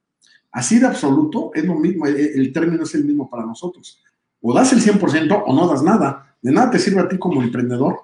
Así 0.50 0.78
de 0.78 0.86
absoluto 0.86 1.50
es 1.54 1.64
lo 1.64 1.74
mismo, 1.74 2.06
el 2.06 2.52
término 2.52 2.82
es 2.84 2.94
el 2.94 3.04
mismo 3.04 3.28
para 3.28 3.44
nosotros. 3.44 4.02
O 4.40 4.54
das 4.54 4.72
el 4.72 4.80
100% 4.80 5.44
o 5.46 5.54
no 5.54 5.68
das 5.68 5.82
nada. 5.82 6.36
De 6.40 6.52
nada 6.52 6.70
te 6.70 6.78
sirve 6.78 7.00
a 7.00 7.08
ti 7.08 7.18
como 7.18 7.42
emprendedor 7.42 8.00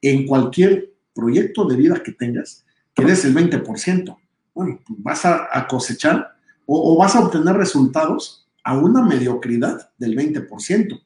en 0.00 0.26
cualquier 0.26 0.94
proyecto 1.14 1.64
de 1.64 1.76
vida 1.76 2.02
que 2.02 2.12
tengas, 2.12 2.64
que 2.94 3.04
des 3.04 3.24
el 3.24 3.34
20%. 3.34 4.16
Bueno, 4.54 4.80
pues 4.86 5.02
vas 5.02 5.24
a, 5.24 5.66
cosechar 5.68 6.34
o, 6.66 6.96
vas 6.96 7.14
a 7.14 7.20
obtener 7.20 7.56
resultados 7.56 8.46
a 8.62 8.76
una 8.76 9.02
mediocridad 9.02 9.90
del 9.98 10.16
20%. 10.16 11.00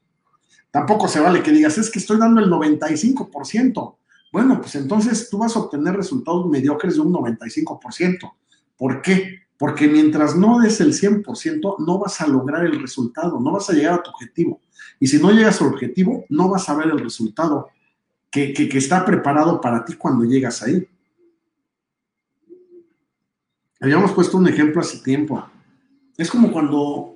Tampoco 0.71 1.09
se 1.09 1.21
vale 1.21 1.43
que 1.43 1.51
digas, 1.51 1.79
es 1.79 1.91
que 1.91 1.99
estoy 1.99 2.19
dando 2.19 2.41
el 2.41 2.51
95%. 2.51 3.97
Bueno, 4.33 4.61
pues 4.61 4.75
entonces 4.75 5.31
tú 5.31 5.39
vas 5.39 5.57
a 5.57 5.61
obtener 5.61 5.95
resultados 5.95 6.47
mediocres 6.47 6.95
de 6.95 7.01
un 7.01 7.13
95%. 7.13 8.33
¿Por 8.77 9.03
qué? 9.03 9.41
Porque 9.57 9.89
mientras 9.89 10.37
no 10.37 10.61
des 10.61 10.81
el 10.81 10.93
100%, 10.93 11.77
no 11.79 11.99
vas 11.99 12.21
a 12.21 12.29
lograr 12.29 12.65
el 12.65 12.81
resultado, 12.81 13.41
no 13.41 13.53
vas 13.53 13.71
a 13.71 13.73
llegar 13.73 13.95
a 13.95 14.03
tu 14.03 14.11
objetivo. 14.11 14.61
Y 15.01 15.07
si 15.07 15.19
no 15.19 15.31
llegas 15.31 15.61
al 15.61 15.69
objetivo, 15.69 16.25
no 16.29 16.49
vas 16.49 16.69
a 16.69 16.75
ver 16.75 16.89
el 16.89 16.99
resultado 16.99 17.69
que, 18.31 18.53
está 18.75 19.05
preparado 19.05 19.61
para 19.61 19.85
ti 19.85 19.95
cuando 19.95 20.25
llegas 20.25 20.63
ahí. 20.63 20.87
Habíamos 23.81 24.13
puesto 24.13 24.37
un 24.37 24.49
ejemplo 24.49 24.81
hace 24.81 24.99
tiempo. 24.99 25.45
Es 26.17 26.31
como 26.31 26.53
cuando 26.53 27.15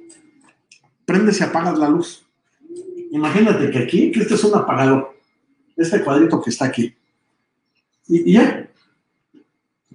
prendes 1.05 1.41
y 1.41 1.45
apagas 1.45 1.79
la 1.79 1.89
luz. 1.89 2.25
Imagínate 3.11 3.71
que 3.71 3.79
aquí, 3.79 4.11
que 4.11 4.21
este 4.21 4.35
es 4.35 4.45
un 4.45 4.55
apagador, 4.55 5.15
este 5.77 6.03
cuadrito 6.03 6.41
que 6.41 6.51
está 6.51 6.67
aquí. 6.67 6.95
Y, 8.09 8.33
ya, 8.33 8.71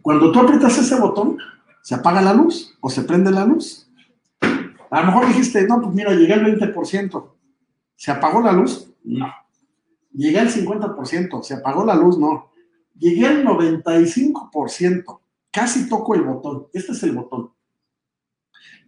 cuando 0.02 0.32
tú 0.32 0.40
aprietas 0.40 0.78
ese 0.78 1.00
botón, 1.00 1.38
se 1.82 1.96
apaga 1.96 2.22
la 2.22 2.34
luz 2.34 2.78
o 2.82 2.90
se 2.90 3.04
prende 3.04 3.32
la 3.32 3.46
luz. 3.46 3.90
A 4.90 5.02
lo 5.02 5.08
mejor 5.08 5.28
dijiste, 5.28 5.68
no, 5.68 5.82
pues 5.82 5.94
mira, 5.94 6.14
llegué 6.14 6.34
al 6.34 6.46
20%. 6.46 7.30
¿Se 7.96 8.12
apagó 8.12 8.42
la 8.42 8.54
luz? 8.54 8.90
No. 9.04 9.28
Llegué 10.14 10.40
al 10.40 10.50
50%, 10.50 11.44
se 11.44 11.54
apagó 11.54 11.86
la 11.86 11.96
luz, 11.96 12.18
no. 12.18 12.52
Llegué 12.98 13.28
al 13.28 13.46
95%, 13.46 15.20
casi 15.52 15.88
toco 15.90 16.16
el 16.16 16.24
botón. 16.24 16.68
Este 16.74 16.94
es 16.94 17.04
el 17.04 17.12
botón. 17.12 17.52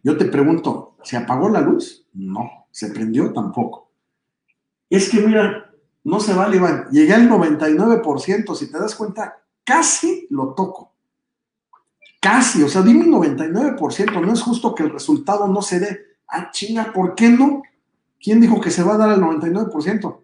Yo 0.01 0.17
te 0.17 0.25
pregunto, 0.25 0.95
¿se 1.03 1.17
apagó 1.17 1.49
la 1.49 1.61
luz? 1.61 2.07
No. 2.13 2.67
¿Se 2.71 2.89
prendió? 2.91 3.33
Tampoco. 3.33 3.91
Es 4.89 5.09
que 5.09 5.21
mira, 5.21 5.58
no 6.09 6.19
se 6.19 6.33
vale, 6.33 6.57
Iván. 6.57 6.87
Llegué 6.91 7.13
al 7.13 7.29
99%, 7.29 8.55
si 8.55 8.71
te 8.71 8.79
das 8.79 8.95
cuenta, 8.95 9.41
casi 9.63 10.27
lo 10.31 10.53
toco. 10.55 10.91
Casi, 12.19 12.63
o 12.63 12.67
sea, 12.67 12.81
dime 12.81 13.05
99%, 13.05 14.19
no 14.19 14.33
es 14.33 14.41
justo 14.41 14.73
que 14.73 14.83
el 14.83 14.89
resultado 14.89 15.47
no 15.47 15.61
se 15.61 15.79
dé. 15.79 15.99
Ah, 16.27 16.49
chinga, 16.51 16.91
¿por 16.91 17.15
qué 17.15 17.29
no? 17.29 17.61
¿Quién 18.19 18.41
dijo 18.41 18.59
que 18.59 18.71
se 18.71 18.83
va 18.83 18.95
a 18.95 18.97
dar 18.97 19.09
al 19.11 19.21
99%? 19.21 20.19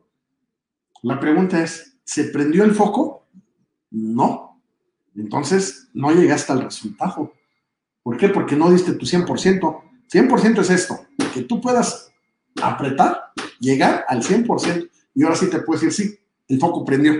La 1.03 1.19
pregunta 1.19 1.61
es, 1.63 1.97
¿se 2.03 2.25
prendió 2.25 2.63
el 2.63 2.73
foco? 2.73 3.27
No. 3.91 4.59
Entonces, 5.15 5.87
no 5.93 6.11
llegaste 6.11 6.51
al 6.51 6.63
resultado. 6.63 7.31
¿Por 8.03 8.17
qué? 8.17 8.29
Porque 8.29 8.55
no 8.55 8.71
diste 8.71 8.93
tu 8.93 9.05
100%. 9.05 9.81
100% 10.11 10.59
es 10.59 10.69
esto, 10.69 10.99
que 11.33 11.41
tú 11.43 11.61
puedas 11.61 12.11
apretar, 12.61 13.31
llegar 13.59 14.05
al 14.07 14.23
100%. 14.23 14.89
Y 15.15 15.23
ahora 15.23 15.35
sí 15.35 15.49
te 15.49 15.59
puedo 15.59 15.79
decir, 15.79 15.93
sí, 15.93 16.19
el 16.47 16.59
foco 16.59 16.85
prendió. 16.85 17.13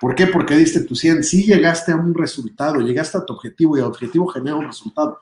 ¿Por 0.00 0.14
qué? 0.14 0.28
Porque 0.28 0.56
diste 0.56 0.84
tu 0.84 0.94
100. 0.94 1.24
Sí 1.24 1.44
llegaste 1.44 1.92
a 1.92 1.96
un 1.96 2.14
resultado, 2.14 2.80
llegaste 2.80 3.18
a 3.18 3.26
tu 3.26 3.34
objetivo 3.34 3.76
y 3.76 3.80
el 3.80 3.86
objetivo 3.86 4.28
genera 4.28 4.56
un 4.56 4.66
resultado. 4.66 5.20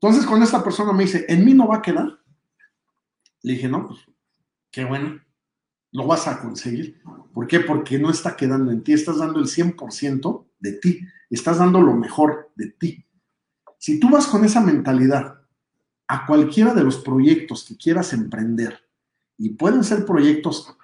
Entonces, 0.00 0.26
cuando 0.26 0.44
esta 0.44 0.62
persona 0.62 0.92
me 0.92 1.04
dice, 1.04 1.24
¿en 1.28 1.44
mí 1.44 1.54
no 1.54 1.68
va 1.68 1.76
a 1.76 1.82
quedar? 1.82 2.18
Le 3.42 3.52
dije, 3.54 3.68
no, 3.68 3.86
pues, 3.86 4.00
qué 4.70 4.84
bueno 4.84 5.20
lo 5.92 6.06
vas 6.06 6.26
a 6.28 6.40
conseguir. 6.40 7.00
¿Por 7.32 7.46
qué? 7.46 7.60
Porque 7.60 7.98
no 7.98 8.10
está 8.10 8.36
quedando 8.36 8.70
en 8.70 8.82
ti, 8.82 8.92
estás 8.92 9.18
dando 9.18 9.40
el 9.40 9.46
100% 9.46 10.46
de 10.58 10.72
ti, 10.72 11.00
estás 11.28 11.58
dando 11.58 11.80
lo 11.80 11.94
mejor 11.94 12.50
de 12.54 12.68
ti. 12.68 13.04
Si 13.78 13.98
tú 13.98 14.10
vas 14.10 14.26
con 14.26 14.44
esa 14.44 14.60
mentalidad 14.60 15.40
a 16.06 16.26
cualquiera 16.26 16.74
de 16.74 16.84
los 16.84 16.98
proyectos 16.98 17.64
que 17.64 17.76
quieras 17.76 18.12
emprender, 18.12 18.78
y 19.40 19.50
pueden 19.50 19.82
ser 19.84 20.04
proyectos, 20.04 20.76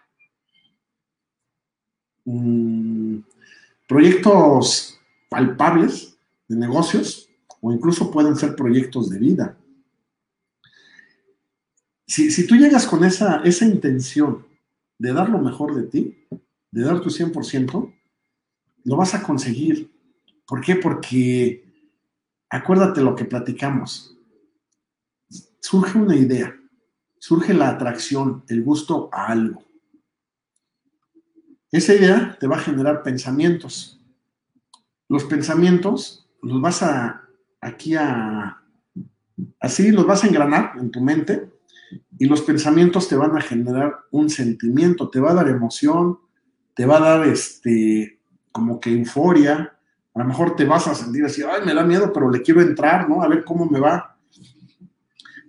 proyectos 3.87 4.99
palpables 5.29 6.17
de 6.49 6.57
negocios, 6.57 7.29
o 7.61 7.73
incluso 7.73 8.11
pueden 8.11 8.37
ser 8.37 8.55
proyectos 8.55 9.09
de 9.11 9.19
vida. 9.19 9.57
Si, 12.07 12.31
si 12.31 12.47
tú 12.47 12.55
llegas 12.55 12.87
con 12.87 13.05
esa, 13.05 13.43
esa 13.43 13.65
intención 13.65 14.47
de 14.99 15.13
dar 15.13 15.29
lo 15.29 15.39
mejor 15.39 15.75
de 15.75 15.85
ti, 15.85 16.27
de 16.71 16.83
dar 16.83 17.01
tu 17.01 17.11
100%, 17.11 17.93
lo 18.85 18.97
vas 18.97 19.15
a 19.15 19.23
conseguir. 19.23 19.91
¿Por 20.47 20.61
qué? 20.61 20.77
Porque 20.77 21.65
acuérdate 22.49 23.03
lo 23.03 23.15
que 23.17 23.25
platicamos. 23.25 24.17
surge 25.61 25.99
una 25.99 26.15
idea, 26.15 26.57
surge 27.19 27.53
la 27.53 27.71
atracción, 27.71 28.45
el 28.49 28.63
gusto 28.63 29.09
a 29.13 29.27
algo. 29.27 29.66
Esa 31.77 31.93
idea 31.93 32.35
te 32.41 32.47
va 32.47 32.57
a 32.57 32.61
generar 32.61 33.03
pensamientos. 33.03 34.01
Los 35.11 35.25
pensamientos 35.25 36.27
los 36.41 36.59
vas 36.63 36.83
a 36.83 37.29
aquí 37.61 37.95
a 37.95 38.63
así 39.61 39.91
los 39.91 40.07
vas 40.07 40.25
a 40.25 40.29
engranar 40.29 40.73
en 40.79 40.91
tu 40.91 41.03
mente 41.03 41.51
y 42.19 42.25
los 42.25 42.41
pensamientos 42.41 43.09
te 43.09 43.17
van 43.17 43.37
a 43.37 43.43
generar 43.43 43.95
un 44.11 44.31
sentimiento, 44.31 45.11
te 45.11 45.21
va 45.21 45.33
a 45.33 45.35
dar 45.35 45.49
emoción, 45.49 46.19
te 46.73 46.87
va 46.87 46.97
a 46.97 47.01
dar 47.01 47.29
este 47.29 48.21
como 48.53 48.81
que 48.81 48.97
euforia, 48.97 49.77
a 50.15 50.19
lo 50.19 50.25
mejor 50.25 50.57
te 50.57 50.65
vas 50.65 50.89
a 50.89 50.95
sentir 50.95 51.27
así, 51.27 51.43
ay, 51.43 51.61
me 51.67 51.75
da 51.75 51.85
miedo, 51.85 52.11
pero 52.11 52.31
le 52.31 52.41
quiero 52.41 52.63
entrar, 52.63 53.07
¿no? 53.07 53.23
A 53.23 53.29
ver 53.29 53.45
cómo 53.45 53.67
me 53.67 53.81
va. 53.81 54.17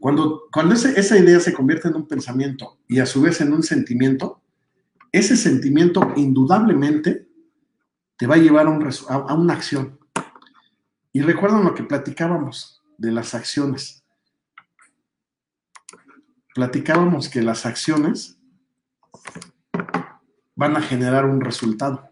Cuando, 0.01 0.41
cuando 0.51 0.75
esa 0.75 1.17
idea 1.17 1.39
se 1.39 1.53
convierte 1.53 1.87
en 1.87 1.95
un 1.95 2.05
pensamiento 2.05 2.79
y 2.85 2.99
a 2.99 3.05
su 3.05 3.21
vez 3.21 3.39
en 3.39 3.53
un 3.53 3.63
sentimiento, 3.63 4.41
ese 5.17 5.35
sentimiento 5.35 6.13
indudablemente 6.15 7.27
te 8.17 8.27
va 8.27 8.35
a 8.35 8.39
llevar 8.39 8.67
a, 8.67 9.33
una 9.33 9.53
acción. 9.53 9.99
Y 11.13 11.21
recuerdan 11.21 11.63
lo 11.63 11.73
que 11.73 11.83
platicábamos 11.83 12.83
de 12.97 13.11
las 13.11 13.35
acciones. 13.35 14.03
Platicábamos 16.53 17.29
que 17.29 17.41
las 17.41 17.65
acciones 17.65 18.39
van 20.55 20.75
a 20.75 20.81
generar 20.81 21.25
un 21.25 21.41
resultado. 21.41 22.09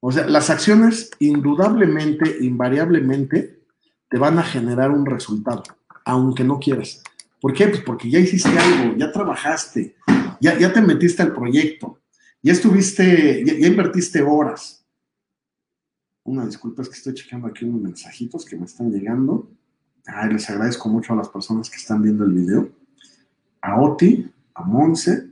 O 0.00 0.10
sea, 0.10 0.26
las 0.26 0.50
acciones 0.50 1.12
indudablemente, 1.20 2.38
invariablemente, 2.40 3.62
te 4.08 4.18
van 4.18 4.38
a 4.38 4.42
generar 4.42 4.90
un 4.90 5.06
resultado, 5.06 5.62
aunque 6.04 6.42
no 6.42 6.58
quieras. 6.58 7.02
¿Por 7.40 7.54
qué? 7.54 7.68
Pues 7.68 7.82
porque 7.82 8.10
ya 8.10 8.18
hiciste 8.18 8.50
algo, 8.58 8.96
ya 8.96 9.12
trabajaste, 9.12 9.96
ya, 10.40 10.58
ya 10.58 10.72
te 10.72 10.82
metiste 10.82 11.22
al 11.22 11.32
proyecto, 11.32 12.01
ya 12.42 12.52
estuviste, 12.52 13.44
ya, 13.44 13.66
invertiste 13.66 14.20
horas. 14.20 14.84
Una 16.24 16.44
disculpa, 16.44 16.82
es 16.82 16.88
que 16.88 16.96
estoy 16.96 17.14
checando 17.14 17.46
aquí 17.46 17.64
unos 17.64 17.80
mensajitos 17.80 18.44
que 18.44 18.56
me 18.56 18.66
están 18.66 18.90
llegando. 18.90 19.48
Ay, 20.06 20.32
les 20.32 20.48
agradezco 20.50 20.88
mucho 20.88 21.12
a 21.12 21.16
las 21.16 21.28
personas 21.28 21.70
que 21.70 21.76
están 21.76 22.02
viendo 22.02 22.24
el 22.24 22.32
video. 22.32 22.68
A 23.60 23.80
Oti, 23.80 24.28
a 24.54 24.64
Monse, 24.64 25.30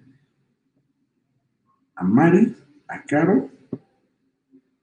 a 1.96 2.04
Mari, 2.04 2.56
a 2.86 3.02
Caro 3.02 3.50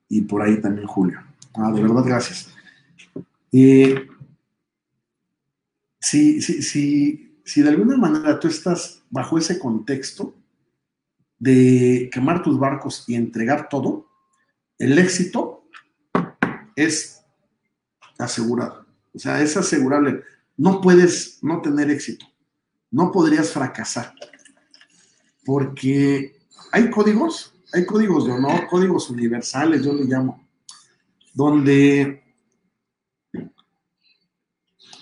y 0.09 0.21
por 0.21 0.41
ahí 0.41 0.61
también 0.61 0.87
Julio. 0.87 1.19
Ah, 1.53 1.71
de 1.71 1.81
verdad, 1.81 2.03
gracias. 2.05 2.53
Eh, 3.51 4.07
si, 5.99 6.41
si 6.41 7.61
de 7.61 7.69
alguna 7.69 7.97
manera 7.97 8.39
tú 8.39 8.47
estás 8.49 9.01
bajo 9.09 9.37
ese 9.37 9.57
contexto 9.57 10.36
de 11.39 12.09
quemar 12.11 12.41
tus 12.43 12.59
barcos 12.59 13.03
y 13.07 13.15
entregar 13.15 13.69
todo, 13.69 14.09
el 14.77 14.97
éxito 14.97 15.67
es 16.75 17.23
asegurado. 18.17 18.85
O 19.13 19.19
sea, 19.19 19.41
es 19.41 19.57
asegurable. 19.57 20.23
No 20.55 20.81
puedes 20.81 21.39
no 21.43 21.61
tener 21.61 21.89
éxito. 21.89 22.25
No 22.91 23.11
podrías 23.11 23.51
fracasar. 23.51 24.13
Porque 25.45 26.37
hay 26.71 26.89
códigos 26.89 27.53
hay 27.73 27.85
códigos 27.85 28.25
de 28.25 28.31
honor, 28.31 28.67
códigos 28.69 29.09
universales, 29.09 29.83
yo 29.83 29.93
le 29.93 30.05
llamo, 30.05 30.47
donde 31.33 32.23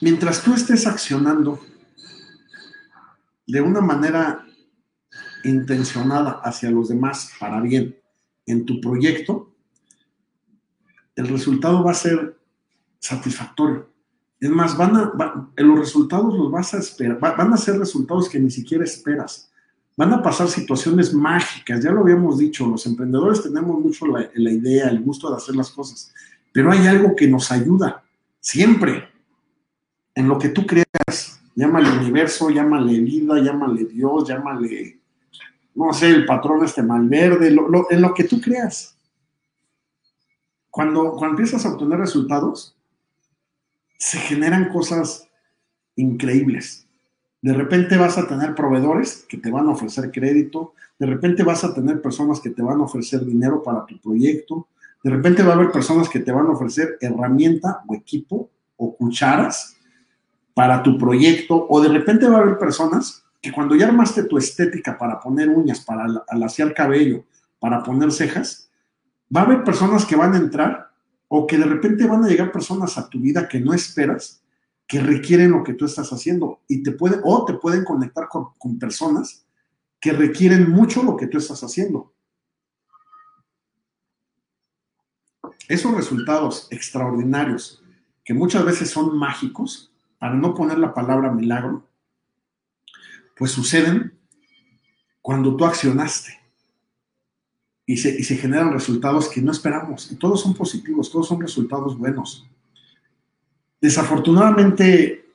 mientras 0.02 0.42
tú 0.42 0.54
estés 0.54 0.88
accionando 0.88 1.60
de 3.46 3.62
una 3.62 3.82
manera 3.82 4.45
intencionada 5.46 6.42
hacia 6.44 6.72
los 6.72 6.90
demás 6.90 7.32
para 7.40 7.62
bien. 7.62 7.96
En 8.46 8.66
tu 8.66 8.80
proyecto, 8.82 9.52
el 11.16 11.28
resultado 11.28 11.84
va 11.84 11.92
a 11.92 11.96
ser 11.96 12.38
satisfactorio. 13.00 13.90
Es 14.40 14.50
más, 14.50 14.78
van 14.78 14.96
a, 14.96 15.50
los 15.58 15.80
resultados 15.80 16.38
los 16.38 16.52
vas 16.52 16.74
a 16.74 16.80
esperar, 16.80 17.20
van 17.20 17.54
a 17.54 17.58
ser 17.58 17.80
resultados 17.80 18.28
que 18.28 18.40
ni 18.40 18.52
siquiera 18.52 18.84
esperas. 18.84 19.50
Van 19.98 20.12
a 20.12 20.22
pasar 20.22 20.50
situaciones 20.50 21.14
mágicas, 21.14 21.82
ya 21.82 21.92
lo 21.92 22.02
habíamos 22.02 22.38
dicho, 22.38 22.68
los 22.68 22.86
emprendedores 22.86 23.44
tenemos 23.44 23.80
mucho 23.80 24.06
la, 24.08 24.52
idea, 24.52 24.90
el 24.90 25.02
gusto 25.02 25.30
de 25.30 25.38
hacer 25.38 25.56
las 25.56 25.72
cosas, 25.72 26.14
pero 26.52 26.70
hay 26.70 26.86
algo 26.86 27.16
que 27.16 27.28
nos 27.28 27.50
ayuda 27.50 28.04
siempre. 28.42 29.08
En 30.14 30.28
lo 30.28 30.38
que 30.38 30.50
tú 30.50 30.66
creas, 30.66 31.42
llámale 31.56 31.98
universo, 31.98 32.50
llámale 32.50 33.00
vida, 33.00 33.40
llámale 33.40 33.86
Dios, 33.86 34.28
llámale, 34.28 35.00
no 35.76 35.94
sé, 35.94 36.10
el 36.10 36.26
patrón 36.26 36.64
este 36.64 36.82
malverde, 36.82 37.48
en 37.48 38.02
lo 38.02 38.14
que 38.14 38.24
tú 38.24 38.40
creas. 38.42 38.98
Cuando, 40.72 41.12
cuando 41.12 41.38
empiezas 41.38 41.66
a 41.66 41.74
obtener 41.74 42.00
resultados, 42.00 42.76
se 43.98 44.18
generan 44.20 44.70
cosas 44.70 45.28
increíbles. 45.96 46.88
De 47.42 47.54
repente 47.54 47.98
vas 47.98 48.18
a 48.18 48.28
tener 48.28 48.56
proveedores 48.56 49.26
que 49.30 49.38
te 49.38 49.52
van 49.52 49.68
a 49.68 49.72
ofrecer 49.72 50.12
crédito, 50.12 50.74
de 50.98 51.06
repente 51.06 51.44
vas 51.44 51.64
a 51.64 51.74
tener 51.74 52.02
personas 52.02 52.40
que 52.40 52.50
te 52.50 52.62
van 52.62 52.80
a 52.80 52.84
ofrecer 52.84 53.26
dinero 53.26 53.62
para 53.62 53.86
tu 53.86 54.00
proyecto, 54.00 54.68
de 55.04 55.12
repente 55.12 55.44
va 55.44 55.52
a 55.52 55.56
haber 55.56 55.72
personas 55.72 56.10
que 56.10 56.20
te 56.20 56.32
van 56.32 56.48
a 56.48 56.52
ofrecer 56.52 56.98
herramienta 57.00 57.84
o 57.88 57.94
equipo 57.94 58.50
o 58.78 58.96
cucharas 58.96 59.78
para 60.54 60.82
tu 60.82 60.98
proyecto, 60.98 61.68
o 61.70 61.82
de 61.82 61.90
repente 61.90 62.28
va 62.28 62.38
a 62.38 62.42
haber 62.42 62.58
personas 62.58 63.25
que 63.46 63.52
cuando 63.52 63.76
ya 63.76 63.86
armaste 63.86 64.24
tu 64.24 64.40
estética 64.40 64.98
para 64.98 65.20
poner 65.20 65.50
uñas, 65.50 65.80
para 65.82 66.08
alaciar 66.30 66.74
cabello, 66.74 67.26
para 67.60 67.84
poner 67.84 68.12
cejas, 68.12 68.72
va 69.34 69.42
a 69.42 69.44
haber 69.44 69.64
personas 69.64 70.04
que 70.04 70.16
van 70.16 70.34
a 70.34 70.38
entrar 70.38 70.90
o 71.28 71.46
que 71.46 71.60
de 71.60 71.66
repente 71.66 72.08
van 72.08 72.26
a 72.26 72.28
llegar 72.28 72.52
personas 72.52 72.98
a 72.98 73.08
tu 73.08 73.20
vida 73.20 73.48
que 73.48 73.60
no 73.60 73.76
esperas 73.76 74.42
que 74.88 75.00
requieren 75.00 75.52
lo 75.52 75.64
que 75.64 75.76
tú 75.76 75.86
estás 75.86 76.12
haciendo 76.12 76.62
y 76.68 76.82
te 76.82 76.94
pueden, 76.94 77.22
o 77.24 77.46
te 77.46 77.54
pueden 77.54 77.84
conectar 77.84 78.28
con, 78.28 78.48
con 78.58 78.80
personas 78.80 79.46
que 80.00 80.12
requieren 80.12 80.72
mucho 80.72 81.04
lo 81.04 81.16
que 81.16 81.28
tú 81.28 81.38
estás 81.38 81.64
haciendo. 81.64 82.16
Esos 85.68 85.94
resultados 85.94 86.68
extraordinarios, 86.72 87.84
que 88.24 88.34
muchas 88.34 88.66
veces 88.66 88.90
son 88.90 89.16
mágicos, 89.16 89.94
para 90.18 90.34
no 90.34 90.56
poner 90.56 90.80
la 90.80 90.96
palabra 90.96 91.32
milagro, 91.32 91.86
pues 93.36 93.52
suceden 93.52 94.14
cuando 95.22 95.56
tú 95.56 95.66
accionaste 95.66 96.40
y 97.86 97.98
se, 97.98 98.10
y 98.10 98.24
se 98.24 98.38
generan 98.38 98.74
resultados 98.74 99.30
que 99.30 99.42
no 99.42 99.52
esperamos. 99.52 100.12
Y 100.12 100.16
todos 100.16 100.42
son 100.42 100.54
positivos, 100.54 101.12
todos 101.12 101.28
son 101.28 101.42
resultados 101.42 101.98
buenos. 101.98 102.48
Desafortunadamente, 103.82 105.26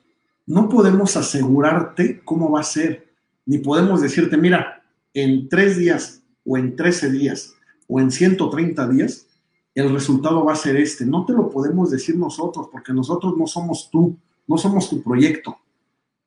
no 0.45 0.67
podemos 0.67 1.15
asegurarte 1.15 2.21
cómo 2.23 2.51
va 2.51 2.61
a 2.61 2.63
ser, 2.63 3.13
ni 3.45 3.59
podemos 3.59 4.01
decirte, 4.01 4.37
mira, 4.37 4.83
en 5.13 5.47
tres 5.49 5.77
días 5.77 6.21
o 6.45 6.57
en 6.57 6.75
13 6.75 7.11
días 7.11 7.55
o 7.87 7.99
en 7.99 8.11
130 8.11 8.87
días, 8.89 9.27
el 9.75 9.91
resultado 9.93 10.43
va 10.43 10.53
a 10.53 10.57
ser 10.57 10.75
este. 10.75 11.05
No 11.05 11.25
te 11.25 11.33
lo 11.33 11.49
podemos 11.49 11.91
decir 11.91 12.17
nosotros, 12.17 12.67
porque 12.71 12.93
nosotros 12.93 13.37
no 13.37 13.47
somos 13.47 13.89
tú, 13.89 14.17
no 14.47 14.57
somos 14.57 14.89
tu 14.89 15.01
proyecto, 15.01 15.57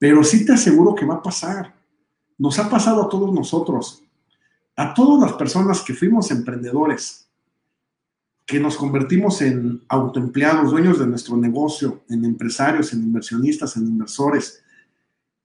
pero 0.04 0.22
sí 0.22 0.44
te 0.44 0.52
aseguro 0.52 0.94
que 0.94 1.06
va 1.06 1.14
a 1.14 1.22
pasar. 1.22 1.74
Nos 2.36 2.58
ha 2.58 2.68
pasado 2.68 3.02
a 3.02 3.08
todos 3.08 3.32
nosotros, 3.32 4.02
a 4.76 4.92
todas 4.92 5.30
las 5.30 5.32
personas 5.38 5.80
que 5.80 5.94
fuimos 5.94 6.30
emprendedores, 6.30 7.26
que 8.44 8.60
nos 8.60 8.76
convertimos 8.76 9.40
en 9.40 9.82
autoempleados, 9.88 10.72
dueños 10.72 10.98
de 10.98 11.06
nuestro 11.06 11.38
negocio, 11.38 12.02
en 12.10 12.26
empresarios, 12.26 12.92
en 12.92 13.02
inversionistas, 13.02 13.78
en 13.78 13.86
inversores. 13.86 14.62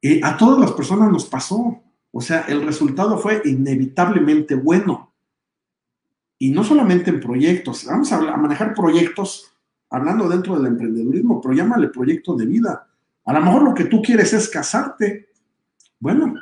y 0.01 0.21
a 0.21 0.35
todas 0.35 0.59
las 0.59 0.73
personas 0.73 1.09
nos 1.09 1.23
pasó. 1.23 1.81
O 2.11 2.19
sea, 2.19 2.41
el 2.49 2.61
resultado 2.63 3.17
fue 3.17 3.41
inevitablemente 3.45 4.55
bueno. 4.55 5.13
Y 6.37 6.49
no 6.49 6.65
solamente 6.65 7.11
en 7.11 7.21
proyectos, 7.21 7.85
vamos 7.85 8.11
a, 8.11 8.35
manejar 8.35 8.75
proyectos 8.75 9.53
hablando 9.89 10.27
dentro 10.27 10.57
del 10.57 10.73
emprendedurismo, 10.73 11.39
pero 11.39 11.53
llámale 11.53 11.87
proyecto 11.87 12.35
de 12.35 12.45
vida. 12.45 12.88
A 13.29 13.33
lo 13.33 13.41
mejor 13.41 13.61
lo 13.61 13.75
que 13.75 13.85
tú 13.85 14.01
quieres 14.01 14.33
es 14.33 14.49
casarte. 14.49 15.29
Bueno, 15.99 16.33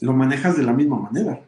lo 0.00 0.12
manejas 0.12 0.56
de 0.56 0.64
la 0.64 0.72
misma 0.72 0.98
manera. 0.98 1.40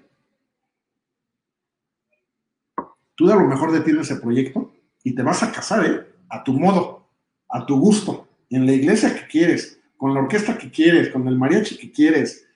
tú 3.16 3.28
a 3.28 3.34
lo 3.34 3.48
mejor 3.48 3.72
detienes 3.72 4.08
ese 4.08 4.20
proyecto 4.20 4.72
y 5.02 5.16
te 5.16 5.22
vas 5.24 5.42
a 5.42 5.50
casar, 5.50 5.84
¿eh? 5.84 6.06
A 6.28 6.44
tu 6.44 6.52
modo, 6.52 7.08
a 7.48 7.66
tu 7.66 7.76
gusto, 7.76 8.28
en 8.50 8.66
la 8.66 8.72
iglesia 8.72 9.12
que 9.12 9.26
quieres, 9.26 9.80
con 9.96 10.14
la 10.14 10.20
orquesta 10.20 10.56
que 10.58 10.70
quieres, 10.70 11.08
con 11.08 11.26
el 11.26 11.36
mariachi 11.36 11.76
que 11.76 11.90
quieres. 11.90 12.46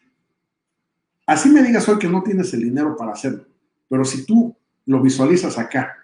Así 1.27 1.49
me 1.49 1.65
digas 1.65 1.89
hoy 1.89 1.99
que 1.99 2.09
no 2.09 2.23
tienes 2.23 2.55
el 2.55 2.61
dinero 2.61 2.97
para 2.97 3.15
hacerlo, 3.15 3.45
pero 3.89 4.05
si 4.05 4.25
tú 4.25 4.57
lo 4.87 5.03
visualizas 5.03 5.59
acá, 5.59 5.97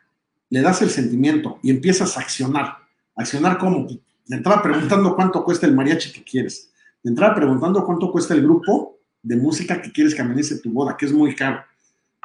le 0.51 0.63
das 0.63 0.83
el 0.83 0.91
sentimiento 0.91 1.61
y 1.63 1.71
empiezas 1.71 2.17
a 2.17 2.23
accionar, 2.23 2.79
accionar 3.15 3.57
como, 3.57 3.87
de 4.27 4.37
entrada 4.37 4.63
preguntando 4.63 5.15
cuánto 5.15 5.45
cuesta 5.45 5.67
el 5.67 5.75
mariachi 5.75 6.13
que 6.13 6.25
quieres, 6.25 6.71
De 7.03 7.11
entrada 7.11 7.35
preguntando 7.35 7.85
cuánto 7.85 8.11
cuesta 8.11 8.35
el 8.35 8.43
grupo 8.43 8.99
de 9.23 9.37
música 9.37 9.81
que 9.81 9.93
quieres 9.93 10.15
que 10.15 10.23
amenice 10.23 10.59
tu 10.61 10.71
boda, 10.71 10.97
que 10.97 11.07
es 11.07 11.13
muy 11.13 11.35
caro. 11.35 11.63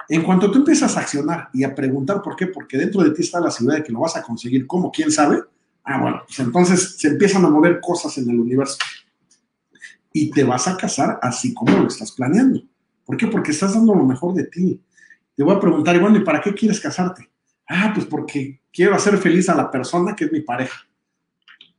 En 0.08 0.24
cuanto 0.24 0.50
tú 0.50 0.60
empiezas 0.60 0.96
a 0.96 1.02
accionar 1.02 1.50
y 1.54 1.64
a 1.64 1.76
preguntar 1.76 2.22
por 2.22 2.36
qué, 2.36 2.48
porque 2.48 2.78
dentro 2.78 3.04
de 3.04 3.12
ti 3.12 3.22
está 3.22 3.40
la 3.40 3.52
seguridad 3.52 3.80
de 3.80 3.84
que 3.84 3.92
lo 3.92 4.00
vas 4.00 4.16
a 4.16 4.24
conseguir, 4.24 4.66
¿cómo? 4.66 4.92
¿Quién 4.92 5.12
sabe? 5.12 5.44
Ah, 5.84 6.02
bueno, 6.02 6.22
pues 6.26 6.40
entonces 6.40 6.98
se 6.98 7.10
empiezan 7.10 7.46
a 7.46 7.50
mover 7.50 7.80
cosas 7.80 8.18
en 8.18 8.30
el 8.30 8.40
universo. 8.40 8.78
Y 10.14 10.32
te 10.32 10.44
vas 10.44 10.68
a 10.68 10.78
casar 10.78 11.20
así 11.22 11.54
como 11.54 11.78
lo 11.78 11.88
estás 11.88 12.12
planeando. 12.12 12.62
¿Por 13.06 13.18
qué? 13.18 13.28
Porque 13.28 13.52
estás 13.52 13.74
dando 13.74 13.94
lo 13.94 14.06
mejor 14.06 14.34
de 14.34 14.46
ti. 14.46 14.82
Te 15.36 15.44
voy 15.44 15.56
a 15.56 15.60
preguntar, 15.60 15.96
y 15.96 16.00
bueno, 16.00 16.18
¿y 16.18 16.24
para 16.24 16.42
qué 16.42 16.54
quieres 16.54 16.80
casarte? 16.80 17.30
Ah, 17.68 17.92
pues 17.94 18.06
porque 18.06 18.62
quiero 18.72 18.96
hacer 18.96 19.18
feliz 19.18 19.50
a 19.50 19.56
la 19.56 19.70
persona 19.70 20.16
que 20.16 20.26
es 20.26 20.32
mi 20.32 20.42
pareja. 20.42 20.89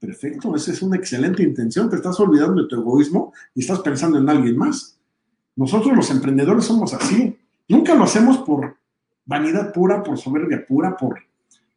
Perfecto, 0.01 0.57
esa 0.57 0.73
es 0.73 0.81
una 0.81 0.97
excelente 0.97 1.43
intención. 1.43 1.91
Te 1.91 1.97
estás 1.97 2.19
olvidando 2.19 2.63
de 2.63 2.69
tu 2.69 2.77
egoísmo 2.77 3.35
y 3.55 3.61
estás 3.61 3.81
pensando 3.81 4.17
en 4.17 4.31
alguien 4.31 4.57
más. 4.57 4.99
Nosotros 5.55 5.95
los 5.95 6.11
emprendedores 6.11 6.65
somos 6.65 6.95
así. 6.95 7.39
Nunca 7.69 7.95
lo 7.95 8.05
hacemos 8.05 8.39
por 8.39 8.79
vanidad 9.27 9.75
pura, 9.75 10.03
por 10.03 10.17
soberbia 10.17 10.65
pura, 10.67 10.97
por, 10.97 11.21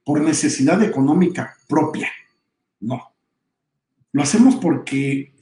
por 0.05 0.21
necesidad 0.21 0.81
económica 0.81 1.53
propia. 1.67 2.07
No. 2.79 3.11
Lo 4.13 4.23
hacemos 4.23 4.55
porque 4.55 5.35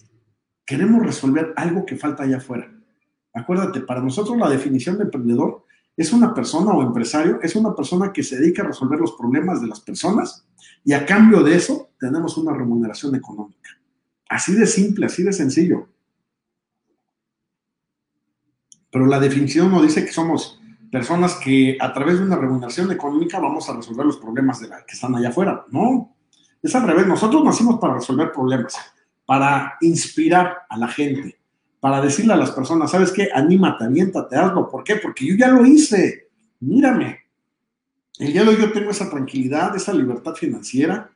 queremos 0.65 1.05
resolver 1.05 1.53
algo 1.57 1.85
que 1.85 1.97
falta 1.97 2.23
allá 2.23 2.37
afuera. 2.37 2.73
Acuérdate, 3.31 3.81
para 3.81 4.01
nosotros 4.01 4.37
la 4.39 4.49
definición 4.49 4.97
de 4.97 5.03
emprendedor 5.03 5.65
es 5.95 6.11
una 6.13 6.33
persona 6.33 6.71
o 6.71 6.81
empresario, 6.81 7.39
es 7.43 7.55
una 7.55 7.75
persona 7.75 8.11
que 8.11 8.23
se 8.23 8.39
dedica 8.39 8.63
a 8.63 8.67
resolver 8.67 8.99
los 8.99 9.11
problemas 9.11 9.61
de 9.61 9.67
las 9.67 9.81
personas 9.81 10.47
y 10.83 10.93
a 10.93 11.05
cambio 11.05 11.43
de 11.43 11.55
eso 11.55 11.91
tenemos 11.99 12.37
una 12.37 12.53
remuneración 12.53 13.15
económica. 13.15 13.69
Así 14.29 14.53
de 14.53 14.65
simple, 14.65 15.05
así 15.05 15.23
de 15.23 15.33
sencillo. 15.33 15.87
Pero 18.91 19.05
la 19.05 19.19
definición 19.19 19.71
no 19.71 19.81
dice 19.81 20.05
que 20.05 20.11
somos 20.11 20.59
personas 20.91 21.35
que 21.35 21.77
a 21.79 21.93
través 21.93 22.19
de 22.19 22.25
una 22.25 22.35
remuneración 22.35 22.91
económica 22.91 23.39
vamos 23.39 23.69
a 23.69 23.75
resolver 23.75 24.05
los 24.05 24.17
problemas 24.17 24.59
de 24.59 24.67
la 24.67 24.85
que 24.85 24.93
están 24.93 25.15
allá 25.15 25.29
afuera. 25.29 25.65
No, 25.71 26.15
es 26.61 26.75
al 26.75 26.85
revés. 26.85 27.07
Nosotros 27.07 27.43
nacimos 27.43 27.79
para 27.79 27.95
resolver 27.95 28.31
problemas, 28.31 28.75
para 29.25 29.77
inspirar 29.81 30.59
a 30.69 30.77
la 30.77 30.87
gente, 30.89 31.39
para 31.79 32.01
decirle 32.01 32.33
a 32.33 32.37
las 32.37 32.51
personas, 32.51 32.91
¿sabes 32.91 33.11
qué? 33.11 33.29
Anímate, 33.33 33.85
aviéntate, 33.85 34.35
hazlo. 34.35 34.69
¿Por 34.69 34.83
qué? 34.83 34.97
Porque 34.97 35.25
yo 35.25 35.35
ya 35.35 35.47
lo 35.47 35.65
hice. 35.65 36.29
Mírame. 36.59 37.19
El 38.21 38.33
día 38.33 38.43
de 38.43 38.49
hoy 38.49 38.57
yo 38.61 38.71
tengo 38.71 38.91
esa 38.91 39.09
tranquilidad, 39.09 39.75
esa 39.75 39.91
libertad 39.91 40.35
financiera. 40.35 41.09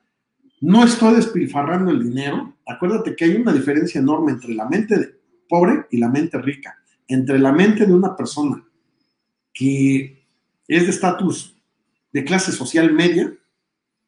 No 0.60 0.84
estoy 0.84 1.14
despilfarrando 1.14 1.91
el 1.91 2.03
dinero. 2.03 2.56
Acuérdate 2.66 3.16
que 3.16 3.26
hay 3.26 3.36
una 3.36 3.53
diferencia 3.53 4.01
enorme 4.01 4.32
entre 4.32 4.56
la 4.56 4.68
mente 4.68 5.20
pobre 5.47 5.86
y 5.91 5.97
la 5.97 6.10
mente 6.10 6.39
rica. 6.39 6.80
Entre 7.08 7.38
la 7.38 7.51
mente 7.51 7.86
de 7.86 7.93
una 7.93 8.16
persona 8.16 8.66
que 9.53 10.26
es 10.68 10.84
de 10.84 10.89
estatus 10.89 11.56
de 12.12 12.24
clase 12.24 12.51
social 12.51 12.91
media 12.91 13.32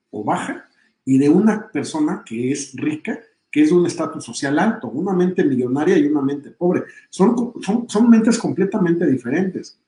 o 0.09 0.23
baja 0.23 0.67
y 1.05 1.19
de 1.19 1.29
una 1.29 1.69
persona 1.71 2.23
que 2.25 2.51
es 2.51 2.73
rica 2.73 3.19
que 3.51 3.61
es 3.61 3.69
de 3.69 3.75
un 3.75 3.85
estatus 3.85 4.25
social 4.25 4.57
alto, 4.57 4.87
una 4.87 5.13
mente 5.13 5.43
millonaria 5.43 5.99
y 5.99 6.07
una 6.07 6.23
mente 6.23 6.49
pobre. 6.49 6.85
Son, 7.11 7.53
son, 7.87 8.09
mentes 8.09 8.39
completamente 8.39 9.05
diferentes. 9.05 9.79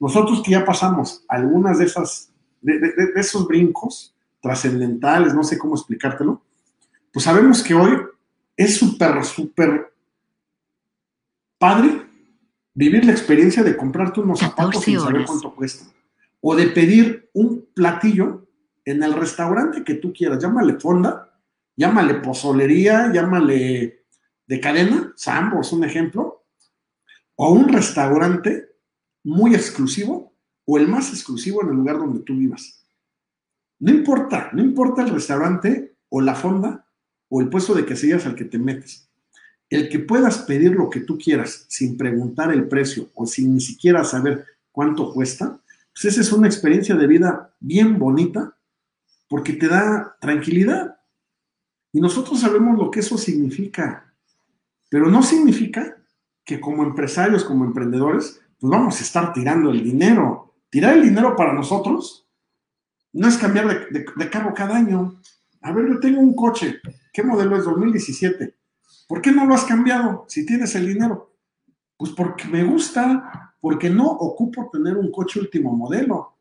Nosotros 0.00 0.42
que 0.42 0.50
ya 0.50 0.64
pasamos 0.64 1.24
algunas 1.28 1.78
de 1.78 1.84
esas, 1.84 2.32
de, 2.66 3.12
esos 3.16 3.46
brincos 3.46 4.14
trascendentales, 4.40 5.34
no 5.34 5.44
sé 5.44 5.58
cómo 5.58 5.74
explicártelo, 5.74 6.42
pues 7.12 7.24
sabemos 7.24 7.62
que 7.62 7.74
hoy 7.74 7.96
es 8.56 8.76
súper, 8.76 9.24
súper 9.24 9.92
padre 11.58 12.06
vivir 12.74 13.04
la 13.04 13.12
experiencia 13.12 13.62
de 13.62 13.76
comprarte 13.76 14.20
unos 14.20 14.40
zapatos 14.40 14.82
sin 14.82 15.00
saber 15.00 15.24
cuánto 15.24 15.54
cuesta. 15.54 15.86
O 16.40 16.54
de 16.54 16.66
pedir 16.68 17.30
un 17.32 17.66
platillo 17.74 18.46
en 18.84 19.02
el 19.02 19.14
restaurante 19.14 19.82
que 19.82 19.94
tú 19.94 20.12
quieras, 20.12 20.42
llámale 20.42 20.78
fonda, 20.78 21.40
llámale 21.74 22.14
pozolería, 22.14 23.10
llámale 23.12 24.04
de 24.46 24.60
cadena, 24.60 25.12
Sambo 25.16 25.60
es 25.60 25.72
un 25.72 25.84
ejemplo, 25.84 26.44
o 27.36 27.52
un 27.52 27.68
restaurante 27.68 28.68
muy 29.24 29.54
exclusivo 29.54 30.35
o 30.66 30.78
el 30.78 30.88
más 30.88 31.10
exclusivo 31.10 31.62
en 31.62 31.70
el 31.70 31.76
lugar 31.76 31.98
donde 31.98 32.20
tú 32.20 32.36
vivas. 32.36 32.84
No 33.78 33.90
importa, 33.92 34.50
no 34.52 34.62
importa 34.62 35.02
el 35.02 35.10
restaurante 35.10 35.96
o 36.08 36.20
la 36.20 36.34
fonda 36.34 36.86
o 37.28 37.40
el 37.40 37.48
puesto 37.48 37.74
de 37.74 37.86
quesillas 37.86 38.26
al 38.26 38.34
que 38.34 38.44
te 38.44 38.58
metes. 38.58 39.08
El 39.68 39.88
que 39.88 39.98
puedas 39.98 40.38
pedir 40.38 40.72
lo 40.72 40.90
que 40.90 41.00
tú 41.00 41.18
quieras 41.18 41.66
sin 41.68 41.96
preguntar 41.96 42.52
el 42.52 42.68
precio 42.68 43.08
o 43.14 43.26
sin 43.26 43.54
ni 43.54 43.60
siquiera 43.60 44.04
saber 44.04 44.44
cuánto 44.70 45.12
cuesta, 45.12 45.58
pues 45.92 46.04
esa 46.04 46.20
es 46.20 46.32
una 46.32 46.46
experiencia 46.46 46.94
de 46.94 47.06
vida 47.06 47.54
bien 47.58 47.98
bonita 47.98 48.56
porque 49.28 49.54
te 49.54 49.68
da 49.68 50.16
tranquilidad. 50.20 50.98
Y 51.92 52.00
nosotros 52.00 52.40
sabemos 52.40 52.78
lo 52.78 52.90
que 52.90 53.00
eso 53.00 53.16
significa, 53.16 54.12
pero 54.88 55.08
no 55.08 55.22
significa 55.22 55.96
que 56.44 56.60
como 56.60 56.84
empresarios, 56.84 57.44
como 57.44 57.64
emprendedores, 57.64 58.40
pues 58.60 58.70
vamos 58.70 59.00
a 59.00 59.02
estar 59.02 59.32
tirando 59.32 59.70
el 59.70 59.82
dinero. 59.82 60.54
Tirar 60.70 60.94
el 60.94 61.02
dinero 61.02 61.36
para 61.36 61.52
nosotros 61.52 62.26
no 63.12 63.28
es 63.28 63.38
cambiar 63.38 63.88
de, 63.90 64.30
carro 64.30 64.52
cada 64.54 64.76
año. 64.76 65.20
A 65.62 65.72
ver, 65.72 65.88
yo 65.88 66.00
tengo 66.00 66.20
un 66.20 66.34
coche, 66.34 66.80
¿qué 67.12 67.22
modelo 67.22 67.56
es 67.56 67.64
2017? 67.64 68.54
¿Por 69.08 69.22
qué 69.22 69.32
no 69.32 69.46
lo 69.46 69.54
has 69.54 69.64
cambiado 69.64 70.24
si 70.28 70.44
tienes 70.44 70.74
el 70.74 70.86
dinero? 70.86 71.34
Pues 71.96 72.12
porque 72.12 72.46
me 72.46 72.62
gusta, 72.64 73.54
porque 73.60 73.88
no 73.88 74.06
ocupo 74.06 74.68
tener 74.70 74.96
un 74.96 75.10
coche 75.10 75.40
último 75.40 75.72
modelo. 75.72 76.36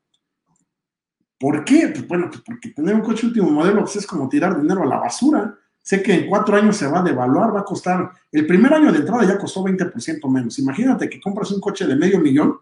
¿Por 1.40 1.64
qué? 1.64 1.90
Pues 1.90 2.08
bueno, 2.08 2.28
pues 2.30 2.42
porque 2.46 2.70
tener 2.70 2.96
un 2.96 3.02
coche 3.02 3.28
último 3.28 3.50
modelo 3.50 3.82
pues 3.82 3.98
es 3.98 4.08
como 4.08 4.28
tirar 4.28 4.60
dinero 4.60 4.84
a 4.84 4.86
la 4.86 4.98
basura. 4.98 5.58
Sé 5.82 6.02
que 6.02 6.14
en 6.14 6.28
cuatro 6.28 6.58
años 6.58 6.76
se 6.76 6.88
va 6.88 7.00
a 7.00 7.04
devaluar, 7.04 7.56
va 7.56 7.60
a 7.60 7.66
costar, 7.66 8.12
el 8.32 8.48
primer 8.48 8.74
año 8.74 8.92
de 8.92 9.00
entrada 9.00 9.24
ya 9.24 9.38
costó 9.38 9.64
20% 9.64 10.28
menos. 10.30 10.58
Imagínate 10.58 11.08
que 11.08 11.22
compras 11.22 11.52
un 11.52 11.62
coche 11.62 11.86
de 11.86 11.96
medio 11.96 12.20
millón, 12.20 12.58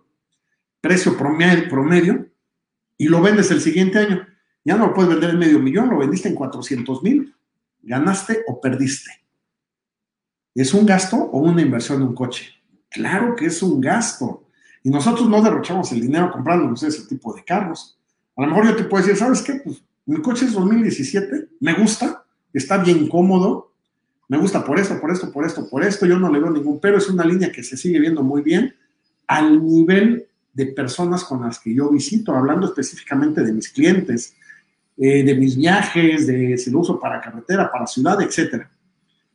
precio 0.83 1.15
promedio, 1.17 2.27
y 2.97 3.07
lo 3.07 3.21
vendes 3.21 3.49
el 3.51 3.61
siguiente 3.61 3.99
año. 3.99 4.27
Ya 4.65 4.75
no 4.75 4.87
lo 4.87 4.93
puedes 4.93 5.11
vender 5.11 5.29
en 5.29 5.39
medio 5.39 5.57
millón, 5.57 5.89
lo 5.89 5.97
vendiste 5.97 6.27
en 6.27 6.35
400 6.35 7.01
mil. 7.01 7.33
¿Ganaste 7.81 8.43
o 8.47 8.59
perdiste? 8.59 9.09
¿Es 10.53 10.73
un 10.73 10.85
gasto 10.85 11.15
o 11.15 11.39
una 11.39 11.61
inversión 11.61 12.01
en 12.01 12.09
un 12.09 12.13
coche? 12.13 12.49
Claro 12.89 13.33
que 13.33 13.45
es 13.45 13.63
un 13.63 13.79
gasto. 13.79 14.43
Y 14.83 14.89
nosotros 14.89 15.29
no 15.29 15.41
derrochamos 15.41 15.89
el 15.93 16.01
dinero 16.01 16.29
comprando 16.33 16.73
ese 16.75 17.07
tipo 17.07 17.33
de 17.33 17.45
carros. 17.45 17.97
A 18.35 18.41
lo 18.41 18.47
mejor 18.47 18.65
yo 18.65 18.75
te 18.75 18.83
puedo 18.83 19.05
decir, 19.05 19.17
¿sabes 19.17 19.41
qué? 19.41 19.61
Pues 19.63 19.81
mi 20.05 20.21
coche 20.21 20.45
es 20.45 20.51
2017, 20.51 21.47
me 21.61 21.75
gusta, 21.75 22.25
está 22.51 22.77
bien 22.83 23.07
cómodo, 23.07 23.71
me 24.27 24.37
gusta 24.37 24.65
por 24.65 24.77
esto, 24.77 24.99
por 24.99 25.11
esto, 25.11 25.31
por 25.31 25.45
esto, 25.45 25.69
por 25.69 25.81
esto, 25.81 26.05
yo 26.05 26.19
no 26.19 26.29
le 26.29 26.39
veo 26.39 26.49
ningún 26.49 26.81
pero, 26.81 26.97
es 26.97 27.09
una 27.09 27.23
línea 27.23 27.53
que 27.53 27.63
se 27.63 27.77
sigue 27.77 27.99
viendo 27.99 28.21
muy 28.21 28.41
bien 28.41 28.75
al 29.27 29.65
nivel 29.65 30.27
de 30.53 30.67
personas 30.67 31.23
con 31.23 31.41
las 31.41 31.59
que 31.59 31.73
yo 31.73 31.89
visito, 31.89 32.33
hablando 32.33 32.67
específicamente 32.67 33.41
de 33.41 33.53
mis 33.53 33.69
clientes, 33.69 34.35
eh, 34.97 35.23
de 35.23 35.35
mis 35.35 35.57
viajes, 35.57 36.27
de 36.27 36.57
si 36.57 36.69
lo 36.69 36.79
uso 36.79 36.99
para 36.99 37.19
carretera, 37.19 37.71
para 37.71 37.87
ciudad, 37.87 38.21
etc. 38.21 38.67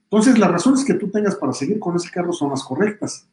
Entonces, 0.05 0.39
las 0.39 0.51
razones 0.51 0.85
que 0.85 0.95
tú 0.95 1.11
tengas 1.11 1.35
para 1.35 1.53
seguir 1.53 1.81
con 1.81 1.97
ese 1.97 2.11
carro 2.11 2.33
son 2.33 2.51
las 2.51 2.63
correctas. 2.63 3.29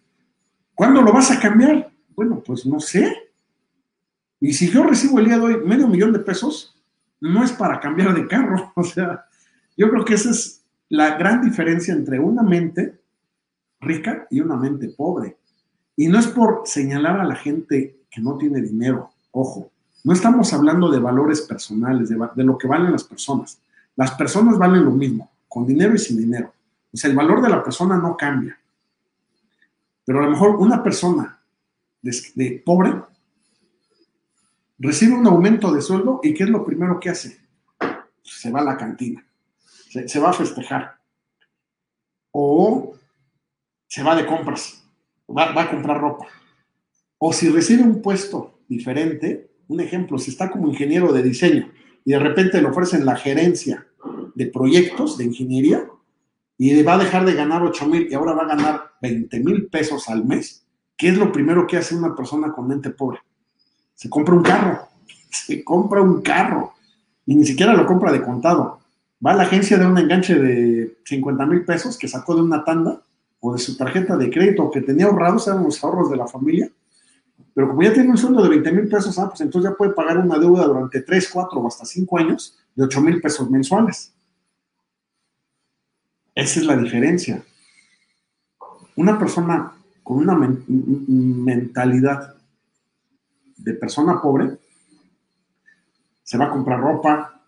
¿Cuándo 0.74 1.02
lo 1.02 1.14
vas 1.14 1.32
a 1.32 1.40
cambiar? 1.40 1.92
Bueno, 2.16 2.42
pues 2.44 2.66
no 2.66 2.80
sé. 2.80 3.16
Y 4.40 4.54
si 4.54 4.70
yo 4.70 4.84
recibo 4.84 5.20
el 5.20 5.26
día 5.26 5.38
de 5.38 5.44
hoy 5.44 5.58
medio 5.64 5.88
millón 5.88 6.12
de 6.12 6.20
pesos, 6.20 6.76
no 7.22 7.44
es 7.44 7.52
para 7.52 7.80
cambiar 7.80 8.14
de 8.14 8.28
carro. 8.28 8.74
O 8.76 8.84
sea, 8.84 9.26
yo 9.78 9.90
creo 9.90 10.04
que 10.04 10.16
esa 10.16 10.32
es 10.32 10.66
la 10.90 11.18
gran 11.18 11.42
diferencia 11.42 11.94
entre 11.94 12.20
una 12.20 12.44
mente 12.44 13.00
rica 13.80 14.28
y 14.30 14.42
una 14.42 14.56
mente 14.56 14.90
pobre. 14.90 15.38
Y 15.96 16.08
no 16.08 16.20
es 16.20 16.28
por 16.28 16.64
señalar 16.66 17.20
a 17.20 17.26
la 17.26 17.36
gente 17.36 18.04
que 18.10 18.22
no 18.22 18.38
tiene 18.38 18.62
dinero, 18.62 19.12
ojo, 19.32 19.72
no 20.06 20.14
estamos 20.14 20.54
hablando 20.54 20.92
de 20.92 21.00
valores 21.00 21.42
personales, 21.42 22.10
de, 22.10 22.44
lo 22.44 22.58
que 22.60 22.68
valen 22.68 22.92
las 22.92 23.04
personas. 23.04 23.58
Las 23.96 24.12
personas 24.12 24.60
valen 24.60 24.86
lo 24.86 24.92
mismo, 24.92 25.32
con 25.48 25.66
dinero 25.66 25.96
y 25.96 25.98
sin 25.98 26.18
dinero. 26.18 26.54
O 26.94 26.98
sea, 26.98 27.10
el 27.10 27.16
valor 27.16 27.42
de 27.42 27.50
la 27.50 27.64
persona 27.64 27.98
no 27.98 28.16
cambia. 28.16 28.56
Pero 30.06 30.20
a 30.20 30.26
lo 30.26 30.30
mejor 30.30 30.58
una 30.58 30.84
persona 30.84 31.40
de, 32.04 32.62
pobre 32.64 33.02
recibe 34.78 35.14
un 35.14 35.26
aumento 35.26 35.74
de 35.74 35.82
sueldo 35.82 36.20
y 36.22 36.36
¿qué 36.36 36.44
es 36.44 36.50
lo 36.50 36.64
primero 36.64 37.00
que 37.00 37.10
hace? 37.10 37.40
Se 38.22 38.52
va 38.52 38.60
a 38.60 38.64
la 38.64 38.78
cantina, 38.78 39.26
se, 39.90 40.20
va 40.20 40.30
a 40.30 40.34
festejar 40.34 41.00
o 42.32 42.96
se 43.88 44.04
va 44.04 44.16
de 44.16 44.28
compras, 44.28 44.85
va, 45.30 45.62
a 45.62 45.70
comprar 45.70 46.00
ropa. 46.00 46.28
O 47.18 47.34
si 47.34 47.50
recibe 47.50 47.84
un 47.84 48.02
puesto 48.02 48.60
diferente, 48.68 49.52
un 49.68 49.80
ejemplo, 49.80 50.18
si 50.18 50.32
está 50.32 50.52
como 50.52 50.68
ingeniero 50.68 51.12
de 51.12 51.24
diseño 51.24 51.72
y 52.04 52.12
de 52.12 52.20
repente 52.20 52.62
le 52.62 52.68
ofrecen 52.68 53.06
la 53.06 53.16
gerencia 53.16 53.88
de 54.36 54.46
proyectos 54.48 55.18
de 55.18 55.26
ingeniería, 55.26 55.88
y 56.58 56.82
va 56.84 56.96
a 56.96 56.98
dejar 56.98 57.26
de 57.26 57.34
ganar 57.34 57.64
8 57.64 57.88
mil 57.88 58.08
y 58.10 58.14
ahora 58.14 58.34
va 58.34 58.44
a 58.44 58.56
ganar 58.56 58.92
20 59.02 59.40
mil 59.42 59.68
pesos 59.68 60.08
al 60.08 60.26
mes, 60.26 60.66
¿qué 60.98 61.10
es 61.10 61.18
lo 61.18 61.32
primero 61.32 61.68
que 61.68 61.78
hace 61.78 61.96
una 61.96 62.16
persona 62.16 62.54
con 62.54 62.68
mente 62.68 62.90
pobre? 62.92 63.20
Se 63.94 64.10
compra 64.10 64.36
un 64.36 64.44
carro, 64.44 64.88
se 65.30 65.64
compra 65.64 66.02
un 66.02 66.22
carro 66.22 66.74
y 67.26 67.36
ni 67.36 67.46
siquiera 67.46 67.74
lo 67.74 67.86
compra 67.86 68.12
de 68.12 68.22
contado. 68.22 68.80
Va 69.26 69.32
a 69.32 69.36
la 69.36 69.44
agencia 69.44 69.78
de 69.78 69.86
un 69.86 69.98
enganche 69.98 70.36
de 70.36 70.98
50 71.06 71.46
mil 71.46 71.66
pesos 71.66 71.98
que 71.98 72.08
sacó 72.08 72.36
de 72.36 72.42
una 72.42 72.64
tanda 72.64 73.02
o 73.48 73.54
de 73.54 73.60
su 73.60 73.78
tarjeta 73.78 74.18
de 74.18 74.32
crédito 74.32 74.72
que 74.72 74.82
tenía 74.82 75.06
ahorrados, 75.06 75.48
eran 75.48 75.64
los 75.64 75.84
ahorros 75.84 76.10
de 76.10 76.18
la 76.18 76.28
familia, 76.28 76.72
pero 77.54 77.68
como 77.68 77.84
ya 77.84 77.94
tiene 77.94 78.10
un 78.10 78.18
sueldo 78.18 78.42
de 78.42 78.50
20 78.50 78.72
mil 78.72 78.90
pesos, 78.90 79.20
ah, 79.20 79.30
pues 79.30 79.42
entonces 79.42 79.70
ya 79.70 79.78
puede 79.78 79.94
pagar 79.94 80.18
una 80.18 80.40
deuda 80.40 80.66
durante 80.66 81.02
3, 81.02 81.30
4 81.32 81.60
o 81.60 81.68
hasta 81.68 81.86
5 81.86 82.18
años 82.18 82.58
de 82.74 82.84
8 82.84 83.02
mil 83.02 83.22
pesos 83.22 83.50
mensuales. 83.52 84.12
Esa 86.34 86.60
es 86.60 86.66
la 86.66 86.76
diferencia. 86.76 87.44
Una 88.96 89.20
persona 89.20 89.74
con 90.02 90.18
una 90.18 90.36
mentalidad 90.36 92.36
de 93.58 93.74
persona 93.74 94.22
pobre 94.22 94.58
se 96.24 96.38
va 96.38 96.46
a 96.46 96.50
comprar 96.50 96.80
ropa, 96.80 97.42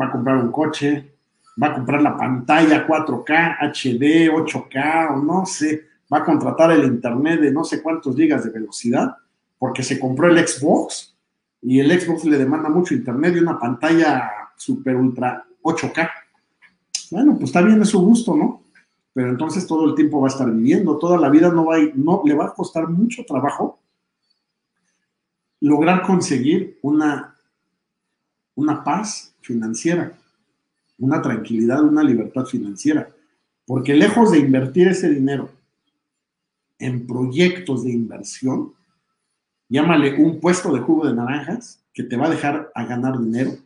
va 0.00 0.06
a 0.06 0.10
comprar 0.10 0.38
un 0.38 0.50
coche, 0.50 1.13
va 1.62 1.68
a 1.68 1.74
comprar 1.74 2.02
la 2.02 2.16
pantalla 2.16 2.86
4K, 2.86 3.58
HD, 3.72 4.30
8K 4.30 5.12
o 5.12 5.16
no 5.22 5.46
sé, 5.46 5.86
va 6.12 6.18
a 6.18 6.24
contratar 6.24 6.72
el 6.72 6.84
internet 6.84 7.40
de 7.40 7.52
no 7.52 7.64
sé 7.64 7.82
cuántos 7.82 8.16
gigas 8.16 8.44
de 8.44 8.50
velocidad 8.50 9.16
porque 9.58 9.82
se 9.82 9.98
compró 9.98 10.28
el 10.28 10.46
Xbox 10.46 11.16
y 11.62 11.80
el 11.80 11.98
Xbox 11.98 12.24
le 12.24 12.38
demanda 12.38 12.68
mucho 12.68 12.94
internet 12.94 13.34
y 13.36 13.40
una 13.40 13.58
pantalla 13.58 14.30
super 14.56 14.96
ultra 14.96 15.44
8K. 15.62 16.10
Bueno, 17.10 17.32
pues 17.34 17.44
está 17.44 17.62
bien, 17.62 17.80
es 17.80 17.88
su 17.88 18.00
gusto, 18.00 18.36
¿no? 18.36 18.62
Pero 19.12 19.30
entonces 19.30 19.66
todo 19.66 19.86
el 19.86 19.94
tiempo 19.94 20.20
va 20.20 20.26
a 20.26 20.30
estar 20.30 20.50
viviendo, 20.50 20.98
toda 20.98 21.18
la 21.18 21.30
vida 21.30 21.50
no 21.50 21.66
va 21.66 21.76
a, 21.76 21.78
le 21.78 22.34
va 22.34 22.46
a 22.46 22.54
costar 22.54 22.88
mucho 22.88 23.24
trabajo 23.24 23.78
lograr 25.64 26.02
conseguir 26.02 26.78
una, 26.82 27.34
una 28.54 28.84
paz 28.84 29.34
financiera, 29.40 30.12
una 31.04 31.20
tranquilidad, 31.22 31.82
una 31.82 32.02
libertad 32.02 32.46
financiera. 32.46 33.08
Porque 33.66 33.94
lejos 33.94 34.32
de 34.32 34.38
invertir 34.38 34.88
ese 34.88 35.10
dinero 35.10 35.50
en 36.78 37.06
proyectos 37.06 37.84
de 37.84 37.92
inversión, 37.92 38.74
llámale 39.68 40.14
un 40.14 40.40
puesto 40.40 40.72
de 40.72 40.80
jugo 40.80 41.06
de 41.06 41.14
naranjas 41.14 41.80
que 41.92 42.02
te 42.02 42.16
va 42.16 42.26
a 42.26 42.30
dejar 42.30 42.70
a 42.74 42.84
ganar 42.84 43.18
dinero, 43.18 43.56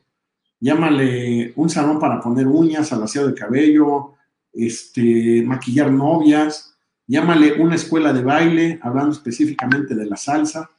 llámale 0.60 1.52
un 1.56 1.70
salón 1.70 1.98
para 1.98 2.20
poner 2.20 2.46
uñas, 2.46 2.92
alaciado 2.92 3.28
de 3.28 3.34
cabello, 3.34 4.14
este, 4.52 5.42
maquillar 5.42 5.90
novias, 5.90 6.76
llámale 7.06 7.60
una 7.60 7.76
escuela 7.76 8.12
de 8.12 8.22
baile, 8.22 8.78
hablando 8.82 9.12
específicamente 9.12 9.94
de 9.94 10.06
la 10.06 10.16
salsa. 10.16 10.70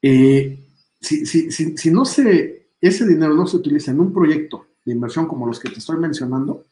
Eh, 0.00 0.58
si, 1.00 1.26
si, 1.26 1.90
no 1.90 2.04
se, 2.04 2.57
ese 2.80 3.06
dinero 3.06 3.34
no 3.34 3.46
se 3.46 3.56
utiliza 3.56 3.90
en 3.90 4.00
un 4.00 4.12
proyecto 4.12 4.66
de 4.84 4.92
inversión 4.92 5.26
como 5.26 5.46
los 5.46 5.58
que 5.60 5.70
te 5.70 5.78
estoy 5.78 5.98
mencionando, 5.98 6.64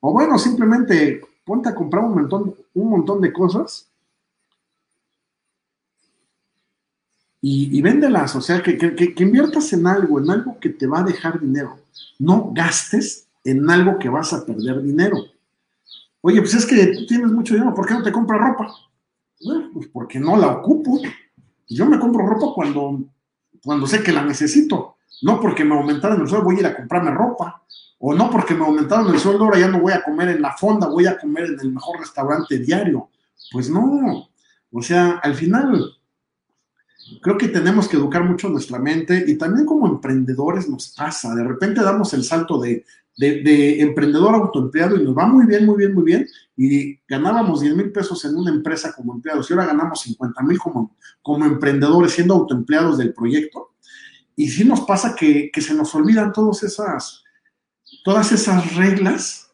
o 0.00 0.12
bueno, 0.12 0.38
simplemente 0.38 1.20
ponte 1.44 1.68
a 1.68 1.74
comprar 1.74 2.04
un 2.04 2.14
montón, 2.14 2.54
un 2.74 2.90
montón 2.90 3.20
de 3.20 3.32
cosas 3.32 3.88
y, 7.46 7.82
véndelas, 7.82 8.34
o 8.36 8.40
sea, 8.40 8.62
que, 8.62 8.78
que, 8.78 9.22
inviertas 9.22 9.70
en 9.74 9.86
algo, 9.86 10.18
en 10.18 10.30
algo 10.30 10.58
que 10.58 10.70
te 10.70 10.86
va 10.86 11.00
a 11.00 11.04
dejar 11.04 11.38
dinero. 11.38 11.76
No 12.18 12.50
gastes 12.54 13.26
en 13.44 13.68
algo 13.68 13.98
que 13.98 14.08
vas 14.08 14.32
a 14.32 14.46
perder 14.46 14.80
dinero. 14.80 15.18
Oye, 16.22 16.40
pues 16.40 16.54
es 16.54 16.64
que 16.64 16.86
tú 16.86 17.04
tienes 17.04 17.30
mucho 17.30 17.52
dinero, 17.52 17.74
¿por 17.74 17.86
qué 17.86 17.92
no 17.92 18.02
te 18.02 18.12
compras 18.12 18.40
ropa? 18.40 18.74
Bueno, 19.44 19.68
pues 19.74 19.88
porque 19.88 20.18
no 20.18 20.38
la 20.38 20.52
ocupo. 20.52 20.98
Yo 21.68 21.84
me 21.84 21.98
compro 21.98 22.26
ropa 22.26 22.46
cuando, 22.54 23.04
cuando 23.62 23.86
sé 23.86 24.02
que 24.02 24.12
la 24.12 24.24
necesito. 24.24 24.93
No 25.22 25.40
porque 25.40 25.64
me 25.64 25.74
aumentaron 25.74 26.20
el 26.20 26.28
sueldo, 26.28 26.44
voy 26.44 26.56
a 26.56 26.60
ir 26.60 26.66
a 26.66 26.76
comprarme 26.76 27.10
ropa. 27.10 27.62
O 27.98 28.14
no 28.14 28.30
porque 28.30 28.54
me 28.54 28.64
aumentaron 28.64 29.12
el 29.12 29.18
sueldo, 29.18 29.44
ahora 29.44 29.58
ya 29.58 29.68
no 29.68 29.80
voy 29.80 29.92
a 29.92 30.02
comer 30.02 30.28
en 30.28 30.42
la 30.42 30.52
fonda, 30.52 30.88
voy 30.88 31.06
a 31.06 31.18
comer 31.18 31.44
en 31.44 31.60
el 31.60 31.72
mejor 31.72 32.00
restaurante 32.00 32.58
diario. 32.58 33.08
Pues 33.50 33.70
no. 33.70 34.28
O 34.70 34.82
sea, 34.82 35.20
al 35.22 35.34
final 35.34 35.96
creo 37.20 37.38
que 37.38 37.48
tenemos 37.48 37.88
que 37.88 37.96
educar 37.96 38.24
mucho 38.24 38.48
nuestra 38.48 38.78
mente 38.78 39.24
y 39.26 39.36
también 39.36 39.66
como 39.66 39.86
emprendedores 39.86 40.68
nos 40.68 40.88
pasa, 40.88 41.34
de 41.34 41.44
repente 41.44 41.82
damos 41.82 42.12
el 42.14 42.24
salto 42.24 42.58
de, 42.58 42.84
de, 43.16 43.80
emprendedor 43.80 44.34
autoempleado 44.34 44.96
y 44.96 45.04
nos 45.04 45.16
va 45.16 45.26
muy 45.26 45.46
bien, 45.46 45.66
muy 45.66 45.76
bien, 45.76 45.94
muy 45.94 46.04
bien 46.04 46.26
y 46.56 46.98
ganábamos 47.06 47.60
10 47.60 47.76
mil 47.76 47.92
pesos 47.92 48.24
en 48.24 48.36
una 48.36 48.50
empresa 48.50 48.92
como 48.92 49.14
empleados 49.14 49.48
y 49.48 49.52
ahora 49.52 49.66
ganamos 49.66 50.00
50 50.00 50.42
mil 50.42 50.58
como, 50.58 50.96
como 51.22 51.44
emprendedores 51.44 52.12
siendo 52.12 52.34
autoempleados 52.34 52.98
del 52.98 53.12
proyecto. 53.12 53.73
Y 54.36 54.48
sí 54.48 54.64
nos 54.64 54.80
pasa 54.82 55.14
que, 55.14 55.50
se 55.54 55.74
nos 55.74 55.94
olvidan 55.94 56.32
todas 56.32 56.62
esas, 56.62 57.22
todas 58.04 58.32
esas 58.32 58.74
reglas 58.74 59.50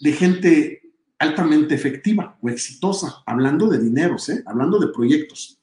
de 0.00 0.12
gente 0.12 0.82
altamente 1.18 1.74
efectiva 1.74 2.36
o 2.40 2.48
exitosa, 2.48 3.22
hablando 3.26 3.68
de 3.68 3.78
dineros, 3.78 4.28
¿eh? 4.28 4.42
hablando 4.46 4.78
de 4.78 4.88
proyectos. 4.88 5.58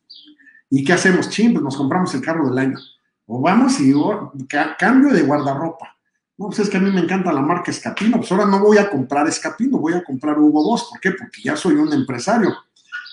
¿Y 0.69 0.83
qué 0.83 0.93
hacemos? 0.93 1.29
Ching, 1.29 1.53
pues 1.53 1.63
nos 1.63 1.77
compramos 1.77 2.13
el 2.15 2.21
carro 2.21 2.49
del 2.49 2.57
año. 2.57 2.79
O 3.27 3.39
vamos 3.39 3.79
y 3.79 3.93
oh, 3.93 4.33
cambio 4.77 5.13
de 5.13 5.21
guardarropa. 5.21 5.95
No, 6.35 6.47
pues 6.47 6.59
es 6.59 6.69
que 6.69 6.77
a 6.77 6.79
mí 6.79 6.89
me 6.89 7.01
encanta 7.01 7.31
la 7.31 7.41
marca 7.41 7.69
Escapino. 7.69 8.17
Pues 8.17 8.31
ahora 8.31 8.47
no 8.47 8.59
voy 8.59 8.79
a 8.79 8.89
comprar 8.89 9.27
Escapino, 9.27 9.77
voy 9.77 9.93
a 9.93 10.03
comprar 10.03 10.39
Hugo 10.39 10.63
Boss. 10.63 10.87
¿Por 10.89 10.99
qué? 10.99 11.11
Porque 11.11 11.41
ya 11.43 11.55
soy 11.55 11.75
un 11.75 11.93
empresario. 11.93 12.55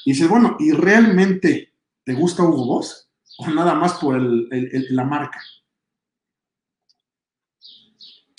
Y 0.07 0.13
dices, 0.13 0.27
bueno, 0.27 0.57
¿y 0.59 0.73
realmente 0.73 1.75
te 2.03 2.15
gusta 2.15 2.43
Hugo 2.43 2.65
Boss? 2.65 3.10
¿O 3.41 3.51
nada 3.51 3.75
más 3.75 3.95
por 3.95 4.21
la 4.21 5.05
marca? 5.05 5.41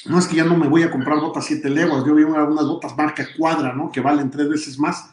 No 0.06 0.18
es 0.18 0.28
que 0.28 0.36
ya 0.36 0.46
no 0.46 0.58
me 0.58 0.68
voy 0.68 0.84
a 0.84 0.92
comprar 0.92 1.20
botas 1.20 1.46
siete 1.46 1.70
leguas, 1.70 2.04
yo 2.06 2.16
vi 2.16 2.24
unas 2.24 2.66
botas 2.66 2.98
marca 2.98 3.28
cuadra, 3.38 3.74
¿no? 3.74 3.92
Que 3.92 4.02
valen 4.02 4.32
tres 4.32 4.50
veces 4.50 4.80
más 4.80 5.12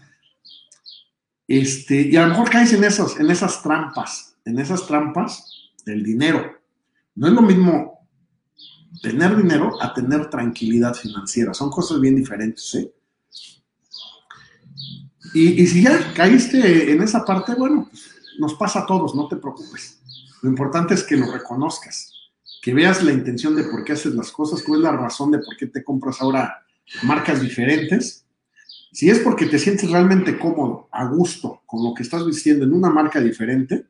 este, 1.48 2.02
y 2.02 2.14
a 2.16 2.24
lo 2.24 2.28
mejor 2.28 2.50
caes 2.50 2.74
en 2.74 2.84
esas, 2.84 3.18
en 3.18 3.30
esas 3.30 3.62
trampas, 3.62 4.36
en 4.44 4.58
esas 4.58 4.86
trampas 4.86 5.70
del 5.86 6.04
dinero. 6.04 6.60
No 7.14 7.28
es 7.28 7.32
lo 7.32 7.40
mismo 7.40 8.06
tener 9.02 9.34
dinero 9.34 9.82
a 9.82 9.94
tener 9.94 10.28
tranquilidad 10.28 10.92
financiera. 10.92 11.54
Son 11.54 11.70
cosas 11.70 12.00
bien 12.00 12.16
diferentes, 12.16 12.74
¿eh? 12.74 12.92
Y, 15.34 15.66
si 15.66 15.82
ya 15.82 16.12
caíste 16.14 16.90
en 16.90 17.02
esa 17.02 17.24
parte, 17.24 17.54
bueno, 17.54 17.86
pues, 17.90 18.10
nos 18.38 18.54
pasa 18.54 18.80
a 18.80 18.86
todos, 18.86 19.14
no 19.14 19.28
te 19.28 19.36
preocupes. 19.36 20.00
Lo 20.42 20.48
importante 20.48 20.94
es 20.94 21.02
que 21.02 21.16
lo 21.16 21.30
reconozcas, 21.30 22.12
que 22.62 22.72
veas 22.72 23.02
la 23.02 23.12
intención 23.12 23.54
de 23.54 23.64
por 23.64 23.84
qué 23.84 23.92
haces 23.92 24.14
las 24.14 24.32
cosas, 24.32 24.62
cuál 24.62 24.80
es 24.80 24.84
la 24.84 24.92
razón 24.92 25.30
de 25.30 25.38
por 25.38 25.56
qué 25.56 25.66
te 25.66 25.84
compras 25.84 26.20
ahora 26.20 26.64
marcas 27.02 27.40
diferentes 27.40 28.24
si 28.92 29.10
es 29.10 29.18
porque 29.20 29.46
te 29.46 29.58
sientes 29.58 29.90
realmente 29.90 30.38
cómodo, 30.38 30.88
a 30.90 31.04
gusto 31.04 31.62
con 31.66 31.84
lo 31.84 31.94
que 31.94 32.02
estás 32.02 32.24
vistiendo 32.24 32.64
en 32.64 32.72
una 32.72 32.90
marca 32.90 33.20
diferente, 33.20 33.86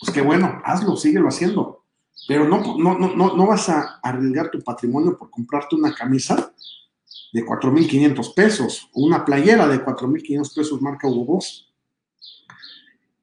pues 0.00 0.12
qué 0.12 0.20
bueno, 0.20 0.62
hazlo, 0.64 0.96
síguelo 0.96 1.28
haciendo. 1.28 1.84
Pero 2.26 2.48
no, 2.48 2.78
no, 2.78 2.98
no, 2.98 3.36
no 3.36 3.46
vas 3.46 3.68
a 3.68 4.00
arriesgar 4.02 4.50
tu 4.50 4.60
patrimonio 4.60 5.16
por 5.16 5.30
comprarte 5.30 5.76
una 5.76 5.94
camisa 5.94 6.52
de 7.32 7.44
4.500 7.44 8.34
pesos 8.34 8.88
o 8.92 9.04
una 9.04 9.24
playera 9.24 9.66
de 9.66 9.84
4.500 9.84 10.54
pesos 10.54 10.82
marca 10.82 11.08
Hugo 11.08 11.24
Boss. 11.24 11.67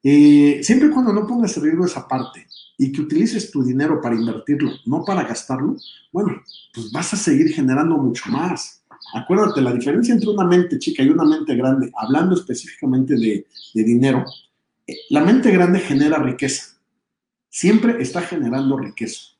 Eh, 0.08 0.60
siempre 0.62 0.86
y 0.86 0.92
cuando 0.92 1.12
no 1.12 1.26
pongas 1.26 1.56
en 1.56 1.64
riesgo 1.64 1.84
esa 1.84 2.06
parte 2.06 2.46
y 2.78 2.92
que 2.92 3.00
utilices 3.00 3.50
tu 3.50 3.64
dinero 3.64 4.00
para 4.00 4.14
invertirlo, 4.14 4.70
no 4.84 5.04
para 5.04 5.24
gastarlo, 5.24 5.76
bueno, 6.12 6.44
pues 6.72 6.92
vas 6.92 7.12
a 7.12 7.16
seguir 7.16 7.52
generando 7.52 7.96
mucho 7.96 8.30
más. 8.30 8.84
Acuérdate, 9.14 9.60
la 9.60 9.72
diferencia 9.72 10.14
entre 10.14 10.30
una 10.30 10.44
mente 10.44 10.78
chica 10.78 11.02
y 11.02 11.08
una 11.08 11.24
mente 11.24 11.56
grande, 11.56 11.90
hablando 11.96 12.36
específicamente 12.36 13.16
de, 13.16 13.46
dinero, 13.74 14.24
eh, 14.86 14.94
la 15.10 15.24
mente 15.24 15.50
grande 15.50 15.80
genera 15.80 16.18
riqueza. 16.18 16.76
Siempre 17.48 18.00
está 18.00 18.20
generando 18.20 18.78
riqueza. 18.78 19.32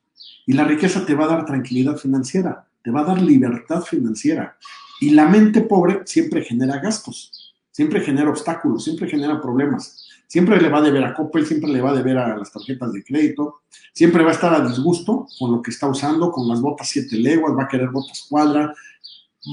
Y 0.46 0.54
la 0.54 0.64
riqueza 0.64 1.06
te 1.06 1.14
va 1.14 1.26
a 1.26 1.36
dar 1.36 1.46
tranquilidad 1.46 1.96
financiera, 1.96 2.66
te 2.82 2.90
va 2.90 3.02
a 3.02 3.04
dar 3.04 3.22
libertad 3.22 3.82
financiera. 3.82 4.58
Y 5.00 5.10
la 5.10 5.28
mente 5.28 5.60
pobre 5.60 6.00
siempre 6.06 6.42
genera 6.42 6.80
gastos, 6.80 7.30
siempre 7.76 8.00
genera 8.00 8.30
obstáculos, 8.30 8.84
siempre 8.84 9.06
genera 9.06 9.38
problemas. 9.38 10.08
Siempre 10.26 10.58
le 10.58 10.70
va 10.70 10.78
a 10.78 10.80
deber 10.80 11.04
a 11.04 11.12
Coppel, 11.12 11.44
siempre 11.44 11.70
le 11.70 11.82
va 11.82 11.90
a 11.90 11.94
deber 11.94 12.16
a 12.16 12.34
las 12.34 12.50
tarjetas 12.50 12.90
de 12.90 13.04
crédito, 13.04 13.60
siempre 13.92 14.24
va 14.24 14.30
a 14.30 14.32
estar 14.32 14.54
a 14.54 14.66
disgusto 14.66 15.26
con 15.38 15.52
lo 15.52 15.60
que 15.60 15.72
está 15.72 15.86
usando, 15.86 16.32
con 16.32 16.48
las 16.48 16.62
botas 16.62 16.88
siete 16.88 17.18
leguas, 17.18 17.54
va 17.54 17.64
a 17.64 17.68
querer 17.68 17.90
botas 17.90 18.26
cuadra, 18.30 18.72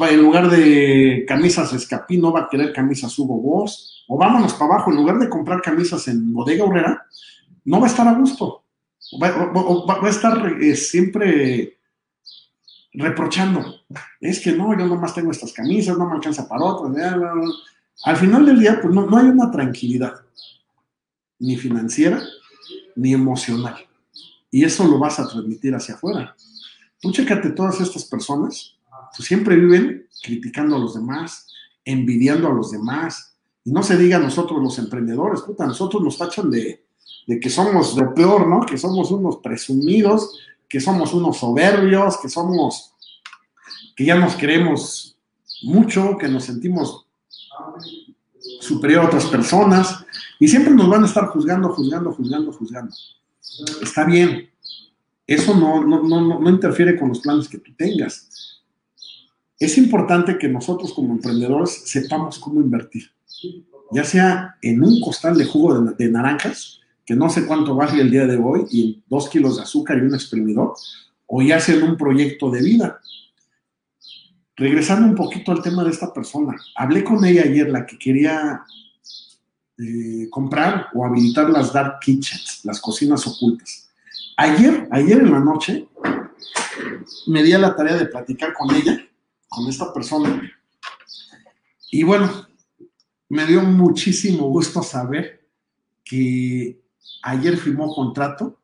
en 0.10 0.22
lugar 0.22 0.50
de 0.50 1.26
camisas 1.28 1.74
Escapino, 1.74 2.32
va 2.32 2.44
a 2.44 2.50
querer 2.50 2.72
camisas 2.72 3.20
Hugo 3.20 3.42
Boss, 3.42 4.06
o 4.08 4.18
vámonos 4.18 4.54
para 4.54 4.76
abajo, 4.76 4.92
en 4.92 4.98
lugar 4.98 5.20
de 5.20 5.28
comprar 5.28 5.62
camisas 5.62 6.08
en 6.08 6.34
Bodega 6.34 6.64
Obrera, 6.64 7.06
no 7.66 7.82
va 7.82 7.88
a 7.88 7.90
estar 7.90 8.08
a 8.08 8.14
gusto. 8.14 8.64
Va, 9.22 10.00
a 10.02 10.10
estar 10.10 10.62
eh, 10.62 10.78
siempre 10.78 11.78
reprochando. 12.94 13.82
Es 14.22 14.40
que 14.40 14.54
no, 14.54 14.80
yo 14.80 14.88
nomás 14.88 15.14
tengo 15.14 15.30
estas 15.30 15.52
camisas, 15.52 15.98
no 15.98 16.08
me 16.08 16.14
alcanza 16.14 16.48
para 16.48 16.64
otras. 16.64 16.96
Al 18.04 18.18
final 18.18 18.45
del 18.45 18.60
día, 18.60 18.80
pues 18.82 18.93
no, 18.93 19.06
no 19.06 19.18
hay 19.18 19.26
una 19.26 19.49
tranquilidad, 19.49 20.14
ni 21.39 21.56
financiera, 21.58 22.22
ni 22.95 23.14
emocional. 23.14 23.76
Y 24.51 24.64
eso 24.64 24.86
lo 24.86 24.99
vas 24.99 25.20
a 25.20 25.28
transmitir 25.28 25.74
hacia 25.74 25.95
afuera. 25.95 26.36
Tú 27.01 27.12
chécate 27.12 27.51
todas 27.51 27.82
estas 27.82 28.06
personas, 28.06 28.78
pues 29.16 29.28
siempre 29.28 29.56
viven 29.56 30.08
criticando 30.22 30.76
a 30.76 30.80
los 30.80 30.93
demás, 30.93 31.47
envidiando 31.84 32.47
a 32.47 32.54
los 32.54 32.72
demás. 32.72 33.36
Y 33.64 33.72
no 33.72 33.84
se 33.84 33.97
diga 33.97 34.20
nosotros 34.20 34.62
los 34.62 34.78
emprendedores, 34.80 35.41
puta, 35.41 35.66
nosotros 35.66 36.04
nos 36.04 36.18
tachan 36.18 36.51
de, 36.51 36.86
de 37.28 37.39
que 37.39 37.49
somos 37.49 37.95
lo 37.95 38.14
peor, 38.14 38.47
¿no? 38.47 38.66
Que 38.66 38.78
somos 38.78 39.12
unos 39.12 39.38
presumidos, 39.38 40.39
que 40.68 40.80
somos 40.80 41.14
unos 41.14 41.38
soberbios, 41.38 42.18
que 42.18 42.30
somos, 42.30 42.93
que 43.95 44.06
ya 44.06 44.16
nos 44.16 44.36
queremos 44.36 45.18
mucho, 45.64 46.18
que 46.18 46.28
nos 46.28 46.45
sentimos 46.45 47.03
superior 48.59 49.03
a 49.03 49.07
otras 49.07 49.26
personas, 49.28 50.05
y 50.39 50.47
siempre 50.47 50.74
nos 50.74 50.89
van 50.89 51.03
a 51.03 51.07
estar 51.07 51.28
juzgando, 51.28 51.70
juzgando, 51.70 52.11
juzgando, 52.11 52.51
juzgando. 52.51 52.93
Está 53.82 54.05
bien, 54.05 54.49
eso 55.26 55.55
no, 55.55 55.84
no, 55.84 56.03
no, 56.03 56.39
no 56.39 56.49
interfiere 56.49 56.97
con 56.99 57.09
los 57.09 57.20
planes 57.20 57.47
que 57.47 57.57
tú 57.57 57.72
tengas. 57.78 58.61
Es 59.59 59.78
importante 59.78 60.38
que 60.38 60.49
nosotros 60.49 60.93
como 60.93 61.14
emprendedores 61.14 61.84
sepamos 61.86 62.39
cómo 62.39 62.59
invertir, 62.59 63.11
ya 63.91 64.03
sea 64.03 64.57
en 64.61 64.84
un 64.84 64.99
costal 64.99 65.38
de 65.38 65.45
jugo 65.45 65.80
de, 65.80 65.93
de 65.93 66.11
naranjas, 66.11 66.82
que 67.05 67.16
no 67.16 67.30
sé 67.30 67.45
cuánto 67.45 67.76
vale 67.76 68.01
el 68.01 68.11
día 68.11 68.26
de 68.26 68.38
hoy, 68.38 68.66
y 68.72 69.03
dos 69.07 69.30
kilos 69.30 69.57
de 69.57 69.64
azúcar 69.64 69.97
y 69.97 70.01
un 70.01 70.16
exprimidor, 70.16 70.74
o 71.28 71.41
ya 71.41 71.59
sea 71.59 71.76
en 71.76 71.84
un 71.84 71.97
proyecto 71.97 72.49
de 72.49 72.61
vida. 72.61 72.99
Regresando 74.56 75.08
un 75.08 75.16
poquito 75.16 75.51
al 75.51 75.62
tema 75.62 75.84
de 75.84 75.89
esta 75.89 76.14
persona, 76.14 76.56
hablé 76.76 77.04
con 77.04 77.24
ella 77.26 77.43
ayer, 77.43 77.70
la 77.70 77.86
que 77.86 77.97
quería 77.97 78.64
eh, 79.78 80.28
comprar 80.30 80.88
o 80.93 81.06
habilitar 81.06 81.49
las 81.49 81.74
dark 81.74 81.99
kitchens, 81.99 82.62
las 82.64 82.80
cocinas 82.80 83.26
ocultas. 83.26 83.89
Ayer, 84.38 84.88
ayer 84.91 85.20
en 85.20 85.32
la 85.32 85.39
noche, 85.39 85.88
me 87.28 87.43
di 87.43 87.54
a 87.54 87.60
la 87.60 87.76
tarea 87.76 87.95
de 87.95 88.06
platicar 88.06 88.54
con 88.54 88.74
ella, 88.76 88.99
con 89.47 89.68
esta 89.68 89.91
persona, 89.93 90.41
y 91.93 92.01
bueno, 92.01 92.47
me 93.30 93.45
dio 93.45 93.62
muchísimo 93.62 94.49
gusto 94.49 94.82
saber 94.82 95.47
que 96.04 96.82
ayer 97.22 97.56
firmó 97.56 97.93
contrato 97.93 98.60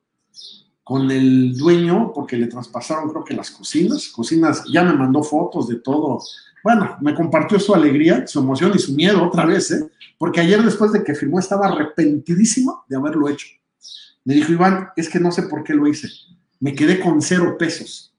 con 0.90 1.12
el 1.12 1.56
dueño 1.56 2.12
porque 2.16 2.36
le 2.36 2.48
traspasaron 2.48 3.12
creo 3.12 3.24
que 3.24 3.36
las 3.36 3.52
cocinas, 3.52 4.08
cocinas, 4.08 4.64
ya 4.74 4.84
me 4.84 4.94
mandó 4.94 5.22
fotos 5.22 5.68
de 5.68 5.76
todo. 5.76 6.20
Bueno, 6.64 6.98
me 7.00 7.14
compartió 7.14 7.60
su 7.60 7.76
alegría, 7.76 8.26
su 8.26 8.40
emoción 8.40 8.72
y 8.74 8.80
su 8.80 8.96
miedo 8.96 9.24
otra 9.24 9.46
vez, 9.46 9.70
¿eh? 9.70 9.88
porque 10.18 10.40
ayer 10.42 10.64
después 10.64 10.92
de 10.92 11.04
que 11.04 11.14
firmó 11.14 11.38
estaba 11.38 11.68
arrepentidísimo 11.68 12.86
de 12.88 12.96
haberlo 12.96 13.30
hecho. 13.30 13.46
Me 14.26 14.34
dijo, 14.34 14.52
Iván, 14.52 14.90
es 14.96 15.08
que 15.10 15.20
no 15.20 15.32
sé 15.32 15.44
por 15.44 15.64
qué 15.64 15.76
lo 15.76 15.88
hice. 15.88 16.10
Me 16.60 16.74
quedé 16.74 17.00
con 17.00 17.22
cero 17.22 17.56
pesos. 17.60 18.12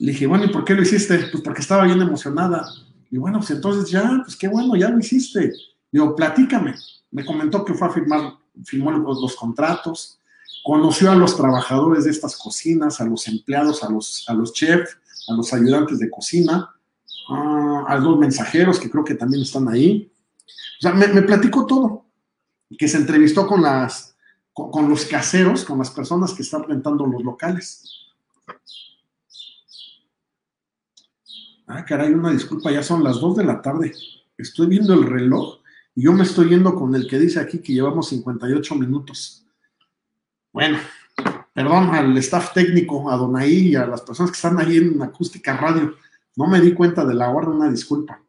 Le 0.00 0.10
dije, 0.10 0.26
bueno, 0.26 0.46
¿y 0.46 0.48
por 0.48 0.64
qué 0.64 0.74
lo 0.74 0.82
hiciste? 0.82 1.16
Pues 1.30 1.44
porque 1.44 1.60
estaba 1.60 1.84
bien 1.84 2.02
emocionada. 2.02 2.66
Y 3.08 3.18
bueno, 3.18 3.38
pues 3.38 3.52
entonces 3.52 3.88
ya, 3.88 4.20
pues 4.24 4.34
qué 4.34 4.48
bueno, 4.48 4.74
ya 4.74 4.88
lo 4.88 4.98
hiciste. 4.98 5.52
Digo, 5.92 6.16
platícame. 6.16 6.74
Me 7.12 7.24
comentó 7.24 7.64
que 7.64 7.74
fue 7.74 7.86
a 7.86 7.92
firmar 7.92 8.32
firmó 8.64 8.90
los, 8.90 9.20
los, 9.20 9.36
contratos, 9.36 10.19
conoció 10.64 11.10
a 11.10 11.14
los 11.14 11.36
trabajadores 11.36 12.04
de 12.04 12.10
estas 12.10 12.36
cocinas, 12.36 13.00
a 13.00 13.04
los 13.04 13.26
empleados, 13.28 13.82
a 13.82 13.90
los, 13.90 14.24
a 14.28 14.34
los 14.34 14.52
chefs, 14.52 14.96
a 15.28 15.34
los 15.34 15.52
ayudantes 15.52 15.98
de 15.98 16.10
cocina, 16.10 16.74
a 17.28 17.96
los 17.96 18.18
mensajeros 18.18 18.78
que 18.78 18.90
creo 18.90 19.04
que 19.04 19.14
también 19.14 19.42
están 19.42 19.68
ahí. 19.68 20.10
O 20.78 20.82
sea, 20.82 20.92
me, 20.92 21.22
platicó 21.22 21.66
todo, 21.66 22.06
que 22.78 22.88
se 22.88 22.96
entrevistó 22.96 23.46
con, 23.46 23.62
las, 23.62 24.16
con 24.52 24.88
los 24.88 25.04
caseros, 25.04 25.64
con 25.64 25.78
las 25.78 25.90
personas 25.90 26.32
que 26.32 26.42
están 26.42 26.64
rentando 26.64 27.06
los 27.06 27.22
locales. 27.22 27.84
Ah, 31.66 31.84
caray, 31.84 32.12
una 32.12 32.32
disculpa, 32.32 32.72
ya 32.72 32.82
son 32.82 33.04
las 33.04 33.20
2 33.20 33.36
de 33.36 33.44
la 33.44 33.62
tarde. 33.62 33.94
Estoy 34.36 34.66
viendo 34.66 34.92
el 34.92 35.04
reloj 35.04 35.60
y 35.94 36.02
yo 36.02 36.12
me 36.12 36.24
estoy 36.24 36.48
yendo 36.48 36.74
con 36.74 36.94
el 36.96 37.06
que 37.06 37.18
dice 37.18 37.38
aquí 37.38 37.58
que 37.58 37.72
llevamos 37.72 38.08
58 38.08 38.74
minutos. 38.74 39.46
Bueno, 40.52 40.78
perdón 41.54 41.94
al 41.94 42.16
staff 42.18 42.52
técnico, 42.52 43.10
a 43.10 43.16
Donaí 43.16 43.68
y 43.68 43.76
a 43.76 43.86
las 43.86 44.00
personas 44.00 44.32
que 44.32 44.36
están 44.36 44.58
ahí 44.58 44.78
en 44.78 45.00
Acústica 45.00 45.56
Radio. 45.56 45.94
No 46.36 46.46
me 46.48 46.60
di 46.60 46.74
cuenta 46.74 47.04
de 47.04 47.14
la 47.14 47.30
hora, 47.30 47.48
una 47.48 47.70
disculpa. 47.70 48.20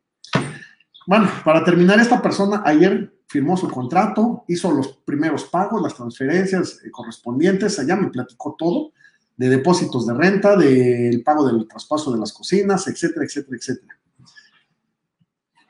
Bueno, 1.08 1.28
para 1.44 1.64
terminar, 1.64 2.00
esta 2.00 2.22
persona 2.22 2.62
ayer 2.64 3.12
firmó 3.28 3.58
su 3.58 3.70
contrato, 3.70 4.44
hizo 4.48 4.72
los 4.72 4.90
primeros 5.06 5.46
pagos, 5.46 5.82
las 5.82 5.96
transferencias 5.96 6.80
correspondientes, 6.92 7.80
allá 7.80 7.96
me 7.96 8.10
platicó 8.10 8.56
todo, 8.58 8.92
de 9.36 9.50
depósitos 9.50 10.06
de 10.06 10.14
renta, 10.14 10.56
del 10.56 11.24
pago 11.24 11.48
del 11.48 11.68
traspaso 11.68 12.12
de 12.12 12.20
las 12.20 12.34
cocinas, 12.34 12.88
etcétera, 12.88 13.26
etcétera, 13.26 13.58
etcétera. 13.58 14.00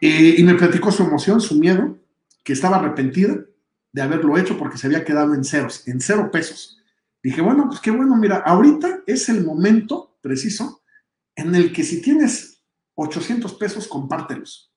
Eh, 0.01 0.35
y 0.37 0.43
me 0.43 0.55
platicó 0.55 0.91
su 0.91 1.03
emoción, 1.03 1.39
su 1.39 1.55
miedo, 1.55 1.97
que 2.43 2.53
estaba 2.53 2.77
arrepentida 2.77 3.37
de 3.93 4.01
haberlo 4.01 4.37
hecho 4.37 4.57
porque 4.57 4.77
se 4.77 4.87
había 4.87 5.03
quedado 5.03 5.33
en 5.33 5.43
ceros, 5.43 5.87
en 5.87 5.99
cero 5.99 6.29
pesos. 6.31 6.81
Dije, 7.23 7.41
bueno, 7.41 7.67
pues 7.67 7.79
qué 7.79 7.91
bueno, 7.91 8.15
mira, 8.15 8.37
ahorita 8.37 9.01
es 9.05 9.29
el 9.29 9.45
momento 9.45 10.17
preciso 10.21 10.81
en 11.35 11.53
el 11.55 11.71
que 11.71 11.83
si 11.83 12.01
tienes 12.01 12.63
800 12.95 13.53
pesos, 13.55 13.87
compártelos. 13.87 14.71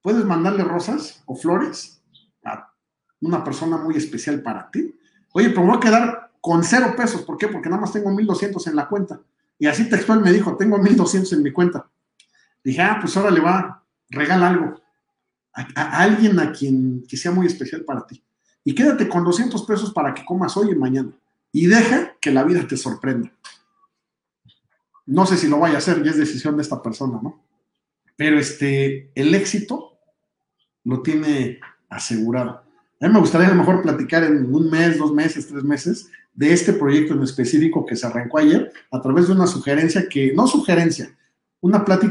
Puedes 0.00 0.24
mandarle 0.24 0.64
rosas 0.64 1.22
o 1.26 1.36
flores 1.36 2.02
a 2.44 2.72
una 3.20 3.44
persona 3.44 3.76
muy 3.76 3.96
especial 3.96 4.42
para 4.42 4.70
ti. 4.70 4.98
Oye, 5.32 5.50
pero 5.50 5.62
me 5.62 5.68
voy 5.68 5.76
a 5.76 5.80
quedar 5.80 6.32
con 6.40 6.64
cero 6.64 6.94
pesos. 6.96 7.22
¿Por 7.22 7.38
qué? 7.38 7.48
Porque 7.48 7.68
nada 7.68 7.80
más 7.80 7.92
tengo 7.92 8.10
1200 8.10 8.66
en 8.66 8.76
la 8.76 8.88
cuenta. 8.88 9.20
Y 9.58 9.66
así 9.66 9.88
textual 9.88 10.20
me 10.20 10.32
dijo, 10.32 10.56
tengo 10.56 10.78
1200 10.78 11.32
en 11.34 11.42
mi 11.42 11.52
cuenta. 11.52 11.88
Dije, 12.64 12.82
ah, 12.82 12.98
pues 13.00 13.16
ahora 13.16 13.30
le 13.30 13.40
va, 13.40 13.84
regala 14.10 14.48
algo 14.48 14.81
a, 15.54 16.02
alguien 16.02 16.38
a 16.40 16.52
quien 16.52 17.04
que 17.08 17.16
sea 17.16 17.30
muy 17.30 17.46
especial 17.46 17.84
para 17.84 18.06
ti. 18.06 18.22
Y 18.64 18.74
quédate 18.74 19.08
con 19.08 19.24
200 19.24 19.64
pesos 19.64 19.92
para 19.92 20.14
que 20.14 20.24
comas 20.24 20.56
hoy 20.56 20.70
y 20.70 20.74
mañana. 20.74 21.10
Y 21.52 21.66
deja 21.66 22.16
que 22.20 22.30
la 22.30 22.44
vida 22.44 22.66
te 22.66 22.76
sorprenda. 22.76 23.32
No 25.04 25.26
sé 25.26 25.36
si 25.36 25.48
lo 25.48 25.58
vaya 25.58 25.76
a 25.76 25.78
hacer, 25.78 26.02
ya 26.02 26.10
es 26.10 26.16
decisión 26.16 26.56
de 26.56 26.62
esta 26.62 26.80
persona, 26.80 27.18
¿no? 27.22 27.42
Pero 28.16 28.38
este, 28.38 29.10
el 29.14 29.34
éxito 29.34 29.98
lo 30.84 31.02
tiene 31.02 31.60
asegurado. 31.88 32.62
A 33.00 33.08
mí 33.08 33.12
me 33.12 33.20
gustaría 33.20 33.48
a 33.48 33.50
lo 33.50 33.56
mejor 33.56 33.82
platicar 33.82 34.22
en 34.22 34.54
un 34.54 34.70
mes, 34.70 34.96
dos 34.96 35.12
meses, 35.12 35.48
tres 35.48 35.64
meses 35.64 36.08
de 36.34 36.52
este 36.52 36.72
proyecto 36.72 37.14
en 37.14 37.22
específico 37.22 37.84
que 37.84 37.96
se 37.96 38.06
arrancó 38.06 38.38
ayer 38.38 38.72
a 38.90 39.00
través 39.00 39.26
de 39.26 39.34
una 39.34 39.46
sugerencia 39.46 40.08
que, 40.08 40.32
no 40.34 40.46
sugerencia, 40.46 41.14
una 41.60 41.84
plática 41.84 42.10